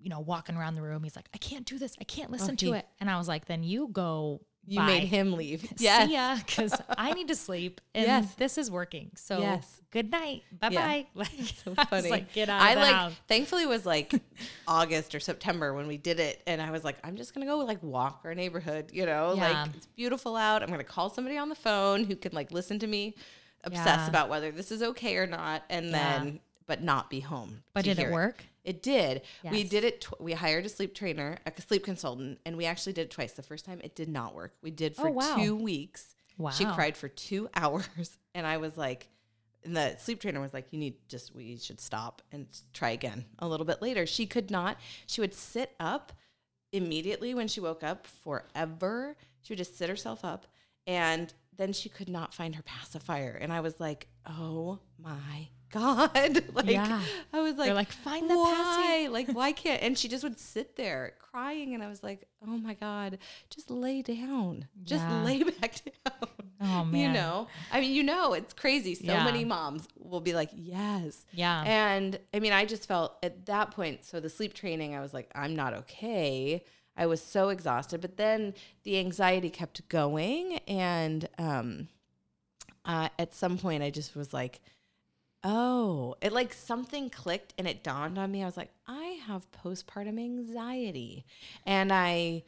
you 0.00 0.10
know, 0.10 0.20
walking 0.20 0.56
around 0.56 0.74
the 0.76 0.82
room. 0.82 1.02
He's 1.02 1.16
like, 1.16 1.28
I 1.34 1.38
can't 1.38 1.64
do 1.66 1.78
this. 1.78 1.96
I 2.00 2.04
can't 2.04 2.28
oh, 2.28 2.32
listen 2.32 2.56
to 2.58 2.74
it. 2.74 2.86
And 3.00 3.10
I 3.10 3.18
was 3.18 3.26
like, 3.26 3.46
then 3.46 3.64
you 3.64 3.88
go. 3.88 4.40
you 4.64 4.78
bye. 4.78 4.86
made 4.86 5.04
him 5.04 5.32
leave. 5.32 5.62
See 5.76 5.84
Yes, 5.84 6.10
ya, 6.10 6.36
because 6.44 6.74
I 6.90 7.12
need 7.14 7.28
to 7.28 7.34
sleep, 7.34 7.80
and 7.94 8.06
Yes. 8.06 8.34
this 8.34 8.58
is 8.58 8.70
working. 8.70 9.10
So 9.16 9.38
Yes. 9.40 9.80
good 9.90 10.10
night, 10.10 10.42
bye 10.52 10.68
bye. 10.68 11.06
Like, 11.14 11.30
so 11.64 11.74
I 11.76 11.80
was 11.80 11.88
funny. 11.88 12.10
like, 12.10 12.32
get 12.32 12.48
out. 12.48 12.60
I 12.60 12.72
of 12.72 12.78
like 12.78 12.94
house. 12.94 13.12
thankfully 13.26 13.62
it 13.64 13.68
was 13.68 13.86
like 13.86 14.14
August 14.68 15.14
or 15.14 15.20
September 15.20 15.72
when 15.74 15.86
we 15.88 15.96
did 15.96 16.20
it 16.20 16.42
and 16.46 16.60
I 16.60 16.70
was 16.70 16.84
like 16.84 16.98
I'm 17.02 17.16
just 17.16 17.34
going 17.34 17.46
to 17.46 17.50
go 17.50 17.58
like 17.58 17.82
walk 17.82 18.20
our 18.24 18.34
neighborhood, 18.34 18.90
you 18.92 19.06
know, 19.06 19.34
Yeah. 19.34 19.62
like 19.64 19.74
it's 19.74 19.86
beautiful 19.86 20.36
out. 20.36 20.62
I'm 20.62 20.68
going 20.68 20.78
to 20.80 20.84
call 20.84 21.08
somebody 21.10 21.36
on 21.38 21.48
the 21.48 21.54
phone 21.54 22.04
who 22.04 22.14
can 22.16 22.32
like 22.32 22.52
listen 22.52 22.78
to 22.80 22.86
me 22.86 23.14
obsess 23.66 23.84
Yeah. 23.86 24.08
about 24.08 24.28
whether 24.30 24.50
this 24.50 24.72
is 24.72 24.82
okay 24.82 25.16
or 25.16 25.26
not 25.26 25.62
and 25.68 25.86
Yeah. 25.86 26.18
then 26.18 26.40
but 26.66 26.82
not 26.82 27.10
be 27.10 27.20
home. 27.20 27.62
But 27.74 27.84
did 27.84 27.98
it 27.98 28.10
work? 28.10 28.42
It 28.64 28.82
did. 28.82 29.22
We 29.44 29.62
did 29.62 29.84
it. 29.84 30.00
Tw- 30.00 30.20
we 30.20 30.32
hired 30.32 30.66
a 30.66 30.68
sleep 30.68 30.94
trainer, 30.94 31.38
a 31.46 31.52
sleep 31.62 31.84
consultant, 31.84 32.40
and 32.44 32.56
we 32.56 32.64
actually 32.66 32.92
did 32.94 33.02
it 33.02 33.10
twice. 33.12 33.34
The 33.34 33.42
first 33.44 33.64
time 33.64 33.80
it 33.84 33.94
did 33.94 34.08
not 34.08 34.34
work. 34.34 34.54
We 34.62 34.72
did 34.72 34.94
oh, 34.98 35.02
for 35.02 35.08
Oh, 35.08 35.12
wow. 35.12 35.36
two 35.36 35.54
weeks. 35.54 36.16
Wow. 36.38 36.50
She 36.50 36.64
cried 36.64 36.96
for 36.96 37.08
two 37.08 37.48
hours, 37.54 38.18
and 38.34 38.44
I 38.44 38.56
was 38.56 38.76
like, 38.76 39.08
and 39.62 39.76
the 39.76 39.96
sleep 39.98 40.20
trainer 40.20 40.40
was 40.40 40.52
like, 40.52 40.72
"You 40.72 40.78
need 40.80 40.96
just 41.08 41.34
we 41.36 41.56
should 41.58 41.80
stop 41.80 42.20
and 42.32 42.46
try 42.72 42.90
again 42.90 43.24
a 43.38 43.46
little 43.46 43.66
bit 43.66 43.80
later." 43.80 44.04
She 44.04 44.26
could 44.26 44.50
not. 44.50 44.76
She 45.06 45.20
would 45.20 45.34
sit 45.34 45.72
up 45.78 46.12
immediately 46.72 47.32
when 47.34 47.46
she 47.48 47.60
woke 47.60 47.84
up 47.84 48.06
forever. 48.08 49.16
She 49.42 49.52
would 49.52 49.58
just 49.58 49.78
sit 49.78 49.88
herself 49.88 50.24
up, 50.24 50.46
and 50.86 51.32
then 51.56 51.72
she 51.72 51.88
could 51.88 52.08
not 52.08 52.34
find 52.34 52.54
her 52.54 52.62
pacifier. 52.62 53.36
And 53.40 53.52
I 53.52 53.60
was 53.60 53.78
like, 53.80 54.08
"Oh 54.26 54.78
my 54.98 55.48
god!" 55.70 56.44
like 56.54 56.66
Yeah. 56.66 57.00
I 57.32 57.40
was 57.40 57.56
like, 57.56 57.66
They're 57.66 57.74
like, 57.74 57.92
"Find 57.92 58.28
the 58.30 58.34
paci-" 58.34 58.36
why? 58.36 59.08
like 59.12 59.28
why 59.32 59.52
can't? 59.52 59.82
And 59.82 59.98
she 59.98 60.08
just 60.08 60.22
would 60.24 60.38
sit 60.38 60.76
there 60.76 61.14
crying, 61.20 61.74
and 61.74 61.82
I 61.82 61.88
was 61.88 62.02
like, 62.02 62.26
"Oh 62.46 62.56
my 62.58 62.74
god, 62.74 63.18
just 63.50 63.70
lay 63.70 64.02
down, 64.02 64.66
just 64.84 65.04
Yeah. 65.08 65.22
lay 65.22 65.42
back 65.60 65.74
down." 65.84 66.28
Oh 66.58 66.84
man. 66.84 67.00
You 67.00 67.12
know, 67.12 67.48
I 67.70 67.80
mean, 67.82 67.92
you 67.94 68.02
know, 68.02 68.32
it's 68.32 68.54
crazy. 68.54 68.94
So 68.94 69.04
Yeah. 69.12 69.24
many 69.24 69.44
moms 69.44 69.86
will 69.98 70.22
be 70.22 70.32
like, 70.32 70.48
yes. 70.54 71.26
Yeah. 71.32 71.62
And 71.66 72.18
I 72.32 72.40
mean, 72.40 72.54
I 72.54 72.64
just 72.64 72.88
felt 72.88 73.18
at 73.22 73.44
that 73.44 73.72
point, 73.72 74.04
so 74.06 74.20
the 74.20 74.30
sleep 74.30 74.54
training, 74.54 74.94
I 74.94 75.00
was 75.00 75.12
like, 75.12 75.30
I'm 75.34 75.54
not 75.54 75.74
okay. 75.74 76.64
I 76.96 77.06
was 77.06 77.22
so 77.22 77.48
exhausted. 77.50 78.00
But 78.00 78.16
then 78.16 78.54
the 78.84 78.98
anxiety 78.98 79.50
kept 79.50 79.88
going. 79.88 80.58
And 80.66 81.28
um, 81.38 81.88
uh, 82.84 83.08
at 83.18 83.34
some 83.34 83.58
point, 83.58 83.82
I 83.82 83.90
just 83.90 84.16
was 84.16 84.32
like, 84.32 84.60
oh, 85.44 86.16
it 86.20 86.32
like 86.32 86.52
something 86.52 87.08
clicked 87.08 87.54
and 87.56 87.68
it 87.68 87.84
dawned 87.84 88.18
on 88.18 88.32
me. 88.32 88.42
I 88.42 88.46
was 88.46 88.56
like, 88.56 88.72
I 88.86 89.20
have 89.26 89.50
postpartum 89.52 90.18
anxiety. 90.18 91.24
And 91.64 91.92
I, 91.92 92.42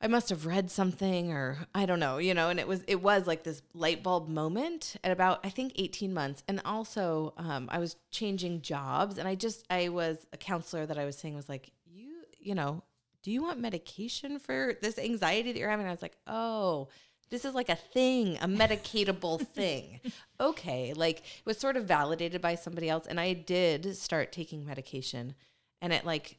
I 0.00 0.06
must 0.06 0.28
have 0.28 0.44
read 0.44 0.70
something 0.70 1.32
or 1.32 1.66
I 1.74 1.86
don't 1.86 1.98
know, 1.98 2.18
you 2.18 2.34
know, 2.34 2.50
and 2.50 2.60
it 2.60 2.68
was 2.68 2.82
it 2.86 3.00
was 3.00 3.26
like 3.26 3.42
this 3.42 3.62
light 3.72 4.02
bulb 4.02 4.28
moment 4.28 4.96
at 5.02 5.10
about 5.10 5.40
I 5.44 5.48
think 5.48 5.72
18 5.76 6.12
months. 6.12 6.42
And 6.46 6.60
also 6.64 7.32
um, 7.38 7.68
I 7.72 7.78
was 7.78 7.96
changing 8.10 8.60
jobs 8.60 9.18
and 9.18 9.26
I 9.26 9.34
just 9.34 9.64
I 9.70 9.88
was 9.88 10.26
a 10.32 10.36
counselor 10.36 10.84
that 10.86 10.98
I 10.98 11.06
was 11.06 11.16
saying 11.16 11.34
was 11.34 11.48
like, 11.48 11.72
you, 11.86 12.16
you 12.38 12.54
know, 12.54 12.82
do 13.24 13.32
you 13.32 13.42
want 13.42 13.58
medication 13.58 14.38
for 14.38 14.74
this 14.80 14.98
anxiety 14.98 15.50
that 15.50 15.58
you're 15.58 15.70
having? 15.70 15.86
And 15.86 15.90
I 15.90 15.94
was 15.94 16.02
like, 16.02 16.16
oh, 16.28 16.88
this 17.30 17.44
is 17.46 17.54
like 17.54 17.70
a 17.70 17.74
thing, 17.74 18.36
a 18.40 18.46
medicatable 18.46 19.40
thing. 19.54 19.98
Okay. 20.38 20.92
Like 20.94 21.20
it 21.20 21.46
was 21.46 21.58
sort 21.58 21.76
of 21.76 21.86
validated 21.86 22.40
by 22.40 22.54
somebody 22.54 22.88
else. 22.88 23.06
And 23.06 23.18
I 23.18 23.32
did 23.32 23.96
start 23.96 24.30
taking 24.30 24.64
medication 24.64 25.34
and 25.80 25.92
it 25.92 26.04
like 26.04 26.36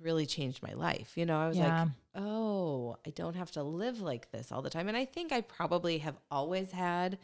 really 0.00 0.26
changed 0.26 0.60
my 0.62 0.72
life. 0.74 1.12
You 1.16 1.24
know, 1.24 1.38
I 1.38 1.48
was 1.48 1.56
Yeah. 1.56 1.82
like, 1.82 1.88
oh, 2.16 2.96
I 3.06 3.10
don't 3.10 3.36
have 3.36 3.52
to 3.52 3.62
live 3.62 4.00
like 4.00 4.30
this 4.32 4.50
all 4.50 4.60
the 4.60 4.70
time. 4.70 4.88
And 4.88 4.96
I 4.96 5.04
think 5.04 5.30
I 5.32 5.40
probably 5.40 5.98
have 5.98 6.16
always 6.30 6.72
had 6.72 7.18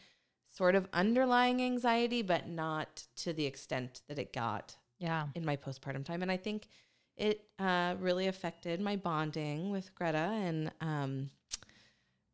sort 0.55 0.75
of 0.75 0.87
underlying 0.93 1.61
anxiety, 1.61 2.21
but 2.21 2.47
not 2.47 3.03
to 3.17 3.33
the 3.33 3.45
extent 3.45 4.01
that 4.07 4.17
it 4.17 4.31
got 4.31 4.77
yeah. 4.99 5.27
in 5.35 5.45
my 5.45 5.57
postpartum 5.57 6.05
time. 6.05 6.21
And 6.21 6.31
I 6.31 6.37
think 6.37 6.69
it 7.19 7.41
uh, 7.59 7.95
really 7.99 8.27
affected 8.27 8.79
my 8.79 8.95
bonding 8.95 9.69
with 9.69 9.93
Greta. 9.93 10.17
And, 10.17 10.71
um, 10.81 11.29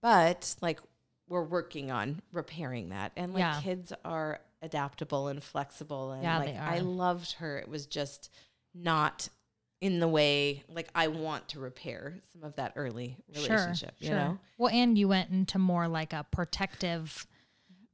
but 0.01 0.55
like, 0.61 0.79
we're 1.27 1.43
working 1.43 1.91
on 1.91 2.21
repairing 2.31 2.89
that. 2.89 3.11
And 3.15 3.33
like, 3.33 3.41
Yeah. 3.41 3.59
kids 3.61 3.91
are 4.03 4.39
adaptable 4.61 5.27
and 5.27 5.43
flexible. 5.43 6.11
And 6.11 6.23
Yeah, 6.23 6.37
like, 6.37 6.55
I 6.55 6.79
loved 6.79 7.33
her. 7.33 7.57
It 7.57 7.67
was 7.67 7.87
just 7.87 8.29
not 8.73 9.27
in 9.81 9.99
the 9.99 10.07
way, 10.07 10.63
like, 10.69 10.89
I 10.95 11.07
want 11.07 11.49
to 11.49 11.59
repair 11.59 12.15
some 12.31 12.43
of 12.43 12.55
that 12.55 12.73
early 12.75 13.17
relationship, 13.35 13.95
you 13.99 14.11
know? 14.11 14.39
Well, 14.57 14.71
and 14.71 14.97
you 14.97 15.07
went 15.07 15.31
into 15.31 15.59
more 15.59 15.87
like 15.87 16.13
a 16.13 16.25
protective 16.31 17.27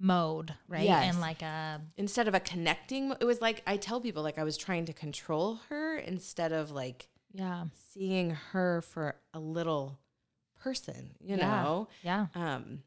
mode, 0.02 0.54
right? 0.68 0.84
Yes. 0.84 1.06
And 1.14 1.22
like 1.22 1.42
a 1.42 1.80
Instead 1.96 2.28
of 2.28 2.34
a 2.34 2.40
connecting, 2.40 3.14
it 3.20 3.26
was 3.26 3.40
like, 3.40 3.62
I 3.68 3.78
tell 3.78 4.02
people, 4.02 4.24
like, 4.24 4.38
I 4.40 4.44
was 4.44 4.58
trying 4.58 4.86
to 4.86 4.94
control 4.94 5.60
her 5.70 5.98
instead 5.98 6.52
of 6.52 6.72
like, 6.72 7.08
yeah, 7.34 7.66
seeing 7.94 8.32
her 8.32 8.82
for 8.82 9.16
a 9.34 9.40
little 9.40 10.00
person, 10.60 11.12
you 11.20 11.38
Yeah. 11.38 11.64
know? 11.64 11.88
yeah. 12.04 12.28
Um, 12.36 12.84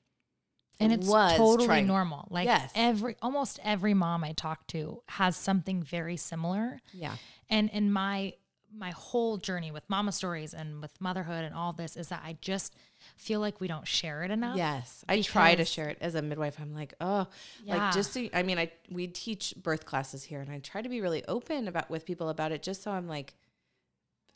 And 0.80 0.92
it's 0.92 1.06
was 1.08 1.36
totally 1.36 1.66
trying- 1.68 1.86
normal. 1.86 2.26
Like 2.30 2.46
Yes. 2.46 2.72
every 2.74 3.16
almost 3.22 3.60
every 3.62 3.94
mom 3.94 4.24
I 4.24 4.32
talk 4.32 4.66
to 4.68 5.02
has 5.08 5.36
something 5.36 5.82
very 5.82 6.16
similar. 6.16 6.80
Yeah. 6.92 7.16
And 7.48 7.70
in 7.70 7.92
my 7.92 8.34
my 8.76 8.90
whole 8.90 9.36
journey 9.36 9.70
with 9.70 9.88
mama 9.88 10.10
stories 10.10 10.52
and 10.52 10.82
with 10.82 11.00
motherhood 11.00 11.44
and 11.44 11.54
all 11.54 11.72
this 11.72 11.96
is 11.96 12.08
that 12.08 12.22
I 12.24 12.36
just 12.40 12.74
feel 13.16 13.40
like 13.40 13.60
we 13.60 13.68
don't 13.68 13.86
share 13.86 14.22
it 14.24 14.30
enough. 14.30 14.56
Yes. 14.56 15.04
I 15.08 15.20
try 15.22 15.54
to 15.54 15.64
share 15.64 15.88
it 15.88 15.98
as 16.00 16.14
a 16.14 16.22
midwife. 16.22 16.56
I'm 16.60 16.74
like, 16.74 16.94
oh, 17.00 17.26
Yeah. 17.64 17.76
like 17.76 17.94
just 17.94 18.12
so, 18.12 18.28
I 18.32 18.42
mean, 18.42 18.58
I, 18.58 18.70
we 18.90 19.06
teach 19.06 19.54
birth 19.56 19.86
classes 19.86 20.24
here 20.24 20.40
and 20.40 20.50
I 20.50 20.58
try 20.58 20.82
to 20.82 20.88
be 20.88 21.00
really 21.00 21.24
open 21.26 21.68
about 21.68 21.88
with 21.90 22.04
people 22.04 22.28
about 22.28 22.52
it 22.52 22.62
just 22.62 22.82
so 22.82 22.90
I'm 22.90 23.06
like, 23.08 23.34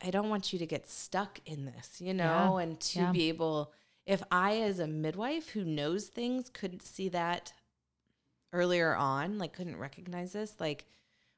I 0.02 0.10
don't 0.10 0.28
want 0.30 0.52
you 0.52 0.58
to 0.60 0.66
get 0.66 0.88
stuck 0.88 1.40
in 1.44 1.64
this, 1.64 2.00
you 2.00 2.14
know, 2.14 2.56
Yeah. 2.58 2.62
and 2.62 2.80
to 2.80 2.98
Yeah. 3.00 3.12
be 3.12 3.28
able, 3.28 3.72
if 4.06 4.22
I, 4.30 4.58
as 4.60 4.78
a 4.78 4.86
midwife 4.86 5.48
who 5.50 5.64
knows 5.64 6.06
things, 6.06 6.48
couldn't 6.48 6.82
see 6.82 7.08
that 7.10 7.52
earlier 8.52 8.94
on, 8.94 9.38
like 9.38 9.52
couldn't 9.52 9.76
recognize 9.76 10.32
this, 10.32 10.54
like 10.60 10.84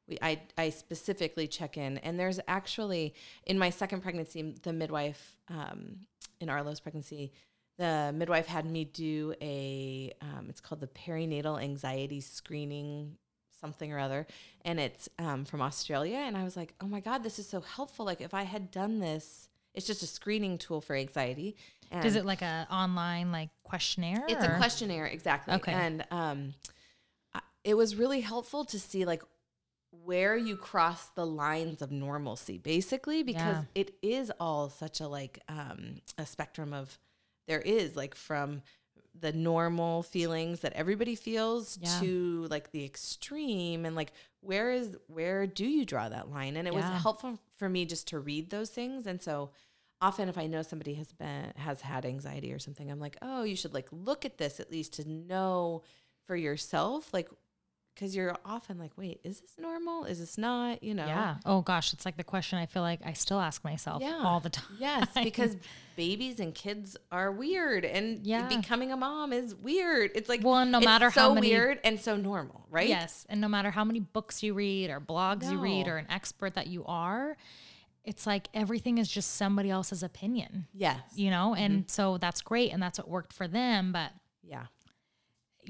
we, 0.06 0.18
I, 0.20 0.42
I 0.58 0.70
specifically 0.70 1.48
check 1.48 1.76
in. 1.78 1.98
And 1.98 2.20
there's 2.20 2.38
actually 2.46 3.14
in 3.46 3.58
my 3.58 3.70
second 3.70 4.02
pregnancy, 4.02 4.54
the 4.62 4.72
midwife 4.72 5.36
um, 5.48 6.00
in 6.40 6.48
Arlo's 6.48 6.80
pregnancy, 6.80 7.32
the 7.78 8.12
midwife 8.14 8.46
had 8.46 8.66
me 8.66 8.84
do 8.84 9.34
a, 9.40 10.12
um, 10.20 10.46
it's 10.48 10.60
called 10.60 10.80
the 10.80 10.86
perinatal 10.86 11.62
anxiety 11.62 12.20
screening 12.20 13.16
something 13.60 13.92
or 13.92 13.98
other. 13.98 14.26
And 14.64 14.80
it's 14.80 15.08
um, 15.18 15.44
from 15.44 15.60
australia. 15.62 16.16
And 16.16 16.36
i 16.36 16.44
was 16.44 16.56
like 16.56 16.74
oh 16.80 16.86
my 16.86 17.00
god 17.00 17.22
this 17.22 17.38
is 17.38 17.48
so 17.48 17.60
helpful. 17.60 18.04
Like 18.06 18.20
if 18.20 18.34
i 18.34 18.42
had 18.42 18.70
done 18.70 19.00
this 19.00 19.48
it's 19.74 19.86
just 19.86 20.02
a 20.02 20.06
screening 20.06 20.58
tool 20.58 20.80
for 20.80 20.96
anxiety. 20.96 21.56
And 21.92 22.04
Is 22.04 22.16
it 22.16 22.24
like 22.24 22.42
a 22.42 22.66
online 22.70 23.32
like 23.32 23.50
questionnaire? 23.62 24.24
it's 24.28 24.44
a 24.44 24.56
questionnaire 24.56 25.06
exactly. 25.06 25.54
Okay. 25.54 25.72
and 25.72 26.04
um, 26.10 26.54
it 27.64 27.74
was 27.74 27.96
really 27.96 28.20
helpful 28.20 28.64
to 28.64 28.78
see 28.78 29.04
like 29.04 29.22
where 29.90 30.36
you 30.36 30.56
cross 30.56 31.08
the 31.16 31.26
lines 31.26 31.82
of 31.82 31.90
normalcy 31.90 32.58
basically 32.58 33.22
because 33.22 33.56
Yeah. 33.56 33.64
it 33.74 33.94
is 34.02 34.30
all 34.38 34.68
such 34.70 35.00
a 35.00 35.08
like 35.08 35.40
um, 35.48 36.00
a 36.16 36.24
spectrum 36.26 36.72
of 36.72 36.98
there 37.48 37.60
is 37.60 37.96
like 37.96 38.14
from 38.14 38.62
the 39.18 39.32
normal 39.32 40.04
feelings 40.04 40.60
that 40.60 40.72
everybody 40.74 41.16
feels 41.16 41.76
Yeah. 41.82 41.98
to 41.98 42.46
like 42.50 42.70
the 42.70 42.84
extreme 42.84 43.84
and 43.84 43.96
like 43.96 44.12
where 44.40 44.70
is 44.70 44.96
where 45.08 45.46
do 45.48 45.66
you 45.66 45.84
draw 45.84 46.08
that 46.08 46.30
line 46.30 46.56
and 46.56 46.68
it 46.68 46.72
Yeah. 46.74 46.92
was 46.94 47.02
helpful 47.02 47.38
for 47.56 47.68
me 47.68 47.84
just 47.84 48.06
to 48.08 48.20
read 48.20 48.50
those 48.50 48.70
things 48.70 49.06
and 49.08 49.20
so 49.20 49.50
often 50.00 50.28
if 50.28 50.38
i 50.38 50.46
know 50.46 50.62
somebody 50.62 50.94
has 50.94 51.12
been 51.12 51.52
has 51.56 51.80
had 51.80 52.06
anxiety 52.06 52.52
or 52.52 52.58
something 52.60 52.90
i'm 52.90 53.00
like 53.00 53.16
oh 53.20 53.42
you 53.42 53.56
should 53.56 53.74
like 53.74 53.88
look 53.90 54.24
at 54.24 54.38
this 54.38 54.60
at 54.60 54.70
least 54.70 54.92
to 54.94 55.08
know 55.08 55.82
for 56.26 56.36
yourself 56.36 57.12
like 57.12 57.28
because 58.00 58.16
you're 58.16 58.34
often 58.46 58.78
like 58.78 58.92
wait 58.96 59.20
is 59.24 59.40
this 59.40 59.52
normal 59.58 60.04
is 60.04 60.18
this 60.18 60.38
not 60.38 60.82
you 60.82 60.94
know 60.94 61.04
Yeah. 61.06 61.36
Oh 61.44 61.60
gosh, 61.60 61.92
it's 61.92 62.06
like 62.06 62.16
the 62.16 62.24
question 62.24 62.58
I 62.58 62.64
feel 62.66 62.82
like 62.82 63.00
I 63.04 63.12
still 63.12 63.38
ask 63.38 63.62
myself 63.62 64.00
Yeah. 64.02 64.22
all 64.24 64.40
the 64.40 64.48
time. 64.48 64.76
Yes, 64.78 65.06
because 65.22 65.56
babies 65.96 66.40
and 66.40 66.54
kids 66.54 66.96
are 67.12 67.30
weird, 67.30 67.84
and 67.84 68.24
Yeah. 68.26 68.48
becoming 68.48 68.90
a 68.90 68.96
mom 68.96 69.32
is 69.34 69.54
weird. 69.54 70.12
It's 70.14 70.28
like 70.30 70.42
Well, 70.42 70.56
and 70.56 70.72
no 70.72 70.78
it's 70.78 70.86
matter 70.86 71.10
so 71.10 71.20
how 71.20 71.34
many- 71.34 71.50
weird 71.50 71.78
and 71.84 72.00
so 72.00 72.16
normal, 72.16 72.66
right? 72.70 72.88
Yes. 72.88 73.26
And 73.28 73.40
no 73.40 73.48
matter 73.48 73.70
how 73.70 73.84
many 73.84 74.00
books 74.00 74.42
you 74.42 74.54
read 74.54 74.88
or 74.90 75.00
blogs 75.00 75.50
you 75.50 75.58
read 75.58 75.86
or 75.86 75.98
an 75.98 76.06
expert 76.10 76.54
that 76.54 76.68
you 76.68 76.84
are, 76.86 77.36
it's 78.02 78.26
like 78.26 78.48
everything 78.54 78.96
is 78.96 79.10
just 79.10 79.34
somebody 79.36 79.68
else's 79.68 80.02
opinion, 80.02 80.66
Yes. 80.72 81.00
you 81.14 81.28
know? 81.30 81.54
And 81.54 81.80
mm-hmm. 81.80 81.88
so 81.88 82.16
that's 82.16 82.40
great. 82.40 82.72
And 82.72 82.82
that's 82.82 82.98
what 82.98 83.08
worked 83.08 83.34
for 83.34 83.46
them. 83.46 83.92
But 83.92 84.12
Yeah. 84.42 84.66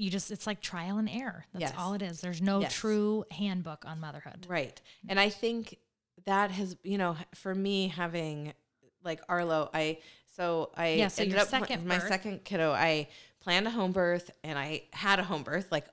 You 0.01 0.09
just, 0.09 0.31
it's 0.31 0.47
like 0.47 0.61
trial 0.61 0.97
and 0.97 1.07
error. 1.09 1.45
That's 1.53 1.61
Yes. 1.61 1.73
all 1.77 1.93
it 1.93 2.01
is. 2.01 2.21
There's 2.21 2.41
no 2.41 2.61
Yes. 2.61 2.73
true 2.73 3.23
handbook 3.31 3.85
on 3.85 3.99
motherhood. 3.99 4.45
Right. 4.49 4.79
And 5.07 5.19
I 5.19 5.29
think 5.29 5.77
that 6.25 6.51
has, 6.51 6.75
you 6.83 6.97
know, 6.97 7.15
for 7.35 7.53
me 7.53 7.87
having 7.89 8.53
like 9.03 9.21
Arlo, 9.29 9.69
I 9.73 9.99
so 10.35 10.71
I 10.75 10.89
Yeah, 10.93 11.07
so 11.07 11.23
ended 11.23 11.37
up 11.37 11.47
second 11.49 11.85
my 11.85 11.99
birth. 11.99 12.07
second 12.07 12.43
kiddo, 12.45 12.71
I 12.71 13.09
planned 13.41 13.67
a 13.67 13.71
home 13.71 13.91
birth 13.91 14.31
and 14.43 14.57
I 14.57 14.83
had 14.93 15.19
a 15.19 15.23
home 15.23 15.43
birth 15.43 15.71
like 15.71 15.85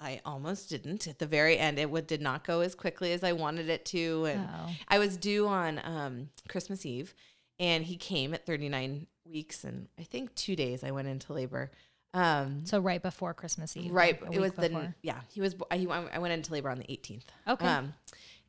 I 0.00 0.20
almost 0.24 0.70
didn't 0.70 1.06
at 1.06 1.18
the 1.18 1.26
very 1.26 1.58
end. 1.58 1.78
It 1.78 1.90
would 1.90 2.06
did 2.06 2.22
not 2.22 2.44
go 2.44 2.60
as 2.60 2.74
quickly 2.74 3.12
as 3.12 3.22
I 3.22 3.32
wanted 3.32 3.68
it 3.68 3.84
to, 3.86 4.24
and 4.24 4.48
Oh. 4.50 4.70
I 4.88 4.98
was 4.98 5.18
due 5.18 5.46
on 5.46 5.78
um, 5.84 6.30
Christmas 6.48 6.86
Eve, 6.86 7.14
and 7.58 7.84
he 7.84 7.96
came 7.98 8.32
at 8.32 8.46
39 8.46 9.06
weeks, 9.26 9.62
and 9.64 9.88
I 9.98 10.04
think 10.04 10.34
two 10.34 10.56
days 10.56 10.82
I 10.82 10.90
went 10.90 11.08
into 11.08 11.34
labor. 11.34 11.70
Um, 12.12 12.66
So 12.66 12.80
right 12.80 13.02
before 13.02 13.34
Christmas 13.34 13.76
Eve. 13.76 13.92
right, 13.92 14.20
like 14.20 14.32
it 14.34 14.40
was 14.40 14.52
before. 14.52 14.80
the 14.80 14.94
yeah. 15.02 15.20
He 15.28 15.40
was. 15.40 15.54
I, 15.70 15.86
I 16.12 16.18
went 16.18 16.32
into 16.32 16.52
labor 16.52 16.68
on 16.70 16.78
the 16.78 16.84
18th. 16.84 17.24
Okay. 17.48 17.66
Um, 17.66 17.94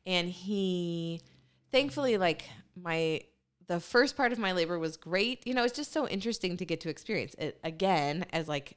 and 0.04 0.28
he 0.28 1.20
thankfully 1.70 2.18
like 2.18 2.44
my 2.74 3.20
the 3.68 3.78
first 3.80 4.16
part 4.16 4.32
of 4.32 4.38
my 4.38 4.50
labor 4.52 4.78
was 4.78 4.96
great 4.96 5.46
you 5.46 5.54
know 5.54 5.62
it's 5.64 5.76
just 5.76 5.92
so 5.92 6.08
interesting 6.08 6.56
to 6.56 6.64
get 6.64 6.80
to 6.80 6.88
experience 6.90 7.34
it 7.38 7.58
again 7.62 8.26
as 8.32 8.48
like 8.48 8.76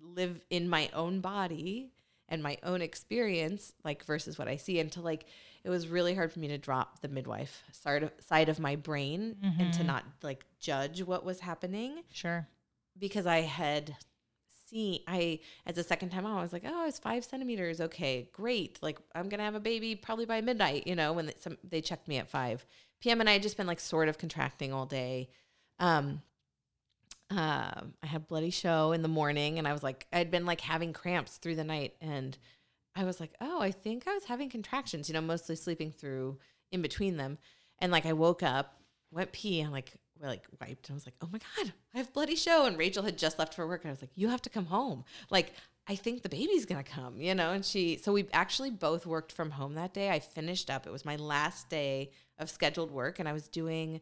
live 0.00 0.40
in 0.50 0.68
my 0.68 0.90
own 0.92 1.20
body 1.20 1.92
and 2.28 2.42
my 2.42 2.58
own 2.64 2.82
experience 2.82 3.72
like 3.84 4.04
versus 4.04 4.36
what 4.36 4.48
i 4.48 4.56
see 4.56 4.80
and 4.80 4.90
to 4.92 5.00
like 5.00 5.26
it 5.62 5.70
was 5.70 5.86
really 5.88 6.14
hard 6.14 6.32
for 6.32 6.40
me 6.40 6.48
to 6.48 6.58
drop 6.58 7.00
the 7.00 7.08
midwife 7.08 7.62
side 7.72 8.02
of, 8.02 8.10
side 8.20 8.48
of 8.48 8.58
my 8.58 8.74
brain 8.76 9.36
and 9.60 9.72
to 9.72 9.84
not 9.84 10.04
like 10.22 10.44
judge 10.58 11.02
what 11.04 11.24
was 11.24 11.38
happening 11.40 12.02
Sure. 12.12 12.46
because 12.98 13.26
I 13.26 13.42
had 13.42 13.96
seen 14.68 15.00
I 15.06 15.40
as 15.66 15.78
a 15.78 15.84
second 15.84 16.10
time 16.10 16.26
I 16.26 16.42
was 16.42 16.52
like, 16.52 16.64
oh, 16.66 16.86
it's 16.86 16.98
five 16.98 17.24
centimeters. 17.24 17.80
Okay, 17.80 18.28
great. 18.32 18.78
Like 18.82 18.98
I'm 19.14 19.28
gonna 19.28 19.44
have 19.44 19.54
a 19.54 19.60
baby 19.60 19.94
probably 19.94 20.26
by 20.26 20.40
midnight. 20.40 20.86
You 20.86 20.96
know, 20.96 21.12
when 21.12 21.26
they, 21.26 21.34
some, 21.38 21.58
they 21.62 21.80
checked 21.80 22.08
me 22.08 22.18
at 22.18 22.28
five 22.28 22.66
p.m. 23.00 23.20
and 23.20 23.28
I 23.28 23.34
had 23.34 23.42
just 23.42 23.56
been 23.56 23.66
like 23.66 23.80
sort 23.80 24.08
of 24.08 24.18
contracting 24.18 24.72
all 24.72 24.86
day. 24.86 25.28
Um, 25.78 26.22
uh, 27.30 27.80
I 28.02 28.06
had 28.06 28.26
bloody 28.26 28.50
show 28.50 28.92
in 28.92 29.02
the 29.02 29.08
morning, 29.08 29.58
and 29.58 29.66
I 29.66 29.72
was 29.72 29.82
like, 29.82 30.06
I'd 30.12 30.30
been 30.30 30.46
like 30.46 30.60
having 30.60 30.92
cramps 30.92 31.36
through 31.36 31.56
the 31.56 31.64
night, 31.64 31.94
and 32.00 32.36
I 32.94 33.04
was 33.04 33.18
like, 33.18 33.32
oh, 33.40 33.60
I 33.60 33.70
think 33.70 34.06
I 34.06 34.14
was 34.14 34.24
having 34.24 34.50
contractions. 34.50 35.08
You 35.08 35.14
know, 35.14 35.20
mostly 35.20 35.56
sleeping 35.56 35.90
through 35.90 36.38
in 36.70 36.82
between 36.82 37.16
them, 37.16 37.38
and 37.78 37.90
like 37.90 38.06
I 38.06 38.12
woke 38.12 38.42
up, 38.42 38.80
went 39.10 39.32
pee, 39.32 39.60
and 39.60 39.72
like 39.72 39.94
like 40.20 40.44
wiped, 40.60 40.88
and 40.88 40.94
I 40.94 40.96
was 40.96 41.06
like, 41.06 41.14
oh 41.22 41.28
my 41.32 41.38
god, 41.38 41.72
I 41.94 41.98
have 41.98 42.12
bloody 42.12 42.36
show, 42.36 42.66
and 42.66 42.78
Rachel 42.78 43.02
had 43.02 43.18
just 43.18 43.38
left 43.38 43.54
for 43.54 43.66
work, 43.66 43.82
and 43.82 43.90
I 43.90 43.92
was 43.92 44.02
like, 44.02 44.12
you 44.14 44.28
have 44.28 44.42
to 44.42 44.50
come 44.50 44.66
home, 44.66 45.04
like. 45.30 45.52
I 45.86 45.96
think 45.96 46.22
the 46.22 46.30
baby's 46.30 46.64
gonna 46.64 46.82
come, 46.82 47.20
you 47.20 47.34
know, 47.34 47.50
and 47.50 47.62
she. 47.62 47.98
So 47.98 48.14
we 48.14 48.26
actually 48.32 48.70
both 48.70 49.04
worked 49.04 49.32
from 49.32 49.50
home 49.50 49.74
that 49.74 49.92
day. 49.92 50.08
I 50.08 50.18
finished 50.18 50.70
up. 50.70 50.86
It 50.86 50.90
was 50.90 51.04
my 51.04 51.16
last 51.16 51.68
day 51.68 52.10
of 52.38 52.48
scheduled 52.48 52.90
work, 52.90 53.18
and 53.18 53.28
I 53.28 53.34
was 53.34 53.48
doing 53.48 54.00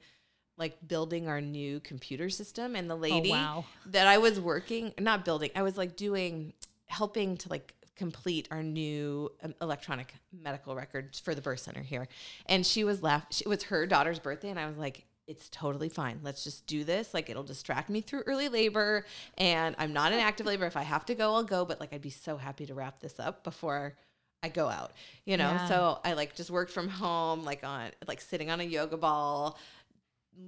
like 0.59 0.77
building 0.87 1.29
our 1.29 1.41
new 1.41 1.81
computer 1.81 2.31
system. 2.31 2.77
And 2.77 2.89
the 2.89 2.95
lady 2.95 3.31
wow. 3.31 3.65
that 3.87 4.07
I 4.07 4.19
was 4.19 4.41
working, 4.41 4.93
not 4.99 5.25
building, 5.25 5.51
I 5.55 5.63
was 5.63 5.77
like 5.77 5.97
doing, 5.97 6.53
helping 6.87 7.37
to 7.39 7.49
like 7.49 7.75
complete 7.97 8.49
our 8.51 8.63
new 8.63 9.31
um, 9.43 9.55
electronic 9.61 10.15
medical 10.33 10.75
records 10.75 11.19
for 11.19 11.35
the 11.35 11.43
birth 11.43 11.61
center 11.61 11.83
here. 11.83 12.09
And 12.47 12.65
she 12.67 12.85
was 12.85 13.03
left, 13.03 13.41
it 13.41 13.49
was 13.49 13.65
her 13.65 13.87
daughter's 13.87 14.19
birthday. 14.19 14.51
And 14.51 14.59
I 14.59 14.67
was 14.67 14.79
like, 14.79 15.05
it's 15.27 15.49
totally 15.51 15.89
fine. 15.89 16.21
Let's 16.23 16.45
just 16.45 16.67
do 16.67 16.85
this. 16.85 17.15
Like 17.15 17.31
it'll 17.31 17.43
distract 17.43 17.89
me 17.89 18.01
through 18.01 18.23
early 18.27 18.49
labor. 18.49 19.07
And 19.39 19.75
I'm 19.79 19.93
not 19.93 20.13
in 20.13 20.19
active 20.31 20.47
labor. 20.47 20.67
If 20.67 20.77
I 20.77 20.83
have 20.83 21.05
to 21.07 21.15
go, 21.15 21.35
I'll 21.35 21.45
go. 21.45 21.65
But 21.65 21.81
like 21.81 21.93
I'd 21.93 22.03
be 22.03 22.11
so 22.11 22.37
happy 22.37 22.67
to 22.67 22.75
wrap 22.75 23.01
this 23.01 23.19
up 23.21 23.45
before 23.45 23.95
I 24.43 24.49
go 24.49 24.69
out, 24.69 24.93
you 25.25 25.37
know? 25.37 25.51
Yeah. 25.51 25.69
So 25.69 25.99
I 26.05 26.15
like 26.15 26.35
just 26.35 26.51
worked 26.51 26.73
from 26.73 26.89
home, 26.89 27.45
like 27.45 27.65
on 27.65 27.91
like 28.09 28.21
sitting 28.21 28.51
on 28.51 28.61
a 28.61 28.65
yoga 28.65 28.97
ball, 28.97 29.59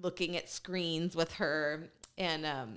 looking 0.02 0.36
at 0.36 0.50
screens 0.50 1.14
with 1.14 1.32
her. 1.34 1.88
And 2.18 2.44
um 2.44 2.74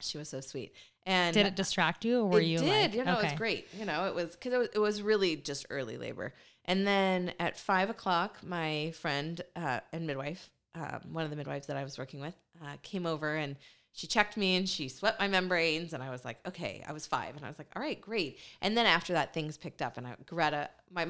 she 0.00 0.18
was 0.18 0.28
so 0.28 0.40
sweet. 0.40 0.72
And 1.06 1.32
Did 1.34 1.46
it 1.46 1.56
distract 1.56 2.04
you, 2.04 2.20
or 2.20 2.28
were 2.28 2.40
it 2.40 2.46
you 2.46 2.58
did. 2.58 2.68
like, 2.68 2.94
you 2.94 3.04
know, 3.04 3.18
it 3.18 3.24
was 3.24 3.32
great. 3.32 3.66
You 3.76 3.86
know, 3.86 4.06
it 4.06 4.14
was 4.14 4.32
because 4.32 4.52
it 4.52 4.58
was, 4.58 4.68
it 4.74 4.78
was 4.78 5.02
really 5.02 5.36
just 5.36 5.66
early 5.70 5.96
labor. 5.96 6.34
And 6.66 6.86
then 6.86 7.32
at 7.40 7.56
five 7.56 7.88
o'clock, 7.88 8.36
my 8.46 8.92
friend 8.92 9.40
uh, 9.56 9.80
and 9.90 10.06
midwife, 10.06 10.50
um, 10.74 11.00
one 11.12 11.24
of 11.24 11.30
the 11.30 11.36
midwives 11.36 11.66
that 11.68 11.76
I 11.76 11.84
was 11.84 11.98
working 11.98 12.20
with, 12.20 12.34
uh, 12.62 12.76
came 12.82 13.06
over 13.06 13.34
and 13.36 13.56
she 13.92 14.06
checked 14.06 14.36
me 14.36 14.56
and 14.56 14.68
she 14.68 14.88
swept 14.88 15.18
my 15.18 15.26
membranes. 15.28 15.92
And 15.92 16.02
I 16.02 16.10
was 16.10 16.24
like, 16.24 16.38
okay, 16.46 16.84
I 16.86 16.92
was 16.92 17.06
five. 17.06 17.34
And 17.36 17.44
I 17.44 17.48
was 17.48 17.58
like, 17.58 17.68
all 17.74 17.82
right, 17.82 18.00
great. 18.00 18.38
And 18.60 18.76
then 18.76 18.86
after 18.86 19.12
that, 19.14 19.34
things 19.34 19.56
picked 19.56 19.82
up. 19.82 19.96
And 19.96 20.06
I, 20.06 20.14
Greta, 20.26 20.70
my 20.92 21.08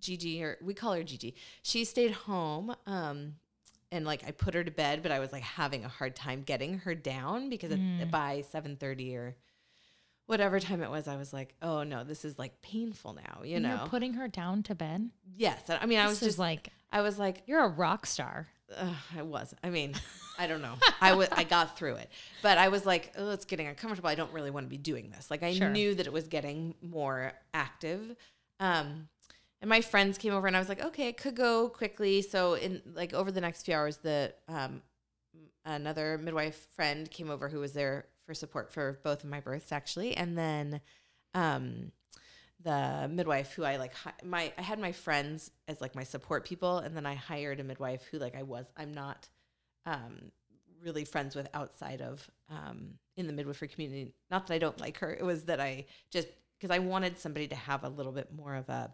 Gigi, 0.00 0.42
or 0.42 0.56
we 0.62 0.72
call 0.72 0.94
her 0.94 1.02
Gigi, 1.02 1.34
she 1.62 1.84
stayed 1.84 2.12
home. 2.12 2.74
Um, 2.86 3.34
and 3.92 4.06
like 4.06 4.22
I 4.26 4.30
put 4.30 4.54
her 4.54 4.62
to 4.64 4.70
bed, 4.70 5.02
but 5.02 5.10
I 5.12 5.18
was 5.18 5.32
like 5.32 5.42
having 5.42 5.84
a 5.84 5.88
hard 5.88 6.14
time 6.16 6.42
getting 6.42 6.78
her 6.78 6.94
down 6.94 7.50
because 7.50 7.72
Mm. 7.72 8.02
it, 8.02 8.10
by 8.10 8.44
seven 8.48 8.76
thirty 8.76 9.16
or 9.16 9.34
whatever 10.26 10.60
time 10.60 10.80
it 10.82 10.90
was, 10.90 11.08
I 11.08 11.16
was 11.16 11.32
like, 11.32 11.54
oh 11.60 11.82
no, 11.82 12.04
this 12.04 12.24
is 12.24 12.38
like 12.38 12.62
painful 12.62 13.14
now. 13.14 13.42
You 13.42 13.56
And 13.56 13.64
know? 13.64 13.70
you're 13.76 13.88
putting 13.88 14.14
her 14.14 14.28
down 14.28 14.62
to 14.64 14.74
bed. 14.74 15.10
yes. 15.36 15.60
I 15.68 15.86
mean, 15.86 15.98
I 15.98 16.06
was 16.06 16.20
just 16.20 16.38
like 16.38 16.68
I 16.92 17.02
was 17.02 17.18
like, 17.18 17.42
you're 17.46 17.62
a 17.64 17.68
rock 17.68 18.06
star. 18.06 18.48
Ugh, 18.76 18.96
I 19.16 19.22
was. 19.22 19.54
I 19.64 19.70
mean, 19.70 19.94
I 20.38 20.46
don't 20.46 20.62
know. 20.62 20.74
I 21.00 21.14
was. 21.14 21.28
I 21.32 21.44
got 21.44 21.76
through 21.78 21.96
it, 21.96 22.10
but 22.42 22.58
I 22.58 22.68
was 22.68 22.86
like, 22.86 23.12
oh, 23.16 23.30
it's 23.30 23.44
getting 23.44 23.66
uncomfortable. 23.66 24.08
I 24.08 24.14
don't 24.14 24.32
really 24.32 24.50
want 24.50 24.66
to 24.66 24.70
be 24.70 24.76
doing 24.78 25.10
this. 25.10 25.30
Like, 25.30 25.42
I 25.42 25.54
Sure. 25.54 25.68
knew 25.70 25.94
that 25.94 26.06
it 26.06 26.12
was 26.12 26.28
getting 26.28 26.74
more 26.82 27.32
active. 27.54 28.16
Um, 28.60 29.08
and 29.60 29.68
my 29.68 29.80
friends 29.80 30.16
came 30.18 30.32
over, 30.32 30.46
and 30.46 30.56
I 30.56 30.58
was 30.58 30.68
like, 30.68 30.82
okay, 30.84 31.08
it 31.08 31.16
could 31.16 31.34
go 31.36 31.68
quickly. 31.68 32.22
So, 32.22 32.54
in 32.54 32.80
like 32.94 33.12
over 33.12 33.30
the 33.30 33.40
next 33.40 33.64
few 33.64 33.74
hours, 33.74 33.98
the 33.98 34.32
um, 34.48 34.82
another 35.64 36.16
midwife 36.18 36.66
friend 36.74 37.10
came 37.10 37.28
over 37.30 37.48
who 37.48 37.60
was 37.60 37.72
there 37.72 38.06
for 38.26 38.34
support 38.34 38.72
for 38.72 39.00
both 39.02 39.24
of 39.24 39.30
my 39.30 39.40
births, 39.40 39.72
actually, 39.72 40.16
and 40.16 40.38
then 40.38 40.80
um, 41.34 41.92
the 42.62 43.08
midwife 43.10 43.52
who 43.52 43.64
I 43.64 43.76
like 43.76 43.94
hi- 43.94 44.12
my 44.24 44.52
I 44.58 44.62
had 44.62 44.78
my 44.78 44.92
friends 44.92 45.50
as 45.68 45.80
like 45.80 45.94
my 45.94 46.04
support 46.04 46.44
people 46.44 46.78
and 46.78 46.96
then 46.96 47.06
I 47.06 47.14
hired 47.14 47.58
a 47.60 47.64
midwife 47.64 48.02
who 48.10 48.18
like 48.18 48.34
I 48.36 48.42
was 48.42 48.66
I'm 48.76 48.92
not 48.92 49.28
um 49.86 50.30
really 50.82 51.04
friends 51.04 51.34
with 51.34 51.48
outside 51.54 52.00
of 52.02 52.28
um 52.50 52.94
in 53.16 53.26
the 53.26 53.32
midwifery 53.32 53.68
community 53.68 54.12
not 54.30 54.46
that 54.46 54.54
I 54.54 54.58
don't 54.58 54.78
like 54.80 54.98
her 54.98 55.12
it 55.14 55.24
was 55.24 55.44
that 55.44 55.60
I 55.60 55.86
just 56.10 56.28
because 56.58 56.74
I 56.74 56.78
wanted 56.80 57.18
somebody 57.18 57.48
to 57.48 57.54
have 57.56 57.84
a 57.84 57.88
little 57.88 58.12
bit 58.12 58.32
more 58.32 58.54
of 58.54 58.68
a 58.68 58.90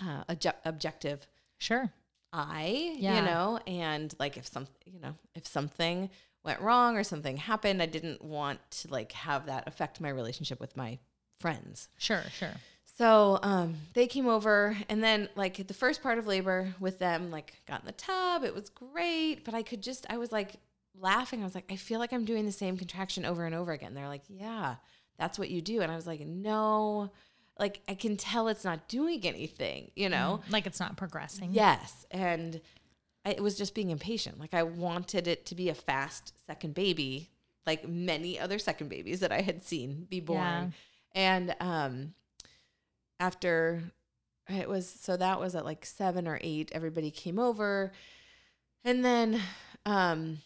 uh, 0.00 0.24
obje- 0.28 0.54
objective 0.64 1.26
Sure. 1.58 1.90
eye, 2.32 2.94
Yeah. 2.98 3.16
you 3.16 3.22
know, 3.22 3.58
and 3.66 4.14
like 4.20 4.36
if 4.36 4.46
some, 4.46 4.66
you 4.84 5.00
know, 5.00 5.14
if 5.34 5.46
something 5.46 6.10
went 6.44 6.60
wrong 6.60 6.96
or 6.96 7.02
something 7.02 7.36
happened, 7.36 7.82
I 7.82 7.86
didn't 7.86 8.22
want 8.22 8.60
to 8.82 8.88
like 8.88 9.12
have 9.12 9.46
that 9.46 9.66
affect 9.66 10.00
my 10.00 10.10
relationship 10.10 10.60
with 10.60 10.76
my 10.76 10.98
friends. 11.40 11.88
Sure. 11.98 12.22
Sure. 12.38 12.54
So 12.96 13.38
um, 13.44 13.76
they 13.94 14.08
came 14.08 14.26
over, 14.26 14.76
and 14.88 15.02
then 15.04 15.28
like 15.36 15.68
the 15.68 15.74
first 15.74 16.02
part 16.02 16.18
of 16.18 16.26
labor 16.26 16.74
with 16.80 16.98
them, 16.98 17.30
like 17.30 17.54
got 17.66 17.80
in 17.80 17.86
the 17.86 17.92
tub. 17.92 18.42
It 18.42 18.54
was 18.54 18.70
great, 18.70 19.44
but 19.44 19.54
I 19.54 19.62
could 19.62 19.82
just, 19.82 20.04
I 20.10 20.18
was 20.18 20.32
like 20.32 20.56
laughing. 21.00 21.40
I 21.42 21.44
was 21.44 21.54
like, 21.54 21.70
I 21.70 21.76
feel 21.76 22.00
like 22.00 22.12
I'm 22.12 22.24
doing 22.24 22.44
the 22.44 22.50
same 22.50 22.76
contraction 22.76 23.24
over 23.24 23.44
and 23.44 23.54
over 23.54 23.70
again. 23.70 23.94
They're 23.94 24.08
like, 24.08 24.24
Yeah, 24.28 24.76
that's 25.16 25.38
what 25.38 25.48
you 25.48 25.62
do, 25.62 25.80
and 25.80 25.92
I 25.92 25.96
was 25.96 26.08
like, 26.08 26.20
No, 26.26 27.12
like 27.56 27.80
I 27.88 27.94
can 27.94 28.16
tell 28.16 28.48
it's 28.48 28.64
not 28.64 28.88
doing 28.88 29.24
anything, 29.24 29.92
you 29.94 30.08
know. 30.08 30.40
Like 30.50 30.66
it's 30.66 30.80
not 30.80 30.96
progressing. 30.96 31.50
Yes, 31.52 32.04
and 32.10 32.60
I, 33.24 33.30
it 33.30 33.42
was 33.42 33.56
just 33.56 33.76
being 33.76 33.90
impatient. 33.90 34.40
Like 34.40 34.54
I 34.54 34.64
wanted 34.64 35.28
it 35.28 35.46
to 35.46 35.54
be 35.54 35.68
a 35.68 35.74
fast 35.74 36.32
second 36.48 36.74
baby, 36.74 37.30
like 37.64 37.88
many 37.88 38.40
other 38.40 38.58
second 38.58 38.88
babies 38.88 39.20
that 39.20 39.30
I 39.30 39.40
had 39.40 39.62
seen 39.62 40.06
be 40.10 40.18
born. 40.18 40.38
Yeah. 40.38 40.66
And 41.14 41.54
um, 41.60 42.14
after 43.20 43.82
it 44.48 44.68
was 44.68 44.88
so 44.88 45.16
that 45.16 45.40
was 45.40 45.54
at 45.54 45.64
like 45.64 45.84
seven 45.84 46.26
or 46.26 46.38
eight. 46.42 46.70
Everybody 46.72 47.10
came 47.10 47.38
over, 47.38 47.92
and 48.84 49.04
then 49.04 49.40
um, 49.84 50.38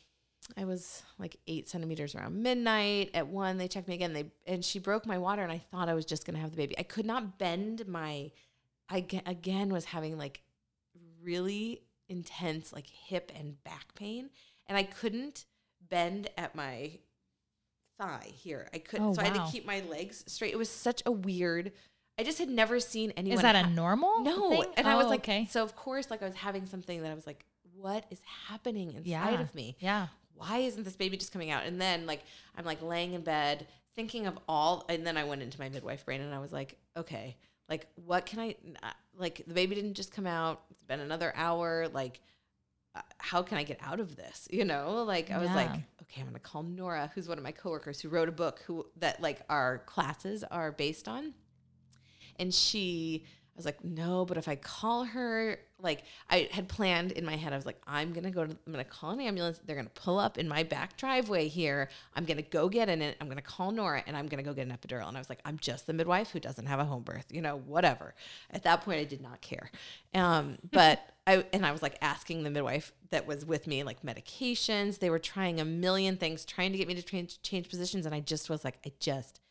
I 0.56 0.64
was 0.64 1.02
like 1.18 1.36
eight 1.46 1.68
centimeters 1.68 2.14
around 2.14 2.42
midnight. 2.42 3.10
At 3.14 3.28
one, 3.28 3.58
they 3.58 3.68
checked 3.68 3.88
me 3.88 3.94
again. 3.94 4.12
They 4.12 4.26
and 4.46 4.64
she 4.64 4.78
broke 4.78 5.06
my 5.06 5.18
water, 5.18 5.42
and 5.42 5.52
I 5.52 5.58
thought 5.70 5.88
I 5.88 5.94
was 5.94 6.04
just 6.04 6.26
gonna 6.26 6.38
have 6.38 6.50
the 6.50 6.56
baby. 6.56 6.78
I 6.78 6.82
could 6.82 7.06
not 7.06 7.38
bend 7.38 7.86
my. 7.86 8.32
I 8.88 9.06
again 9.26 9.72
was 9.72 9.84
having 9.86 10.18
like 10.18 10.40
really 11.22 11.82
intense 12.08 12.72
like 12.72 12.88
hip 12.88 13.30
and 13.38 13.62
back 13.62 13.94
pain, 13.94 14.30
and 14.66 14.76
I 14.76 14.82
couldn't 14.82 15.44
bend 15.88 16.28
at 16.36 16.56
my 16.56 16.98
thigh 17.98 18.30
here. 18.34 18.68
I 18.74 18.78
couldn't, 18.78 19.06
Oh, 19.06 19.14
so 19.14 19.22
I 19.22 19.26
had 19.26 19.34
to 19.34 19.46
keep 19.50 19.66
my 19.66 19.80
legs 19.90 20.24
straight. 20.26 20.52
It 20.52 20.58
was 20.58 20.68
such 20.70 21.02
a 21.06 21.12
weird. 21.12 21.72
I 22.18 22.24
just 22.24 22.38
had 22.38 22.48
never 22.48 22.78
seen 22.80 23.12
anyone. 23.16 23.38
Is 23.38 23.42
that 23.42 23.56
a 23.56 23.70
normal? 23.70 24.20
no? 24.22 24.50
thing? 24.50 24.64
And 24.76 24.86
I 24.86 24.96
was 24.96 25.06
Oh, 25.06 25.10
like, 25.10 25.20
okay. 25.20 25.46
so 25.50 25.62
of 25.62 25.74
course, 25.76 26.10
like 26.10 26.22
I 26.22 26.26
was 26.26 26.34
having 26.34 26.66
something 26.66 27.02
that 27.02 27.10
I 27.10 27.14
was 27.14 27.26
like, 27.26 27.44
what 27.74 28.04
is 28.10 28.20
happening 28.48 28.88
inside 28.92 29.04
Yeah. 29.04 29.40
of 29.40 29.54
me? 29.54 29.76
Yeah. 29.80 30.08
why 30.34 30.58
isn't 30.58 30.82
this 30.84 30.96
baby 30.96 31.16
just 31.16 31.32
coming 31.32 31.50
out? 31.50 31.64
And 31.64 31.80
then 31.80 32.04
like 32.06 32.22
I'm 32.56 32.64
like 32.64 32.82
laying 32.82 33.12
in 33.14 33.22
bed 33.22 33.66
thinking 33.94 34.26
of 34.26 34.38
all, 34.48 34.84
and 34.88 35.06
then 35.06 35.16
I 35.16 35.24
went 35.24 35.42
into 35.42 35.58
my 35.60 35.68
midwife 35.68 36.04
brain 36.04 36.20
and 36.20 36.34
I 36.34 36.38
was 36.38 36.52
like, 36.52 36.76
okay, 36.96 37.36
like 37.68 37.86
what 37.94 38.26
can 38.26 38.40
I 38.40 38.56
like? 39.16 39.42
The 39.46 39.54
baby 39.54 39.74
didn't 39.74 39.94
just 39.94 40.12
come 40.12 40.26
out. 40.26 40.62
It's 40.70 40.82
been 40.82 41.00
another 41.00 41.32
hour. 41.36 41.88
Like, 41.92 42.16
uh, 42.16 42.18
Uh, 42.94 43.00
how 43.18 43.42
can 43.42 43.56
I 43.58 43.62
get 43.62 43.78
out 43.82 44.00
of 44.00 44.16
this? 44.16 44.48
You 44.52 44.64
know, 44.64 45.04
like 45.04 45.30
I 45.30 45.38
was 45.38 45.48
like, 45.50 45.70
okay, 46.02 46.20
I'm 46.20 46.26
gonna 46.26 46.38
call 46.38 46.62
Nora, 46.62 47.10
who's 47.14 47.28
one 47.28 47.38
of 47.38 47.44
my 47.44 47.52
coworkers 47.52 48.00
who 48.00 48.08
wrote 48.08 48.28
a 48.28 48.32
book 48.32 48.60
who 48.66 48.86
that 48.98 49.20
like 49.22 49.40
our 49.48 49.78
classes 49.86 50.44
are 50.44 50.72
based 50.72 51.08
on, 51.08 51.32
and 52.38 52.52
she 52.52 53.24
I 53.54 53.58
was 53.58 53.66
like, 53.66 53.84
no, 53.84 54.24
but 54.24 54.38
if 54.38 54.48
I 54.48 54.56
call 54.56 55.04
her, 55.04 55.58
like 55.78 56.04
I 56.30 56.48
had 56.50 56.68
planned 56.68 57.12
in 57.12 57.24
my 57.26 57.36
head, 57.36 57.52
I 57.52 57.56
was 57.56 57.66
like, 57.66 57.78
I'm 57.86 58.14
gonna 58.14 58.30
go 58.30 58.46
to, 58.46 58.50
I'm 58.50 58.72
gonna 58.72 58.82
call 58.82 59.10
an 59.10 59.20
ambulance. 59.20 59.60
They're 59.66 59.76
gonna 59.76 59.90
pull 59.90 60.18
up 60.18 60.38
in 60.38 60.48
my 60.48 60.62
back 60.62 60.96
driveway 60.96 61.48
here. 61.48 61.90
I'm 62.16 62.24
gonna 62.24 62.40
go 62.40 62.70
get 62.70 62.88
in 62.88 63.02
it. 63.02 63.14
I'm 63.20 63.28
gonna 63.28 63.42
call 63.42 63.70
Nora 63.70 64.02
and 64.06 64.16
I'm 64.16 64.26
gonna 64.26 64.42
go 64.42 64.54
get 64.54 64.66
an 64.66 64.72
epidural. 64.74 65.06
And 65.06 65.18
I 65.18 65.20
was 65.20 65.28
like, 65.28 65.40
I'm 65.44 65.58
just 65.58 65.86
the 65.86 65.92
midwife 65.92 66.30
who 66.30 66.40
doesn't 66.40 66.64
have 66.64 66.80
a 66.80 66.84
home 66.86 67.02
birth, 67.02 67.26
you 67.30 67.42
know, 67.42 67.58
whatever. 67.66 68.14
At 68.50 68.62
that 68.62 68.80
point, 68.80 69.00
I 69.00 69.04
did 69.04 69.20
not 69.20 69.42
care. 69.42 69.70
Um, 70.14 70.56
but 70.72 71.06
I 71.26 71.44
and 71.52 71.66
I 71.66 71.72
was 71.72 71.82
like 71.82 71.98
asking 72.00 72.44
the 72.44 72.50
midwife 72.50 72.92
that 73.10 73.26
was 73.26 73.44
with 73.44 73.66
me 73.66 73.82
like 73.82 74.02
medications. 74.02 74.98
They 74.98 75.10
were 75.10 75.18
trying 75.18 75.60
a 75.60 75.64
million 75.66 76.16
things, 76.16 76.46
trying 76.46 76.72
to 76.72 76.78
get 76.78 76.88
me 76.88 76.94
to 76.94 77.02
change, 77.02 77.42
change 77.42 77.68
positions, 77.68 78.06
and 78.06 78.14
I 78.14 78.20
just 78.20 78.48
was 78.48 78.64
like, 78.64 78.78
I 78.86 78.92
just 78.98 79.41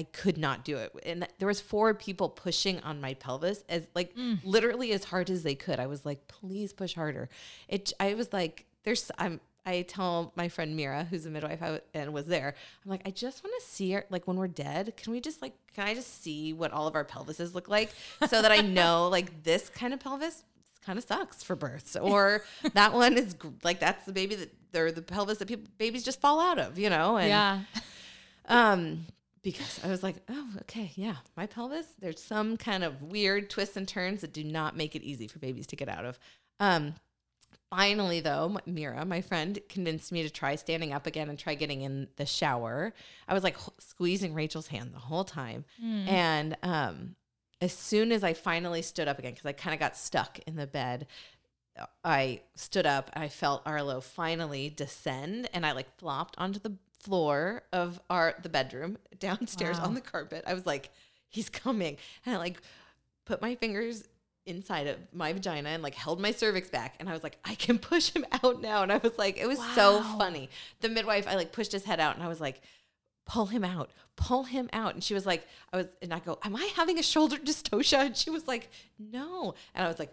I 0.00 0.04
could 0.04 0.38
not 0.38 0.64
do 0.64 0.78
it. 0.78 0.94
And 1.04 1.28
there 1.38 1.46
was 1.46 1.60
four 1.60 1.92
people 1.92 2.30
pushing 2.30 2.80
on 2.80 3.02
my 3.02 3.12
pelvis 3.12 3.62
as 3.68 3.86
like 3.94 4.16
literally 4.42 4.92
as 4.92 5.04
hard 5.04 5.28
as 5.28 5.42
they 5.42 5.54
could. 5.54 5.78
I 5.78 5.86
was 5.88 6.06
like, 6.06 6.26
please 6.26 6.72
push 6.72 6.94
harder. 6.94 7.28
It 7.68 7.92
I 8.00 8.14
was 8.14 8.32
like, 8.32 8.64
there's 8.82 9.10
I'm 9.18 9.40
I 9.66 9.82
tell 9.82 10.32
my 10.36 10.48
friend 10.48 10.74
Mira, 10.74 11.04
who's 11.04 11.26
a 11.26 11.30
midwife 11.30 11.60
and 11.92 12.14
was 12.14 12.24
there, 12.24 12.54
I'm 12.82 12.90
like, 12.90 13.02
I 13.04 13.10
just 13.10 13.44
want 13.44 13.54
to 13.60 13.66
see 13.68 13.92
her. 13.92 14.06
Like 14.08 14.26
when 14.26 14.38
we're 14.38 14.48
dead, 14.48 14.96
can 14.96 15.12
we 15.12 15.20
just 15.20 15.42
like, 15.42 15.52
can 15.74 15.86
I 15.86 15.92
just 15.92 16.22
see 16.22 16.54
what 16.54 16.72
all 16.72 16.86
of 16.86 16.94
our 16.94 17.04
pelvises 17.04 17.54
look 17.54 17.68
like 17.68 17.90
so 18.26 18.40
that 18.40 18.50
I 18.50 18.62
know 18.62 19.08
like 19.12 19.42
this 19.42 19.68
kind 19.68 19.92
of 19.92 20.00
pelvis 20.00 20.44
kind 20.82 20.98
of 20.98 21.04
sucks 21.04 21.42
for 21.42 21.56
births, 21.56 21.94
or 21.94 22.42
that 22.72 22.94
one 22.94 23.18
is 23.18 23.36
like 23.62 23.80
that's 23.80 24.06
the 24.06 24.14
baby 24.14 24.34
that 24.36 24.50
they're 24.72 24.92
the 24.92 25.02
pelvis 25.02 25.36
that 25.38 25.46
people 25.46 25.66
babies 25.76 26.04
just 26.04 26.22
fall 26.22 26.40
out 26.40 26.58
of, 26.58 26.78
you 26.78 26.88
know? 26.88 27.18
And 27.18 27.28
yeah. 27.28 27.60
um, 28.46 29.04
because 29.42 29.80
I 29.82 29.88
was 29.88 30.02
like, 30.02 30.16
oh, 30.28 30.48
okay, 30.62 30.92
yeah, 30.94 31.16
my 31.36 31.46
pelvis. 31.46 31.86
There's 31.98 32.22
some 32.22 32.56
kind 32.56 32.84
of 32.84 33.02
weird 33.02 33.48
twists 33.50 33.76
and 33.76 33.88
turns 33.88 34.20
that 34.20 34.32
do 34.32 34.44
not 34.44 34.76
make 34.76 34.94
it 34.94 35.02
easy 35.02 35.26
for 35.26 35.38
babies 35.38 35.66
to 35.68 35.76
get 35.76 35.88
out 35.88 36.04
of. 36.04 36.18
Um, 36.58 36.94
finally, 37.70 38.20
though, 38.20 38.58
Mira, 38.66 39.04
my 39.04 39.20
friend, 39.22 39.58
convinced 39.68 40.12
me 40.12 40.22
to 40.22 40.30
try 40.30 40.56
standing 40.56 40.92
up 40.92 41.06
again 41.06 41.28
and 41.30 41.38
try 41.38 41.54
getting 41.54 41.82
in 41.82 42.08
the 42.16 42.26
shower. 42.26 42.92
I 43.28 43.34
was 43.34 43.42
like 43.42 43.56
squeezing 43.78 44.34
Rachel's 44.34 44.66
hand 44.66 44.92
the 44.92 44.98
whole 44.98 45.24
time, 45.24 45.64
and 46.08 46.56
um, 46.62 47.16
as 47.60 47.72
soon 47.72 48.12
as 48.12 48.22
I 48.24 48.34
finally 48.34 48.82
stood 48.82 49.08
up 49.08 49.18
again, 49.18 49.32
because 49.32 49.46
I 49.46 49.52
kind 49.52 49.72
of 49.74 49.80
got 49.80 49.96
stuck 49.96 50.38
in 50.46 50.56
the 50.56 50.66
bed. 50.66 51.06
I 52.04 52.42
stood 52.56 52.84
up 52.84 53.10
and 53.14 53.24
I 53.24 53.28
felt 53.28 53.62
Arlo 53.64 54.02
finally 54.02 54.68
descend 54.68 55.48
and 55.54 55.64
I 55.64 55.72
like 55.72 55.96
flopped 55.96 56.34
onto 56.36 56.58
the 56.58 56.76
floor 57.00 57.62
of 57.72 58.00
our 58.10 58.34
the 58.42 58.48
bedroom 58.48 58.98
downstairs 59.18 59.78
Wow. 59.78 59.86
on 59.86 59.94
the 59.94 60.00
carpet. 60.00 60.44
I 60.46 60.54
was 60.54 60.66
like, 60.66 60.90
he's 61.28 61.48
coming. 61.48 61.96
And 62.24 62.34
I 62.34 62.38
like 62.38 62.60
put 63.26 63.40
my 63.42 63.54
fingers 63.54 64.04
inside 64.46 64.86
of 64.86 64.96
my 65.12 65.32
vagina 65.32 65.68
and 65.68 65.82
like 65.82 65.94
held 65.94 66.18
my 66.20 66.30
cervix 66.32 66.70
back 66.70 66.96
and 66.98 67.08
I 67.08 67.12
was 67.12 67.22
like, 67.22 67.38
I 67.44 67.54
can 67.54 67.78
push 67.92 68.10
him 68.12 68.24
out 68.42 68.60
now. 68.60 68.82
And 68.82 68.92
I 68.92 68.96
was 68.98 69.16
like, 69.18 69.36
it 69.38 69.46
was 69.46 69.58
so 69.74 70.02
funny. 70.18 70.48
The 70.80 70.88
midwife, 70.88 71.26
I 71.28 71.34
like 71.36 71.52
pushed 71.52 71.72
his 71.72 71.84
head 71.84 72.00
out 72.00 72.14
and 72.16 72.24
I 72.24 72.28
was 72.28 72.40
like, 72.40 72.60
pull 73.26 73.46
him 73.46 73.62
out, 73.64 73.90
pull 74.16 74.44
him 74.44 74.68
out. 74.72 74.94
And 74.94 75.04
she 75.04 75.14
was 75.14 75.24
like, 75.26 75.46
I 75.72 75.76
was, 75.76 75.86
and 76.02 76.12
I 76.12 76.18
go, 76.18 76.38
Am 76.42 76.56
I 76.56 76.68
having 76.74 76.98
a 76.98 77.02
shoulder 77.02 77.36
dystocia? 77.44 78.06
And 78.06 78.16
she 78.16 78.30
was 78.30 78.48
like, 78.48 78.70
No. 78.98 79.54
And 79.74 79.84
I 79.84 79.88
was 79.88 79.98
like, 79.98 80.12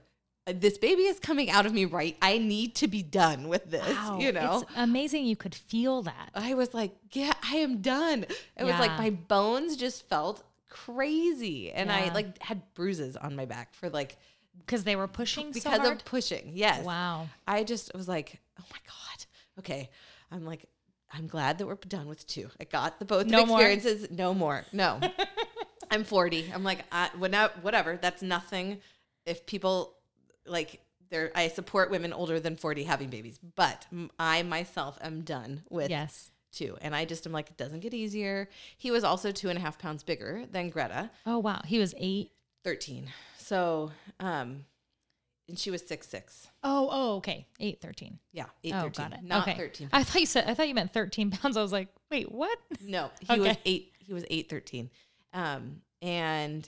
this 0.53 0.77
baby 0.77 1.03
is 1.03 1.19
coming 1.19 1.49
out 1.49 1.65
of 1.65 1.73
me 1.73 1.85
right. 1.85 2.15
I 2.21 2.37
need 2.37 2.75
to 2.75 2.87
be 2.87 3.03
done 3.03 3.47
with 3.49 3.69
this, 3.69 3.85
Wow. 3.85 4.17
you 4.19 4.31
know? 4.31 4.61
It's 4.63 4.71
amazing 4.77 5.25
you 5.25 5.35
could 5.35 5.53
feel 5.55 6.01
that. 6.03 6.29
I 6.33 6.53
was 6.53 6.73
like, 6.73 6.95
yeah, 7.11 7.33
I 7.43 7.57
am 7.57 7.81
done. 7.81 8.23
It 8.55 8.63
was 8.63 8.79
like 8.79 8.91
my 8.97 9.09
bones 9.09 9.75
just 9.75 10.07
felt 10.09 10.43
crazy. 10.69 11.71
And 11.71 11.91
I 11.91 12.13
like 12.13 12.41
had 12.41 12.61
bruises 12.73 13.15
on 13.17 13.35
my 13.35 13.45
back 13.45 13.73
for 13.73 13.89
like, 13.89 14.17
Because 14.65 14.83
they 14.83 14.95
were 14.95 15.07
pushing 15.07 15.47
so 15.47 15.59
because 15.59 15.79
hard. 15.79 15.97
of 15.99 16.05
pushing. 16.05 16.51
Yes. 16.53 16.83
wow. 16.85 17.27
I 17.47 17.63
just 17.63 17.93
was 17.93 18.07
like, 18.07 18.39
oh 18.59 18.63
my 18.71 18.79
God. 18.87 19.25
Okay. 19.59 19.89
I'm 20.31 20.45
like, 20.45 20.65
I'm 21.11 21.27
glad 21.27 21.57
that 21.57 21.67
we're 21.67 21.75
done 21.75 22.07
with 22.07 22.25
two. 22.27 22.49
I 22.59 22.65
got 22.65 22.99
the 22.99 23.05
both 23.05 23.27
No 23.27 23.43
of 23.43 23.47
more? 23.47 23.59
experiences. 23.61 24.09
No 24.11 24.33
more. 24.33 24.65
No. 24.73 24.99
I'm 25.91 26.03
40. 26.03 26.51
I'm 26.53 26.63
like, 26.63 26.79
uh, 26.91 27.07
I, 27.13 27.49
whatever. 27.61 27.97
That's 28.01 28.21
nothing. 28.21 28.79
If 29.25 29.45
people 29.45 29.93
like, 30.49 30.81
they're, 31.09 31.31
I 31.35 31.47
support 31.47 31.89
women 31.91 32.11
older 32.13 32.39
than 32.39 32.55
40 32.57 32.83
having 32.83 33.09
babies, 33.09 33.39
but 33.55 33.85
I 34.19 34.43
myself 34.43 34.97
am 35.01 35.21
done 35.21 35.63
with 35.69 35.89
Yes. 35.89 36.31
two. 36.51 36.77
And 36.81 36.93
I 36.95 37.05
just 37.05 37.25
am 37.25 37.31
like, 37.31 37.49
it 37.49 37.57
doesn't 37.57 37.79
get 37.79 37.93
easier. 37.93 38.49
He 38.77 38.91
was 38.91 39.03
also 39.03 39.31
two 39.31 39.49
and 39.49 39.57
a 39.57 39.61
half 39.61 39.77
pounds 39.79 40.03
bigger 40.03 40.45
than 40.51 40.69
Greta, 40.69 41.09
Oh 41.25 41.37
wow. 41.39 41.61
He 41.65 41.79
was 41.79 41.93
eight. 41.97 42.31
13. 42.65 43.07
So, 43.37 43.91
um, 44.19 44.65
and 45.47 45.57
she 45.57 45.71
was 45.71 45.81
six 45.87 46.09
six. 46.09 46.49
Oh, 46.61 46.89
oh, 46.91 47.15
okay. 47.17 47.45
Eight 47.61 47.79
thirteen. 47.79 48.19
Yeah, 48.33 48.47
eight 48.65 48.73
Oh, 48.75 48.81
thirteen, 48.81 49.09
got 49.11 49.19
it. 49.19 49.23
not 49.23 49.47
okay. 49.47 49.55
13. 49.57 49.89
I 49.93 50.03
thought 50.03 50.19
you 50.19 50.25
said 50.25 50.43
I 50.49 50.53
thought 50.53 50.67
you 50.67 50.73
meant 50.75 50.91
thirteen 50.91 51.31
pounds. 51.31 51.55
I 51.55 51.61
was 51.61 51.71
like, 51.71 51.87
wait, 52.11 52.29
what? 52.29 52.57
No, 52.81 53.09
he 53.21 53.39
was 53.39 53.55
eight. 53.63 53.93
He 53.99 54.13
was 54.13 54.25
eight 54.29 54.49
thirteen, 54.49 54.89
um, 55.31 55.81
and 56.01 56.67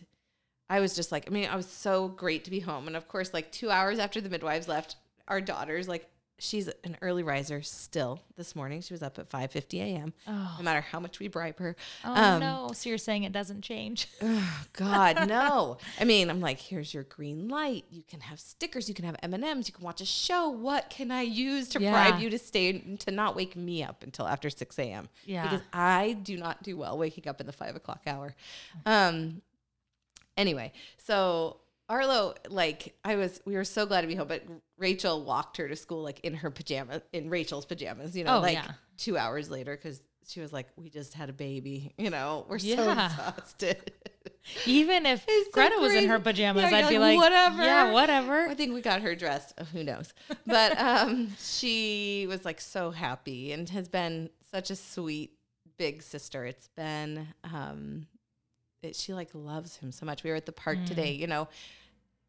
I 0.70 0.80
was 0.80 0.96
just 0.96 1.12
like, 1.12 1.26
I 1.28 1.32
mean, 1.32 1.50
I 1.50 1.56
was 1.56 1.68
so 1.68 2.08
great 2.10 2.44
to 2.46 2.52
be 2.52 2.60
home, 2.60 2.88
and 2.88 2.96
of 2.96 3.08
course, 3.08 3.34
like 3.34 3.52
two 3.52 3.70
hours 3.72 3.98
after 4.00 4.22
the 4.22 4.30
midwives 4.30 4.68
left, 4.68 4.98
our 5.28 5.42
daughter's 5.42 5.88
like, 5.88 6.08
she's 6.42 6.70
an 6.86 6.96
early 7.02 7.22
riser 7.24 7.62
still. 7.62 8.22
This 8.38 8.56
morning, 8.56 8.80
she 8.82 8.94
was 8.94 9.04
up 9.04 9.20
at 9.20 9.28
five 9.28 9.52
fifty 9.52 9.82
a.m. 9.82 10.14
Oh, 10.26 10.56
No 10.58 10.64
matter 10.64 10.80
how 10.80 11.00
much 11.00 11.20
we 11.20 11.28
bribe 11.28 11.58
her. 11.60 11.76
oh 12.06 12.14
Um, 12.14 12.40
no. 12.40 12.72
So 12.74 12.88
you're 12.88 12.98
saying 12.98 13.24
it 13.24 13.34
doesn't 13.34 13.62
change? 13.62 14.08
Oh 14.22 14.64
God, 14.74 15.28
no! 15.28 15.78
I 16.00 16.06
mean, 16.06 16.30
I'm 16.30 16.40
like, 16.40 16.60
here's 16.60 16.94
your 16.94 17.04
green 17.04 17.50
light. 17.50 17.84
You 17.92 18.04
can 18.08 18.20
have 18.22 18.40
stickers. 18.40 18.88
You 18.88 18.96
can 18.96 19.04
have 19.06 19.16
M 19.24 19.34
and 19.34 19.44
M's. 19.44 19.68
You 19.68 19.74
can 19.74 19.84
watch 19.84 20.00
a 20.02 20.06
show. 20.06 20.48
What 20.50 20.90
can 20.90 21.12
I 21.12 21.24
use 21.24 21.68
to 21.70 21.82
Yeah. 21.82 21.92
bribe 21.92 22.22
you 22.22 22.30
to 22.30 22.38
stay 22.38 22.80
to 23.00 23.12
not 23.12 23.36
wake 23.36 23.56
me 23.58 23.84
up 23.84 24.04
until 24.04 24.26
after 24.28 24.50
six 24.50 24.78
a.m. 24.80 25.10
Yeah. 25.26 25.44
because 25.44 25.62
I 25.74 26.14
do 26.14 26.38
not 26.38 26.64
do 26.64 26.78
well 26.78 26.98
waking 26.98 27.28
up 27.28 27.42
in 27.42 27.48
the 27.48 27.54
five 27.54 27.76
o'clock 27.76 28.02
hour. 28.08 28.36
Um. 28.86 29.42
Anyway, 30.40 30.72
so 30.98 31.58
Arlo, 31.90 32.34
like, 32.50 32.96
I 33.04 33.16
was, 33.16 33.42
we 33.46 33.56
were 33.56 33.64
so 33.64 33.86
glad 33.86 34.02
to 34.02 34.08
be 34.08 34.16
home, 34.16 34.28
but 34.28 34.44
Rachel 34.78 35.24
walked 35.24 35.58
her 35.58 35.68
to 35.68 35.76
school 35.76 36.02
like 36.02 36.20
in 36.22 36.34
her 36.36 36.50
pajamas, 36.50 37.02
in 37.14 37.30
Rachel's 37.30 37.66
pajamas. 37.66 38.16
You 38.16 38.24
know, 38.24 38.38
Oh, 38.38 38.40
like 38.42 38.54
yeah. 38.54 38.72
two 38.98 39.18
hours 39.18 39.50
later 39.52 39.76
because. 39.76 40.02
She 40.28 40.42
was 40.42 40.54
like, 40.54 40.68
"We 40.76 40.92
just 40.92 41.16
had 41.16 41.30
a 41.32 41.34
baby, 41.34 41.92
you 41.98 42.12
know. 42.12 42.46
We're 42.48 42.60
so 42.60 42.92
exhausted." 42.92 43.92
Even 44.68 45.08
if 45.08 45.26
It's 45.28 45.48
so 45.48 45.52
Greta 45.54 45.78
was 45.80 45.96
in 45.96 46.08
her 46.08 46.20
pajamas, 46.20 46.70
Yeah, 46.70 46.78
I'd 46.78 46.90
be 46.90 47.00
like, 47.00 47.18
like, 47.18 47.18
"Whatever." 47.18 47.64
Yeah, 47.64 47.92
whatever. 47.92 48.48
I 48.48 48.54
think 48.54 48.76
we 48.76 48.82
got 48.82 49.02
her 49.02 49.16
dressed. 49.16 49.56
Oh, 49.58 49.64
who 49.64 49.84
knows? 49.84 50.14
But 50.46 50.78
um, 50.80 51.30
she 51.40 52.28
was 52.30 52.46
like 52.46 52.62
so 52.62 52.92
happy 52.92 53.54
and 53.54 53.68
has 53.70 53.88
been 53.88 54.30
such 54.52 54.70
a 54.70 54.76
sweet 54.76 55.32
big 55.80 56.04
sister. 56.04 56.46
It's 56.46 56.68
been 56.78 57.28
um, 57.44 58.06
it, 58.82 58.96
she 58.96 59.14
like 59.14 59.30
loves 59.34 59.78
him 59.78 59.92
so 59.92 60.06
much. 60.06 60.24
We 60.24 60.30
were 60.30 60.36
at 60.36 60.46
the 60.46 60.52
park 60.52 60.78
today. 60.86 61.12
You 61.12 61.28
know, 61.28 61.48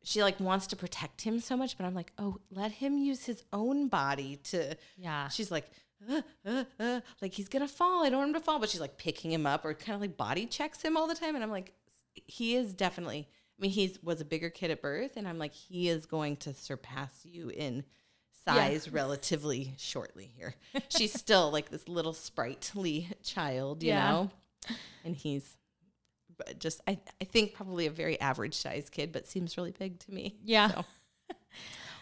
she 0.02 0.22
like 0.22 0.40
wants 0.40 0.66
to 0.68 0.76
protect 0.76 1.20
him 1.22 1.40
so 1.40 1.56
much, 1.56 1.76
but 1.76 1.84
I'm 1.84 1.94
like, 1.94 2.12
oh, 2.18 2.38
let 2.50 2.72
him 2.72 2.98
use 2.98 3.24
his 3.26 3.42
own 3.52 3.88
body 3.88 4.36
to. 4.44 4.76
Yeah. 4.96 5.28
She's 5.28 5.50
like. 5.50 5.66
Uh, 6.10 6.22
uh, 6.46 6.64
uh, 6.78 7.00
like 7.20 7.34
he's 7.34 7.50
gonna 7.50 7.68
fall. 7.68 8.06
I 8.06 8.08
don't 8.08 8.20
want 8.20 8.28
him 8.30 8.34
to 8.34 8.40
fall, 8.40 8.58
but 8.58 8.70
she's 8.70 8.80
like 8.80 8.96
picking 8.96 9.30
him 9.30 9.44
up 9.44 9.66
or 9.66 9.74
kind 9.74 9.94
of 9.94 10.00
like 10.00 10.16
body 10.16 10.46
checks 10.46 10.80
him 10.80 10.96
all 10.96 11.06
the 11.06 11.14
time. 11.14 11.34
And 11.34 11.44
I'm 11.44 11.50
like, 11.50 11.74
he 12.26 12.56
is 12.56 12.72
definitely. 12.72 13.28
I 13.28 13.60
mean, 13.60 13.70
he's 13.70 14.02
was 14.02 14.22
a 14.22 14.24
bigger 14.24 14.48
kid 14.48 14.70
at 14.70 14.80
birth, 14.80 15.18
and 15.18 15.28
I'm 15.28 15.38
like, 15.38 15.52
he 15.52 15.90
is 15.90 16.06
going 16.06 16.38
to 16.38 16.54
surpass 16.54 17.10
you 17.26 17.50
in 17.50 17.84
size 18.46 18.90
relatively 18.90 19.74
shortly 19.76 20.32
here. 20.38 20.54
She's 20.88 21.12
still 21.12 21.50
like 21.50 21.68
this 21.68 21.86
little 21.86 22.14
sprightly 22.14 23.08
child, 23.22 23.82
you 23.82 23.90
Yeah. 23.90 24.10
know, 24.10 24.30
and 25.04 25.14
he's 25.14 25.58
just 26.58 26.80
I, 26.86 26.98
I 27.20 27.24
think 27.24 27.54
probably 27.54 27.86
a 27.86 27.90
very 27.90 28.20
average 28.20 28.54
size 28.54 28.88
kid, 28.90 29.12
but 29.12 29.26
seems 29.26 29.56
really 29.56 29.72
big 29.72 29.98
to 30.00 30.12
me. 30.12 30.36
Yeah. 30.44 30.68
So, 30.70 30.84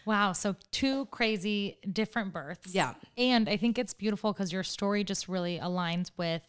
Wow. 0.06 0.32
So 0.32 0.56
two 0.72 1.06
crazy 1.06 1.76
different 1.92 2.32
births. 2.32 2.74
yeah. 2.74 2.94
And 3.18 3.48
I 3.48 3.56
think 3.58 3.78
it's 3.78 3.92
beautiful 3.92 4.32
because 4.32 4.52
your 4.52 4.62
story 4.62 5.04
just 5.04 5.28
really 5.28 5.58
aligns 5.58 6.10
with 6.16 6.42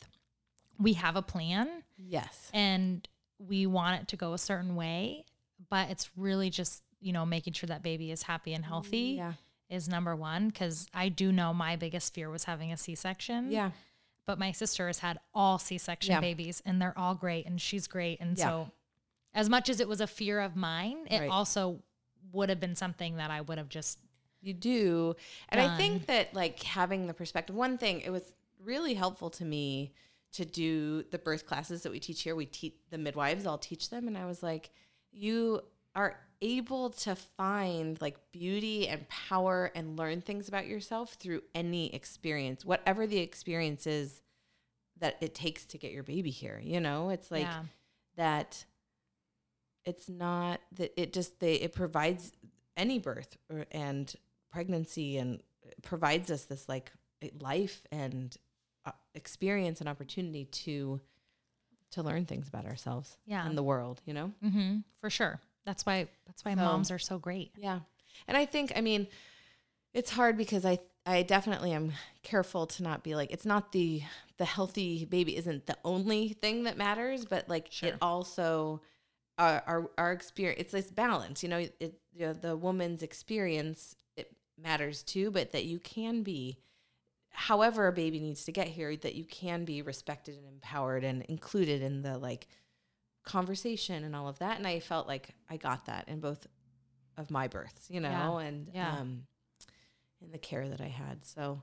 we 0.78 0.94
have 0.94 1.18
a 1.18 1.22
plan 1.22 1.68
Yes. 1.98 2.50
and 2.54 3.06
we 3.38 3.66
want 3.66 4.02
it 4.02 4.08
to 4.10 4.16
go 4.16 4.34
a 4.34 4.38
certain 4.38 4.76
way, 4.76 5.26
but 5.70 5.90
it's 5.90 6.10
really 6.16 6.50
just, 6.50 6.84
you 7.02 7.12
know, 7.12 7.26
making 7.26 7.52
sure 7.54 7.68
that 7.68 7.84
baby 7.84 8.12
is 8.12 8.24
happy 8.24 8.54
and 8.54 8.64
healthy 8.64 9.16
Yeah. 9.18 9.34
is 9.70 9.90
number 9.90 10.16
one. 10.16 10.48
Because 10.48 10.88
I 10.94 11.10
do 11.10 11.34
know 11.34 11.54
my 11.54 11.76
biggest 11.76 12.14
fear 12.14 12.30
was 12.30 12.46
having 12.46 12.72
a 12.72 12.78
C 12.78 12.96
section. 12.96 13.52
Yeah. 13.52 13.72
But 14.30 14.38
my 14.38 14.52
sister 14.52 14.86
has 14.86 15.00
had 15.00 15.20
all 15.34 15.58
C 15.58 15.80
section 15.80 16.12
Yeah. 16.12 16.20
babies 16.22 16.62
and 16.64 16.80
they're 16.80 16.96
all 16.96 17.16
great 17.16 17.48
and 17.48 17.60
she's 17.60 17.88
great. 17.88 18.20
And 18.20 18.38
Yeah. 18.38 18.46
so, 18.46 18.72
as 19.34 19.50
much 19.50 19.70
as 19.70 19.80
it 19.80 19.88
was 19.88 20.02
a 20.02 20.06
fear 20.06 20.40
of 20.40 20.56
mine, 20.56 21.08
it 21.10 21.20
Right. 21.22 21.32
also 21.32 21.82
would 22.32 22.50
have 22.50 22.60
been 22.60 22.76
something 22.76 23.16
that 23.16 23.32
I 23.32 23.42
would 23.42 23.58
have 23.58 23.70
just, 23.70 23.98
You 24.42 24.54
do. 24.54 25.16
And 25.50 25.60
I 25.60 25.76
think 25.78 26.06
that 26.06 26.36
like 26.36 26.62
having 26.62 27.08
the 27.08 27.14
perspective, 27.16 27.56
one 27.56 27.80
thing, 27.80 28.02
it 28.02 28.12
was 28.12 28.36
really 28.60 28.94
helpful 28.94 29.32
to 29.32 29.44
me 29.46 29.94
to 30.34 30.46
do 30.46 31.02
the 31.10 31.18
birth 31.18 31.48
classes 31.48 31.82
that 31.82 31.92
we 31.92 32.00
teach 32.00 32.22
here. 32.22 32.36
We 32.36 32.46
teach 32.46 32.76
the 32.92 33.00
midwives, 33.00 33.48
I'll 33.48 33.58
teach 33.58 33.90
them. 33.90 34.08
And 34.08 34.16
I 34.16 34.26
was 34.28 34.44
like, 34.44 34.70
you 35.12 35.62
are 35.96 36.20
able 36.42 36.90
to 36.92 37.16
find 37.16 38.00
like 38.02 38.18
beauty 38.32 38.88
and 38.88 39.08
power 39.10 39.72
and 39.76 39.98
learn 39.98 40.22
things 40.22 40.48
about 40.48 40.68
yourself 40.68 41.14
through 41.14 41.42
any 41.54 41.94
experience, 41.94 42.64
whatever 42.66 43.06
the 43.08 43.20
experience 43.20 43.86
is 43.88 44.22
that 45.00 45.18
it 45.22 45.34
takes 45.36 45.66
to 45.66 45.78
get 45.78 45.92
your 45.92 46.04
baby 46.04 46.30
here. 46.30 46.62
You 46.64 46.80
know, 46.80 47.10
it's 47.10 47.30
like 47.32 47.42
Yeah. 47.44 47.64
that 48.16 48.66
it's 49.86 50.10
not 50.10 50.60
that 50.74 50.92
it 51.02 51.14
just 51.14 51.40
they 51.40 51.56
it 51.56 51.74
provides 51.74 52.32
any 52.78 53.00
birth 53.00 53.38
or, 53.50 53.66
and 53.72 54.14
pregnancy 54.52 55.18
and 55.18 55.42
provides 55.82 56.30
us 56.32 56.46
this 56.46 56.68
like 56.70 56.92
life 57.40 57.82
and 57.92 58.38
uh, 58.86 58.92
experience 59.14 59.80
and 59.80 59.90
opportunity 59.90 60.46
to 60.46 61.00
to 61.92 62.04
learn 62.04 62.26
things 62.26 62.48
about 62.48 62.66
ourselves 62.66 63.18
Yeah. 63.26 63.46
and 63.46 63.58
the 63.58 63.64
world 63.64 64.02
you 64.06 64.14
know 64.14 64.32
Mm-hmm. 64.44 64.78
For 65.02 65.10
sure. 65.10 65.40
That's 65.70 65.86
why 65.86 66.08
that's 66.26 66.44
why 66.44 66.56
So- 66.56 66.62
moms 66.62 66.90
are 66.92 66.98
so 67.00 67.20
great. 67.20 67.52
yeah 67.58 67.80
and 68.28 68.36
i 68.36 68.46
think 68.46 68.74
i 68.76 68.82
mean 68.82 69.08
it's 69.94 70.10
hard 70.10 70.36
because 70.36 70.66
i 70.66 70.80
i 71.06 71.22
definitely 71.22 71.72
am 71.74 71.92
careful 72.24 72.66
to 72.68 72.82
not 72.84 73.04
be 73.04 73.14
like 73.16 73.32
it's 73.32 73.46
not 73.46 73.72
the 73.72 74.02
the 74.38 74.46
healthy 74.46 75.06
baby 75.06 75.38
isn't 75.38 75.68
the 75.68 75.78
only 75.86 76.30
thing 76.30 76.64
that 76.64 76.76
matters 76.78 77.24
but 77.26 77.48
like 77.48 77.68
Sure. 77.70 77.90
it 77.90 77.96
also 78.02 78.82
our, 79.38 79.62
our 79.68 79.90
our 79.98 80.12
experience 80.12 80.60
it's 80.60 80.72
this 80.72 80.90
balance 80.92 81.44
you 81.44 81.50
know 81.50 81.60
it 81.60 81.94
you 82.16 82.26
know, 82.26 82.34
the 82.34 82.58
woman's 82.58 83.04
experience 83.04 83.96
it 84.18 84.32
matters 84.58 85.04
too 85.04 85.30
but 85.32 85.52
that 85.54 85.66
you 85.66 85.78
can 85.80 86.24
be 86.24 86.58
however 87.32 87.88
a 87.88 87.94
baby 87.94 88.20
needs 88.20 88.44
to 88.46 88.52
get 88.52 88.68
here 88.68 88.96
that 88.98 89.16
you 89.16 89.24
can 89.24 89.64
be 89.66 89.82
respected 89.82 90.36
and 90.36 90.48
empowered 90.48 91.04
and 91.04 91.22
included 91.24 91.82
in 91.82 92.02
the 92.02 92.18
like 92.18 92.48
conversation 93.24 94.04
and 94.04 94.16
all 94.16 94.28
of 94.28 94.40
that 94.40 94.58
and 94.58 94.68
i 94.68 94.80
felt 94.80 95.08
like 95.08 95.30
i 95.50 95.58
got 95.58 95.86
that 95.86 96.08
in 96.08 96.20
both 96.20 96.48
of 97.18 97.30
my 97.30 97.48
births 97.48 97.88
you 97.90 98.00
know 98.00 98.10
Yeah. 98.10 98.48
and 98.48 98.68
Yeah. 98.74 99.00
um 99.02 99.24
in 100.22 100.32
the 100.32 100.38
care 100.38 100.68
that 100.68 100.82
i 100.82 100.88
had 100.88 101.24
so 101.26 101.62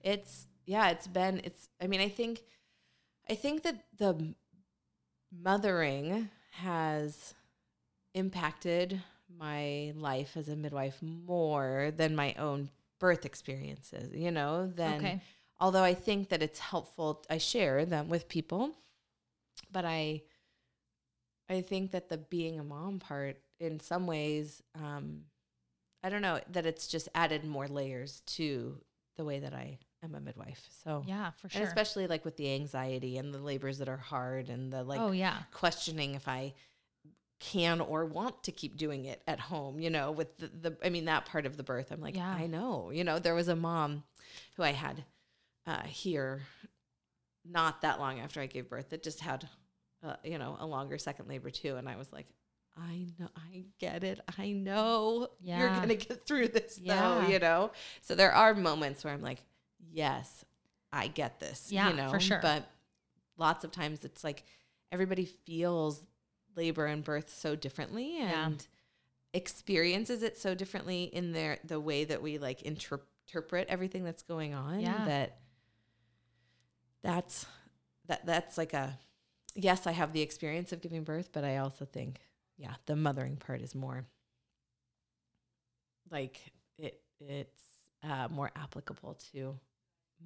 it's 0.00 0.46
yeah 0.66 0.90
it's 0.90 1.06
been 1.06 1.40
it's 1.44 1.68
i 1.80 1.86
mean 1.86 2.00
i 2.00 2.08
think 2.08 2.42
i 3.30 3.34
think 3.34 3.62
that 3.62 3.84
the 3.96 4.34
mothering 5.32 6.28
has 6.52 7.34
impacted 8.14 9.00
my 9.38 9.92
life 9.94 10.36
as 10.36 10.48
a 10.48 10.56
midwife 10.56 11.00
more 11.02 11.92
than 11.96 12.16
my 12.16 12.34
own 12.38 12.70
birth 12.98 13.24
experiences 13.24 14.12
you 14.14 14.30
know 14.30 14.66
than 14.66 14.96
Okay. 14.98 15.20
although 15.60 15.82
I 15.82 15.94
think 15.94 16.28
that 16.28 16.40
it's 16.42 16.60
helpful, 16.60 17.24
I 17.28 17.38
share 17.38 17.84
them 17.84 18.08
with 18.08 18.28
people, 18.28 18.70
but 19.72 19.84
I, 19.84 20.22
I 21.48 21.60
think 21.62 21.92
that 21.92 22.08
the 22.08 22.18
being 22.18 22.58
a 22.58 22.64
mom 22.64 22.98
part, 22.98 23.38
in 23.60 23.80
some 23.80 24.06
ways, 24.06 24.62
um, 24.74 25.22
I 26.02 26.10
don't 26.10 26.22
know 26.22 26.40
that 26.52 26.66
it's 26.66 26.86
just 26.86 27.08
added 27.14 27.44
more 27.44 27.66
layers 27.68 28.20
to 28.26 28.80
the 29.16 29.24
way 29.24 29.40
that 29.40 29.52
I 29.54 29.78
am 30.02 30.14
a 30.14 30.20
midwife. 30.20 30.66
So, 30.84 31.02
Yeah, 31.06 31.30
for 31.32 31.48
sure. 31.48 31.60
and 31.60 31.68
especially 31.68 32.06
like 32.06 32.24
with 32.24 32.36
the 32.36 32.52
anxiety 32.54 33.18
and 33.18 33.34
the 33.34 33.38
labors 33.38 33.78
that 33.78 33.88
are 33.88 33.96
hard 33.96 34.48
and 34.48 34.72
the 34.72 34.84
like 34.84 35.00
oh 35.00 35.10
yeah. 35.10 35.38
questioning 35.52 36.14
if 36.14 36.28
I 36.28 36.54
can 37.40 37.80
or 37.80 38.04
want 38.04 38.42
to 38.44 38.52
keep 38.52 38.76
doing 38.76 39.04
it 39.06 39.22
at 39.26 39.38
home, 39.40 39.78
you 39.80 39.90
know, 39.90 40.10
with 40.12 40.36
the, 40.38 40.48
the 40.48 40.76
I 40.84 40.88
mean, 40.90 41.04
that 41.06 41.24
part 41.26 41.46
of 41.46 41.56
the 41.56 41.62
birth. 41.62 41.90
I'm 41.90 42.00
like, 42.00 42.16
Yeah. 42.16 42.28
I 42.32 42.46
know, 42.46 42.90
you 42.90 43.04
know, 43.04 43.18
there 43.18 43.34
was 43.34 43.48
a 43.48 43.56
mom 43.56 44.02
who 44.56 44.62
I 44.62 44.72
had 44.72 45.04
uh, 45.66 45.82
here 45.82 46.42
not 47.44 47.80
that 47.82 47.98
long 48.00 48.20
after 48.20 48.40
I 48.40 48.46
gave 48.46 48.68
birth 48.68 48.90
that 48.90 49.02
just 49.02 49.20
had, 49.20 49.48
uh, 50.02 50.16
you 50.24 50.38
know, 50.38 50.56
a 50.60 50.66
longer 50.66 50.98
second 50.98 51.28
labor 51.28 51.50
too. 51.50 51.76
And 51.76 51.88
I 51.88 51.96
was 51.96 52.12
like, 52.12 52.26
I 52.76 53.06
know, 53.18 53.28
I 53.36 53.64
get 53.80 54.04
it. 54.04 54.20
I 54.38 54.52
know 54.52 55.28
you're 55.42 55.68
going 55.74 55.88
to 55.88 55.96
get 55.96 56.26
through 56.26 56.48
this 56.48 56.78
Yeah. 56.80 57.00
though, 57.22 57.26
you 57.28 57.38
know? 57.40 57.72
So 58.02 58.14
there 58.14 58.32
are 58.32 58.54
moments 58.54 59.02
where 59.04 59.12
I'm 59.12 59.22
like, 59.22 59.42
yes, 59.92 60.44
I 60.92 61.08
get 61.08 61.40
this, 61.40 61.72
Yeah, 61.72 61.90
you 61.90 61.96
know, 61.96 62.10
for 62.10 62.20
sure. 62.20 62.38
but 62.40 62.64
lots 63.36 63.64
of 63.64 63.72
times 63.72 64.04
it's 64.04 64.22
like 64.22 64.44
everybody 64.92 65.24
feels 65.24 66.00
labor 66.56 66.86
and 66.86 67.02
birth 67.04 67.30
so 67.34 67.56
differently 67.56 68.18
Yeah. 68.18 68.46
and 68.46 68.66
experiences 69.34 70.22
it 70.22 70.38
so 70.38 70.54
differently 70.54 71.04
in 71.04 71.32
their 71.32 71.58
the 71.64 71.78
way 71.80 72.04
that 72.04 72.22
we 72.22 72.38
like 72.38 72.62
interp- 72.62 73.02
interpret 73.26 73.68
everything 73.68 74.02
that's 74.04 74.22
going 74.22 74.54
on 74.54 74.80
Yeah. 74.80 75.04
that 75.04 75.36
that's 77.02 77.46
that 78.06 78.24
that's 78.26 78.56
like 78.58 78.72
a 78.72 78.98
yes 79.58 79.86
i 79.86 79.92
have 79.92 80.12
the 80.12 80.22
experience 80.22 80.72
of 80.72 80.80
giving 80.80 81.04
birth 81.04 81.30
but 81.32 81.44
i 81.44 81.58
also 81.58 81.84
think 81.84 82.20
yeah 82.56 82.74
the 82.86 82.96
mothering 82.96 83.36
part 83.36 83.60
is 83.60 83.74
more 83.74 84.06
like 86.10 86.38
it 86.78 87.00
it's 87.20 87.62
uh, 88.02 88.28
more 88.30 88.50
applicable 88.56 89.18
to 89.32 89.58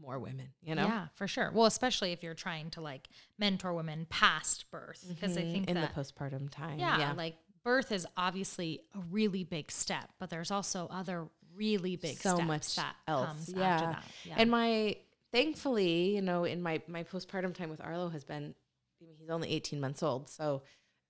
more 0.00 0.18
women 0.18 0.48
you 0.62 0.74
know 0.74 0.84
Yeah, 0.86 1.08
for 1.14 1.26
sure. 1.26 1.50
Well, 1.54 1.66
especially 1.66 2.12
if 2.12 2.22
you're 2.22 2.34
trying 2.34 2.70
to 2.70 2.80
like 2.80 3.08
mentor 3.38 3.72
women 3.74 4.06
past 4.10 4.70
birth, 4.70 5.04
because 5.08 5.36
I 5.36 5.42
Mhm, 5.42 5.52
think 5.52 5.68
in 5.68 5.74
that 5.74 5.94
the 5.94 5.94
postpartum 6.02 6.50
time 6.50 6.78
yeah, 6.78 6.98
yeah 6.98 7.12
like 7.12 7.36
birth 7.64 7.92
is 7.92 8.06
obviously 8.16 8.80
a 8.94 9.00
really 9.10 9.44
big 9.44 9.70
step, 9.70 10.10
but 10.18 10.30
there's 10.30 10.50
also 10.50 10.88
other 10.90 11.28
really 11.54 11.96
big 11.96 12.16
So 12.18 12.36
steps 12.36 12.48
much 12.48 12.76
that 12.76 12.96
else. 13.06 13.28
comes 13.28 13.52
Yeah. 13.54 13.68
after 13.72 13.86
that. 13.86 14.04
Yeah. 14.24 14.34
And 14.38 14.50
my 14.50 14.96
thankfully, 15.32 16.14
you 16.14 16.22
know, 16.22 16.44
in 16.44 16.62
my 16.62 16.80
my 16.88 17.04
postpartum 17.04 17.54
time 17.54 17.70
with 17.70 17.80
Arlo 17.80 18.08
has 18.10 18.24
been 18.24 18.54
I 19.02 19.06
mean, 19.06 19.16
he's 19.18 19.30
only 19.30 19.50
18 19.50 19.80
months 19.80 20.02
old, 20.02 20.28
so 20.30 20.62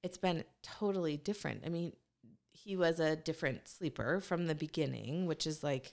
it's 0.02 0.16
been 0.16 0.44
totally 0.62 1.16
different. 1.16 1.62
I 1.66 1.68
mean, 1.68 1.92
he 2.50 2.76
was 2.76 3.00
a 3.00 3.16
different 3.16 3.68
sleeper 3.68 4.20
from 4.20 4.46
the 4.46 4.54
beginning, 4.54 5.26
which 5.26 5.46
is 5.46 5.62
like 5.62 5.92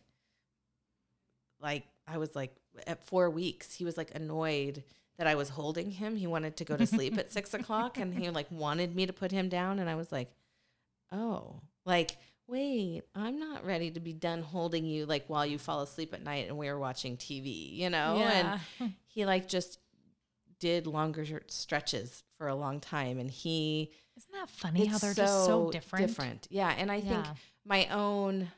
like 1.62 1.84
I 2.08 2.18
was 2.18 2.36
like 2.36 2.56
at 2.88 3.06
four 3.06 3.30
weeks, 3.30 3.74
he 3.74 3.86
was 3.86 3.97
like 3.97 4.12
annoyed 4.16 4.84
that 5.18 5.28
I 5.28 5.36
was 5.36 5.50
holding 5.50 5.91
him. 5.91 6.16
He 6.16 6.28
wanted 6.28 6.56
to 6.58 6.66
go 6.66 6.78
to 6.78 6.88
sleep 6.88 7.18
at 7.18 7.32
six 7.32 7.54
o'clock 7.56 7.97
and 7.97 8.14
he 8.14 8.30
like 8.30 8.47
wanted 8.50 8.95
me 8.95 9.06
to 9.06 9.14
put 9.14 9.32
him 9.32 9.50
down. 9.50 9.80
And 9.80 9.89
I 9.89 9.95
was 9.95 10.12
like, 10.12 10.32
oh, 11.12 11.62
like, 11.86 12.18
wait, 12.47 13.04
I'm 13.14 13.38
not 13.38 13.66
ready 13.66 13.91
to 13.91 14.00
be 14.00 14.14
done 14.14 14.41
holding 14.41 14.86
you 14.86 15.06
like 15.06 15.26
while 15.28 15.45
you 15.45 15.58
fall 15.58 15.82
asleep 15.82 16.14
at 16.14 16.24
night 16.24 16.47
and 16.47 16.58
we 16.58 16.68
were 16.68 16.80
watching 16.80 17.18
TV, 17.18 17.76
you 17.76 17.89
know? 17.89 18.18
yeah. 18.18 18.60
And 18.80 18.93
he 19.08 19.26
like 19.26 19.47
just 19.50 19.80
did 20.60 20.88
longer 20.88 21.26
stretches 21.47 22.24
for 22.38 22.47
a 22.47 22.55
long 22.55 22.80
time. 22.80 23.20
And 23.20 23.30
he, 23.30 23.91
Isn't 24.18 24.34
that 24.34 24.49
funny 24.49 24.86
how 24.86 24.97
they're 24.97 25.14
just 25.14 25.45
so 25.45 25.72
different? 25.72 26.07
Different. 26.07 26.47
Yeah. 26.49 26.74
And 26.78 26.91
I 26.91 27.01
think 27.01 27.26
my 27.66 27.88
own 27.88 28.49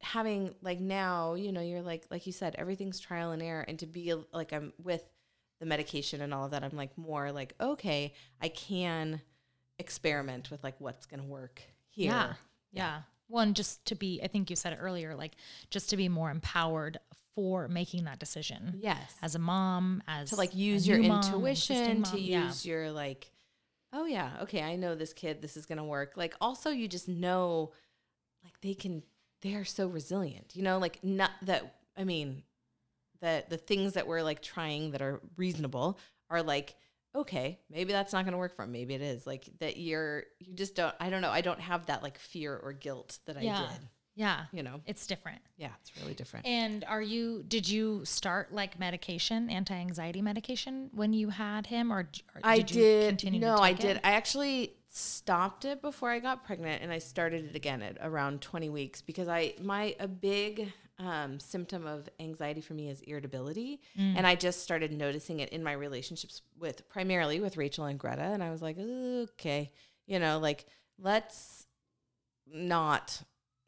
having 0.00 0.54
like 0.60 0.80
now, 0.80 1.34
you 1.34 1.50
know, 1.52 1.62
you're 1.62 1.82
like 1.82 2.06
like 2.10 2.26
you 2.26 2.32
said, 2.32 2.54
everything's 2.58 3.00
trial 3.00 3.32
and 3.32 3.42
error, 3.42 3.64
and 3.66 3.78
to 3.78 3.86
be 3.86 4.14
like 4.32 4.52
I'm 4.52 4.72
with 4.82 5.02
the 5.60 5.66
medication 5.66 6.20
and 6.20 6.34
all 6.34 6.44
of 6.44 6.50
that, 6.50 6.62
I'm 6.62 6.76
like 6.76 6.96
more 6.98 7.32
like 7.32 7.54
okay, 7.60 8.12
I 8.40 8.48
can 8.48 9.20
experiment 9.78 10.50
with 10.50 10.62
like 10.62 10.74
what's 10.78 11.06
gonna 11.06 11.24
work 11.24 11.62
here. 11.88 12.10
Yeah. 12.10 12.32
Yeah. 12.72 13.00
One, 13.28 13.54
just 13.54 13.84
to 13.86 13.94
be, 13.94 14.20
I 14.22 14.26
think 14.26 14.50
you 14.50 14.56
said 14.56 14.74
it 14.74 14.78
earlier, 14.80 15.14
like 15.14 15.32
just 15.70 15.88
to 15.90 15.96
be 15.96 16.08
more 16.08 16.30
empowered 16.30 16.98
for 17.34 17.68
making 17.68 18.04
that 18.04 18.18
decision 18.18 18.78
Yes. 18.82 19.14
as 19.22 19.34
a 19.34 19.38
mom, 19.38 20.02
as 20.06 20.30
to 20.30 20.36
like 20.36 20.54
use 20.54 20.86
your 20.86 21.02
mom, 21.02 21.22
intuition, 21.24 21.76
existing 21.76 22.02
to. 22.04 22.20
Yeah. 22.20 22.46
use 22.46 22.64
your 22.64 22.90
like, 22.92 23.30
oh 23.92 24.04
yeah, 24.06 24.32
okay, 24.42 24.62
I 24.62 24.76
know 24.76 24.94
this 24.94 25.12
kid, 25.12 25.42
this 25.42 25.56
is 25.56 25.66
gonna 25.66 25.84
work. 25.84 26.16
Like 26.16 26.34
also, 26.40 26.70
you 26.70 26.86
just 26.88 27.08
know, 27.08 27.72
like 28.44 28.60
they 28.60 28.74
can, 28.74 29.02
they 29.42 29.54
are 29.54 29.64
so 29.64 29.86
resilient. 29.88 30.54
You 30.54 30.62
know, 30.62 30.78
like 30.78 31.02
not 31.02 31.30
that. 31.42 31.74
I 31.96 32.04
mean, 32.04 32.42
that 33.20 33.50
the 33.50 33.56
things 33.56 33.92
that 33.94 34.06
we're 34.06 34.22
like 34.22 34.42
trying 34.42 34.90
that 34.92 35.02
are 35.02 35.20
reasonable 35.36 35.98
are 36.30 36.42
like. 36.42 36.76
Okay, 37.16 37.60
maybe 37.70 37.92
that's 37.92 38.12
not 38.12 38.24
going 38.24 38.32
to 38.32 38.38
work 38.38 38.56
for 38.56 38.62
'em. 38.62 38.72
Maybe 38.72 38.92
it 38.92 39.00
is. 39.00 39.24
Like 39.24 39.48
that 39.60 39.76
you're 39.76 40.24
you 40.40 40.52
just 40.52 40.74
don't 40.74 40.92
I 40.98 41.10
don't 41.10 41.22
know. 41.22 41.30
I 41.30 41.42
don't 41.42 41.60
have 41.60 41.86
that 41.86 42.02
like 42.02 42.18
fear 42.18 42.56
or 42.56 42.72
guilt 42.72 43.20
that 43.26 43.36
I 43.36 43.42
did. 43.42 43.88
Yeah. 44.16 44.44
You 44.52 44.62
know. 44.62 44.80
It's 44.86 45.06
different. 45.06 45.40
Yeah, 45.56 45.70
it's 45.80 45.90
really 46.00 46.14
different. 46.14 46.46
And 46.46 46.84
are 46.88 47.02
you, 47.02 47.44
did 47.48 47.68
you 47.68 48.04
start 48.04 48.52
like 48.52 48.78
medication, 48.78 49.50
anti 49.50 49.74
anxiety 49.74 50.22
medication 50.22 50.90
when 50.94 51.12
you 51.12 51.30
had 51.30 51.66
him 51.66 51.92
or, 51.92 52.00
or 52.34 52.40
I 52.44 52.60
did 52.60 53.08
continue 53.08 53.40
to 53.40 53.46
no, 53.46 53.56
I 53.58 53.72
did. 53.72 53.96
it? 53.96 54.00
I 54.04 54.12
actually 54.12 54.74
stopped 54.88 55.64
it 55.64 55.82
before 55.82 56.10
I 56.10 56.20
got 56.20 56.44
pregnant, 56.44 56.80
and 56.82 56.92
I 56.92 56.98
started 56.98 57.46
it 57.46 57.56
again 57.56 57.82
at 57.82 57.98
around 58.00 58.40
20 58.40 58.68
weeks 58.70 59.00
because 59.02 59.26
I 59.26 59.54
my 59.60 59.96
a 59.98 60.06
big 60.06 60.72
um, 61.00 61.40
symptom 61.40 61.84
of 61.84 62.08
anxiety 62.20 62.60
for 62.60 62.74
me 62.74 62.88
is 62.88 63.00
irritability, 63.00 63.80
Mm. 63.98 64.14
and 64.18 64.24
I 64.28 64.36
just 64.36 64.62
started 64.62 64.92
noticing 64.92 65.40
it 65.40 65.48
in 65.48 65.64
my 65.64 65.72
relationships 65.72 66.42
with 66.56 66.88
primarily 66.88 67.40
with 67.40 67.56
Rachel 67.56 67.86
and 67.86 67.98
Greta, 67.98 68.22
and 68.22 68.44
I 68.44 68.52
was 68.52 68.62
like, 68.62 68.78
okay, 68.78 69.72
you 70.06 70.20
know, 70.20 70.38
like 70.38 70.66
let's 71.00 71.66
not 72.46 73.20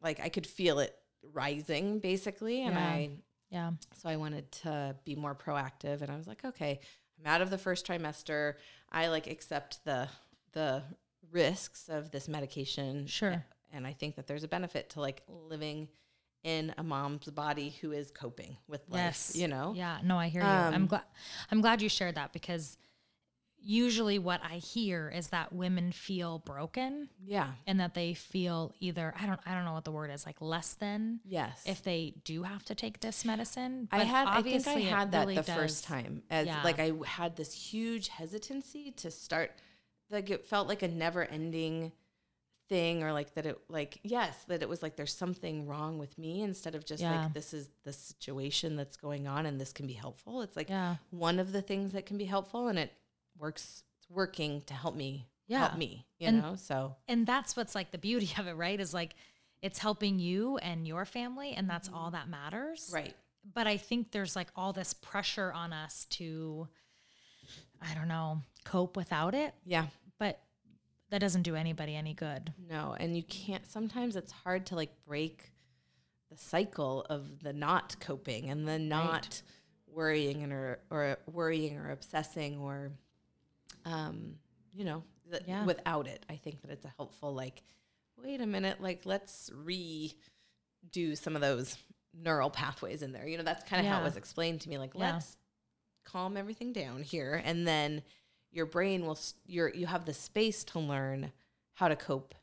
like 0.03 0.21
I 0.21 0.29
could 0.29 0.47
feel 0.47 0.79
it 0.79 0.97
rising 1.33 1.99
basically, 1.99 2.63
and 2.63 2.75
Yeah. 2.75 2.87
I 2.87 3.11
Yeah. 3.51 3.71
so 3.95 4.09
I 4.09 4.17
wanted 4.17 4.51
to 4.63 4.97
be 5.05 5.15
more 5.15 5.35
proactive 5.35 6.03
and 6.03 6.11
I 6.11 6.17
was 6.17 6.27
like, 6.27 6.45
okay, 6.45 6.81
I'm 7.19 7.27
out 7.27 7.41
of 7.41 7.51
the 7.51 7.59
first 7.59 7.87
trimester. 7.87 8.55
I 8.91 9.09
like 9.09 9.27
accept 9.27 9.85
the 9.85 10.09
the 10.53 10.83
risks 11.31 11.89
of 11.89 12.11
this 12.11 12.29
medication. 12.29 13.07
Sure. 13.07 13.45
And 13.73 13.87
I 13.87 13.93
think 13.93 14.15
that 14.17 14.27
there's 14.27 14.45
a 14.45 14.49
benefit 14.49 14.91
to 14.91 15.01
like 15.01 15.23
living 15.29 15.89
in 16.45 16.73
a 16.79 16.83
mom's 16.85 17.27
body 17.27 17.71
who 17.81 17.91
is 17.93 18.11
coping 18.13 18.57
with 18.69 18.81
life, 18.89 19.01
Yes. 19.01 19.33
you 19.37 19.49
know? 19.49 19.73
Yeah. 19.75 19.99
No, 20.05 20.17
I 20.17 20.29
hear 20.29 20.43
you. 20.43 20.47
I'm 20.49 20.75
Um, 20.75 20.87
glad. 20.87 21.03
I'm 21.51 21.61
glad 21.61 21.83
you 21.83 21.89
shared 21.89 22.15
that 22.15 22.33
because 22.33 22.79
usually 23.69 24.19
what 24.19 24.41
I 24.45 24.59
hear 24.59 25.09
is 25.15 25.29
that 25.29 25.53
women 25.53 25.91
feel 25.91 26.39
broken 26.39 27.09
Yeah. 27.27 27.53
and 27.67 27.81
that 27.81 27.95
they 27.95 28.15
feel 28.15 28.73
either 28.79 29.13
I 29.21 29.27
don't 29.27 29.41
I 29.45 29.55
don't 29.55 29.65
know 29.65 29.73
what 29.73 29.85
the 29.85 29.91
word 29.91 30.11
is 30.11 30.25
like 30.25 30.41
less 30.41 30.75
than 30.75 31.21
Yes. 31.25 31.63
if 31.67 31.83
they 31.83 32.15
do 32.25 32.45
have 32.45 32.65
to 32.67 32.75
take 32.77 33.01
this 33.01 33.25
medicine. 33.25 33.89
I 33.91 33.99
But 33.99 34.07
had, 34.07 34.29
I 34.29 34.35
think 34.35 34.37
I 34.37 34.39
obviously 34.39 34.83
had 34.85 35.11
that 35.13 35.21
really 35.21 35.35
the 35.35 35.43
does- 35.43 35.57
first 35.57 35.85
time 35.85 36.23
as 36.31 36.47
Yeah. 36.47 36.63
like 36.63 36.79
I 36.79 36.93
had 37.05 37.35
this 37.37 37.53
huge 37.53 38.09
hesitancy 38.09 38.93
to 38.93 39.11
start, 39.11 39.51
like 40.11 40.31
it 40.31 40.45
felt 40.47 40.69
like 40.69 40.83
a 40.83 40.89
never 40.89 41.25
ending 41.25 41.91
thing 42.69 43.03
or 43.03 43.13
like 43.13 43.35
that 43.35 43.47
it 43.47 43.59
like 43.69 44.01
yes 44.03 44.43
that 44.49 44.61
it 44.61 44.69
was 44.69 44.83
like 44.83 44.97
there's 44.97 45.15
something 45.15 45.67
wrong 45.67 45.99
with 45.99 46.19
me 46.19 46.43
instead 46.43 46.75
of 46.75 46.85
just 46.85 47.01
Yeah. 47.01 47.23
like 47.25 47.33
this 47.33 47.55
is 47.55 47.69
the 47.85 47.93
situation 47.93 48.75
that's 48.75 48.97
going 48.97 49.29
on 49.29 49.47
and 49.47 49.61
this 49.61 49.73
can 49.73 49.87
be 49.87 49.93
helpful 49.93 50.43
it's 50.43 50.57
like 50.57 50.69
Yeah. 50.69 50.97
one 51.11 51.39
of 51.39 51.53
the 51.53 51.63
things 51.63 51.93
that 51.93 52.07
can 52.07 52.19
be 52.19 52.25
helpful 52.25 52.67
and 52.67 52.77
it 52.77 52.93
works 53.39 53.83
it's 53.99 54.11
working 54.11 54.63
to 54.67 54.75
help 54.75 54.95
me 54.95 55.29
Yeah. 55.47 55.61
help 55.67 55.79
me 55.79 56.07
you 56.19 56.29
And- 56.29 56.43
know 56.43 56.57
so 56.57 56.97
And 57.09 57.27
that's 57.27 57.57
what's 57.57 57.75
like 57.75 57.91
the 57.91 57.99
beauty 57.99 58.31
of 58.39 58.47
it, 58.47 58.55
right? 58.55 58.79
Is 58.81 58.93
like 58.95 59.15
it's 59.63 59.79
helping 59.79 60.19
you 60.19 60.59
and 60.59 60.87
your 60.87 61.05
family 61.05 61.53
and 61.53 61.69
that's 61.69 61.89
all 61.89 62.07
mm-hmm. 62.07 62.17
that 62.17 62.29
matters. 62.29 62.91
right 62.93 63.15
But 63.55 63.67
I 63.67 63.77
think 63.77 64.11
there's 64.13 64.37
like 64.37 64.49
all 64.57 64.73
this 64.73 64.93
pressure 64.95 65.53
on 65.53 65.73
us 65.73 66.07
to 66.11 66.69
I 67.81 67.95
don't 67.95 68.09
know, 68.09 68.43
cope 68.65 68.97
without 68.97 69.35
it, 69.35 69.55
yeah 69.65 69.87
but 70.19 70.41
that 71.11 71.21
doesn't 71.21 71.43
do 71.43 71.55
anybody 71.55 71.95
any 71.95 72.15
good. 72.15 72.53
No, 72.69 72.97
and 72.99 73.17
you 73.17 73.23
can't. 73.23 73.65
Sometimes 73.67 74.17
it's 74.17 74.33
hard 74.33 74.67
to 74.67 74.75
like 74.75 74.91
break 75.07 75.53
the 76.31 76.37
cycle 76.37 77.07
of 77.09 77.41
the 77.45 77.53
not 77.53 77.95
coping 78.01 78.51
and 78.51 78.67
the 78.67 78.79
not 78.79 79.41
worrying 79.87 80.43
and 80.43 80.53
or 80.53 80.81
or 80.91 81.17
worrying 81.31 81.77
or 81.79 81.91
obsessing 81.93 82.59
or, 82.59 82.91
um, 83.87 84.35
you 84.75 84.85
know, 84.85 85.03
th- 85.31 85.43
Yeah. 85.47 85.65
without 85.65 86.07
it. 86.07 86.27
I 86.29 86.37
think 86.37 86.61
that 86.61 86.71
it's 86.71 86.85
a 86.85 86.93
helpful 86.99 87.33
like, 87.35 87.63
wait 88.23 88.41
a 88.43 88.47
minute, 88.47 88.81
like 88.83 89.07
let's 89.07 89.49
redo 89.51 90.13
some 91.15 91.35
of 91.35 91.41
those 91.43 91.77
neural 92.13 92.51
pathways 92.51 93.03
in 93.03 93.13
there. 93.13 93.27
You 93.27 93.39
know, 93.39 93.45
that's 93.45 93.65
kind 93.69 93.85
of 93.85 93.91
how 93.91 94.01
it 94.01 94.05
was 94.05 94.17
explained 94.17 94.61
to 94.63 94.69
me. 94.69 94.77
Like, 94.79 94.93
Yeah. 94.95 95.13
let's 95.15 95.37
calm 96.05 96.37
everything 96.37 96.73
down 96.73 97.03
here, 97.03 97.41
and 97.45 97.67
then 97.67 98.03
your 98.53 98.67
brain 98.67 99.05
will 99.07 99.19
you're 99.47 99.73
you 99.75 99.87
have 99.87 100.05
the 100.05 100.15
space 100.15 100.65
to 100.65 100.79
learn 100.79 101.33
how 101.75 101.89
to 101.89 101.97
cope 101.97 102.35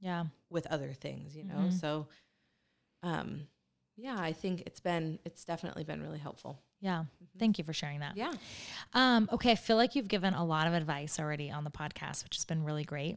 Yeah. 0.00 0.26
with 0.50 0.66
other 0.68 0.92
things, 0.94 1.36
you 1.36 1.44
know? 1.44 1.68
Mhm. 1.68 1.72
So 1.80 2.08
um 3.02 3.48
yeah, 3.96 4.16
I 4.18 4.32
think 4.32 4.62
it's 4.66 4.80
been 4.80 5.18
it's 5.24 5.44
definitely 5.44 5.84
been 5.84 6.02
really 6.02 6.18
helpful. 6.18 6.58
Yeah. 6.82 7.04
Thank 7.38 7.56
you 7.58 7.64
for 7.64 7.72
sharing 7.72 8.00
that. 8.00 8.14
Yeah. 8.16 8.34
Um, 8.92 9.26
okay, 9.32 9.52
I 9.52 9.54
feel 9.54 9.76
like 9.78 9.94
you've 9.96 10.08
given 10.08 10.34
a 10.34 10.44
lot 10.44 10.66
of 10.66 10.74
advice 10.74 11.18
already 11.18 11.50
on 11.50 11.64
the 11.64 11.70
podcast, 11.70 12.24
which 12.24 12.36
has 12.36 12.44
been 12.44 12.62
really 12.62 12.84
great. 12.84 13.16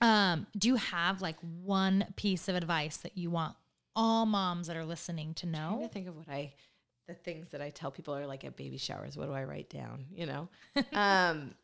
Um, 0.00 0.46
do 0.56 0.68
you 0.68 0.76
have 0.76 1.20
like 1.20 1.36
one 1.40 2.06
piece 2.16 2.48
of 2.48 2.54
advice 2.54 2.98
that 2.98 3.18
you 3.18 3.30
want 3.30 3.56
all 3.96 4.26
moms 4.26 4.68
that 4.68 4.76
are 4.76 4.84
listening 4.84 5.34
to 5.34 5.46
I'm 5.46 5.52
trying 5.52 5.70
know? 5.80 5.82
to 5.82 5.88
think 5.88 6.06
of 6.08 6.16
what 6.16 6.28
I 6.28 6.52
the 7.08 7.14
things 7.14 7.50
that 7.50 7.60
I 7.60 7.70
tell 7.70 7.90
people 7.90 8.14
are 8.16 8.26
like 8.28 8.44
at 8.44 8.56
baby 8.56 8.78
showers. 8.78 9.16
What 9.16 9.26
do 9.26 9.32
I 9.32 9.42
write 9.44 9.68
down? 9.68 10.04
You 10.14 10.26
know? 10.26 10.48
um 10.92 11.54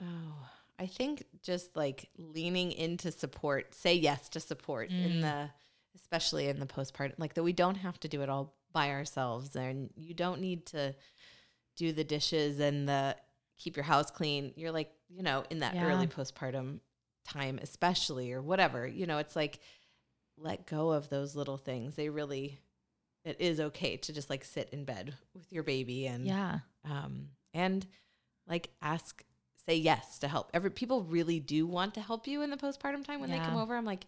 oh 0.00 0.48
I 0.78 0.86
think 0.86 1.24
just 1.42 1.74
like 1.76 2.08
leaning 2.18 2.70
into 2.72 3.10
support, 3.10 3.74
say 3.74 3.94
yes 3.94 4.28
to 4.30 4.40
support 4.40 4.90
in 4.90 5.12
Mm. 5.14 5.20
the 5.22 5.50
especially 5.98 6.48
in 6.48 6.60
the 6.60 6.66
postpartum, 6.66 7.14
like 7.18 7.34
that 7.34 7.42
we 7.42 7.52
don't 7.54 7.76
have 7.76 7.98
to 8.00 8.08
do 8.08 8.20
it 8.22 8.28
all 8.28 8.54
by 8.76 8.90
ourselves 8.90 9.56
and 9.56 9.88
you 9.96 10.12
don't 10.12 10.38
need 10.38 10.66
to 10.66 10.94
do 11.78 11.92
the 11.92 12.04
dishes 12.04 12.60
and 12.60 12.86
the 12.86 13.16
keep 13.56 13.74
your 13.74 13.84
house 13.84 14.10
clean. 14.10 14.52
You're 14.54 14.70
like, 14.70 14.92
you 15.08 15.22
know, 15.22 15.44
in 15.48 15.60
that 15.60 15.76
Yeah. 15.76 15.86
early 15.86 16.06
postpartum 16.06 16.80
time, 17.24 17.58
especially 17.62 18.32
or 18.34 18.42
whatever, 18.42 18.86
you 18.86 19.06
know, 19.06 19.16
it's 19.16 19.34
like 19.34 19.60
let 20.36 20.66
go 20.66 20.90
of 20.90 21.08
those 21.08 21.34
little 21.34 21.56
things. 21.56 21.94
They 21.94 22.10
really, 22.10 22.58
it 23.24 23.40
is 23.40 23.60
okay 23.60 23.96
to 23.96 24.12
just 24.12 24.28
like 24.28 24.44
sit 24.44 24.68
in 24.72 24.84
bed 24.84 25.14
with 25.34 25.50
your 25.50 25.62
baby 25.62 26.06
and, 26.06 26.26
Yeah. 26.26 26.58
um, 26.84 27.28
and 27.54 27.86
like 28.46 28.68
ask, 28.82 29.24
say 29.66 29.76
yes 29.76 30.18
to 30.18 30.28
help. 30.28 30.50
Every 30.52 30.70
people 30.70 31.02
really 31.02 31.40
do 31.40 31.66
want 31.66 31.94
to 31.94 32.02
help 32.02 32.26
you 32.26 32.42
in 32.42 32.50
the 32.50 32.58
postpartum 32.58 33.06
time 33.06 33.20
when 33.20 33.30
they 33.30 33.38
come 33.38 33.56
over. 33.56 33.74
I'm 33.74 33.86
like, 33.86 34.04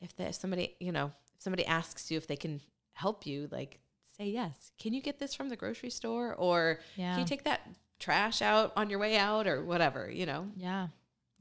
if, 0.00 0.16
the, 0.16 0.24
if 0.26 0.34
somebody, 0.34 0.74
you 0.80 0.90
know, 0.90 1.12
if 1.36 1.42
somebody 1.42 1.64
asks 1.64 2.10
you 2.10 2.16
if 2.16 2.26
they 2.26 2.36
can 2.36 2.60
help 2.96 3.26
you, 3.26 3.48
like 3.52 3.78
say 4.18 4.26
yes. 4.28 4.72
Can 4.78 4.92
you 4.94 5.02
get 5.02 5.18
this 5.18 5.34
from 5.34 5.48
the 5.50 5.56
grocery 5.56 5.90
store 5.90 6.34
or 6.34 6.80
Yeah. 6.96 7.12
can 7.12 7.20
you 7.20 7.26
take 7.26 7.44
that 7.44 7.60
trash 8.00 8.40
out 8.42 8.72
on 8.76 8.88
your 8.90 8.98
way 8.98 9.16
out 9.16 9.46
or 9.46 9.62
whatever, 9.64 10.10
you 10.10 10.26
know? 10.26 10.48
yeah. 10.56 10.88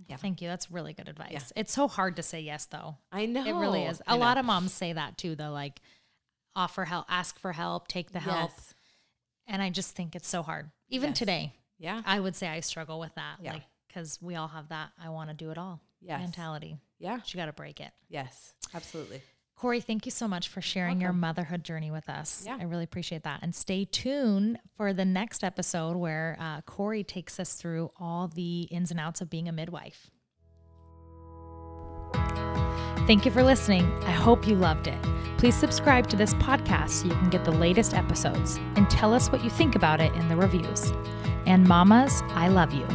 Yeah. 0.10 0.18
Thank 0.18 0.41
you. 0.41 0.49
That's 0.49 0.70
really 0.70 0.91
good 0.91 1.08
advice. 1.08 1.53
It's 1.56 1.72
so 1.72 1.88
hard 1.88 2.18
to 2.18 2.24
say 2.24 2.41
yes 2.41 2.66
though. 2.66 2.97
I 3.14 3.26
know. 3.28 3.45
It 3.45 3.53
really 3.53 3.84
is. 3.86 4.01
A 4.08 4.18
lot 4.18 4.38
of 4.38 4.43
moms 4.43 4.74
say 4.74 4.91
that 4.91 5.18
too, 5.18 5.36
though, 5.36 5.51
like 5.53 5.80
offer 6.53 6.84
help, 6.84 7.06
ask 7.08 7.39
for 7.39 7.53
help, 7.53 7.88
take 7.88 8.12
the 8.12 8.20
help. 8.20 8.51
Yes. 8.51 8.74
And 9.47 9.62
I 9.62 9.70
just 9.70 9.95
think 9.95 10.14
it's 10.16 10.28
so 10.28 10.43
hard. 10.43 10.70
Even 10.89 11.12
Yes. 11.12 11.20
today, 11.20 11.53
Yeah. 11.78 12.01
I 12.06 12.20
would 12.20 12.36
say 12.36 12.47
I 12.49 12.60
struggle 12.60 12.99
with 12.99 13.16
that. 13.16 13.38
Yeah. 13.41 13.53
Like, 13.53 13.64
because 13.88 14.22
we 14.22 14.36
all 14.36 14.49
have 14.49 14.68
that 14.70 14.91
I 15.01 15.08
want 15.10 15.30
to 15.30 15.34
do 15.34 15.49
it 15.51 15.58
all 15.58 15.80
Yes. 16.01 16.20
mentality. 16.20 16.78
Yeah. 16.99 17.20
You 17.28 17.36
got 17.38 17.45
to 17.45 17.53
break 17.53 17.80
it. 17.80 17.91
Yes. 18.10 18.53
Absolutely. 18.74 19.22
Corey, 19.56 19.80
thank 19.80 20.06
you 20.06 20.12
so 20.12 20.28
much 20.28 20.49
for 20.49 20.62
sharing 20.62 20.99
your 20.99 21.14
motherhood 21.14 21.64
journey 21.64 21.89
with 21.89 22.10
us. 22.10 22.43
Yeah. 22.45 22.58
I 22.60 22.64
really 22.64 22.84
appreciate 22.84 23.24
that. 23.24 23.39
And 23.41 23.56
stay 23.56 23.86
tuned 23.86 24.60
for 24.76 24.91
the 24.91 25.06
next 25.06 25.45
episode 25.45 25.95
where 25.95 26.36
uh, 26.39 26.62
Corey 26.62 27.06
takes 27.06 27.39
us 27.39 27.53
through 27.53 27.89
all 27.97 28.28
the 28.28 28.64
ins 28.64 28.91
and 28.91 28.99
outs 28.99 29.22
of 29.22 29.30
being 29.30 29.47
a 29.47 29.53
midwife. 29.53 30.12
Thank 33.08 33.24
you 33.24 33.32
for 33.32 33.43
listening. 33.43 33.86
I 34.03 34.12
hope 34.12 34.45
you 34.45 34.56
loved 34.56 34.88
it. 34.88 35.01
Please 35.38 35.56
subscribe 35.56 36.08
to 36.10 36.16
this 36.16 36.34
podcast 36.36 36.89
so 36.89 37.08
you 37.08 37.14
can 37.14 37.30
get 37.30 37.45
the 37.45 37.51
latest 37.51 37.93
episodes 37.93 38.58
and 38.76 38.89
tell 38.89 39.14
us 39.14 39.32
what 39.32 39.43
you 39.43 39.49
think 39.49 39.76
about 39.76 40.01
it 40.01 40.12
in 40.16 40.28
the 40.28 40.36
reviews. 40.36 40.91
And 41.45 41.66
mamas, 41.66 42.24
I 42.30 42.49
love 42.49 42.74
you. 42.74 42.88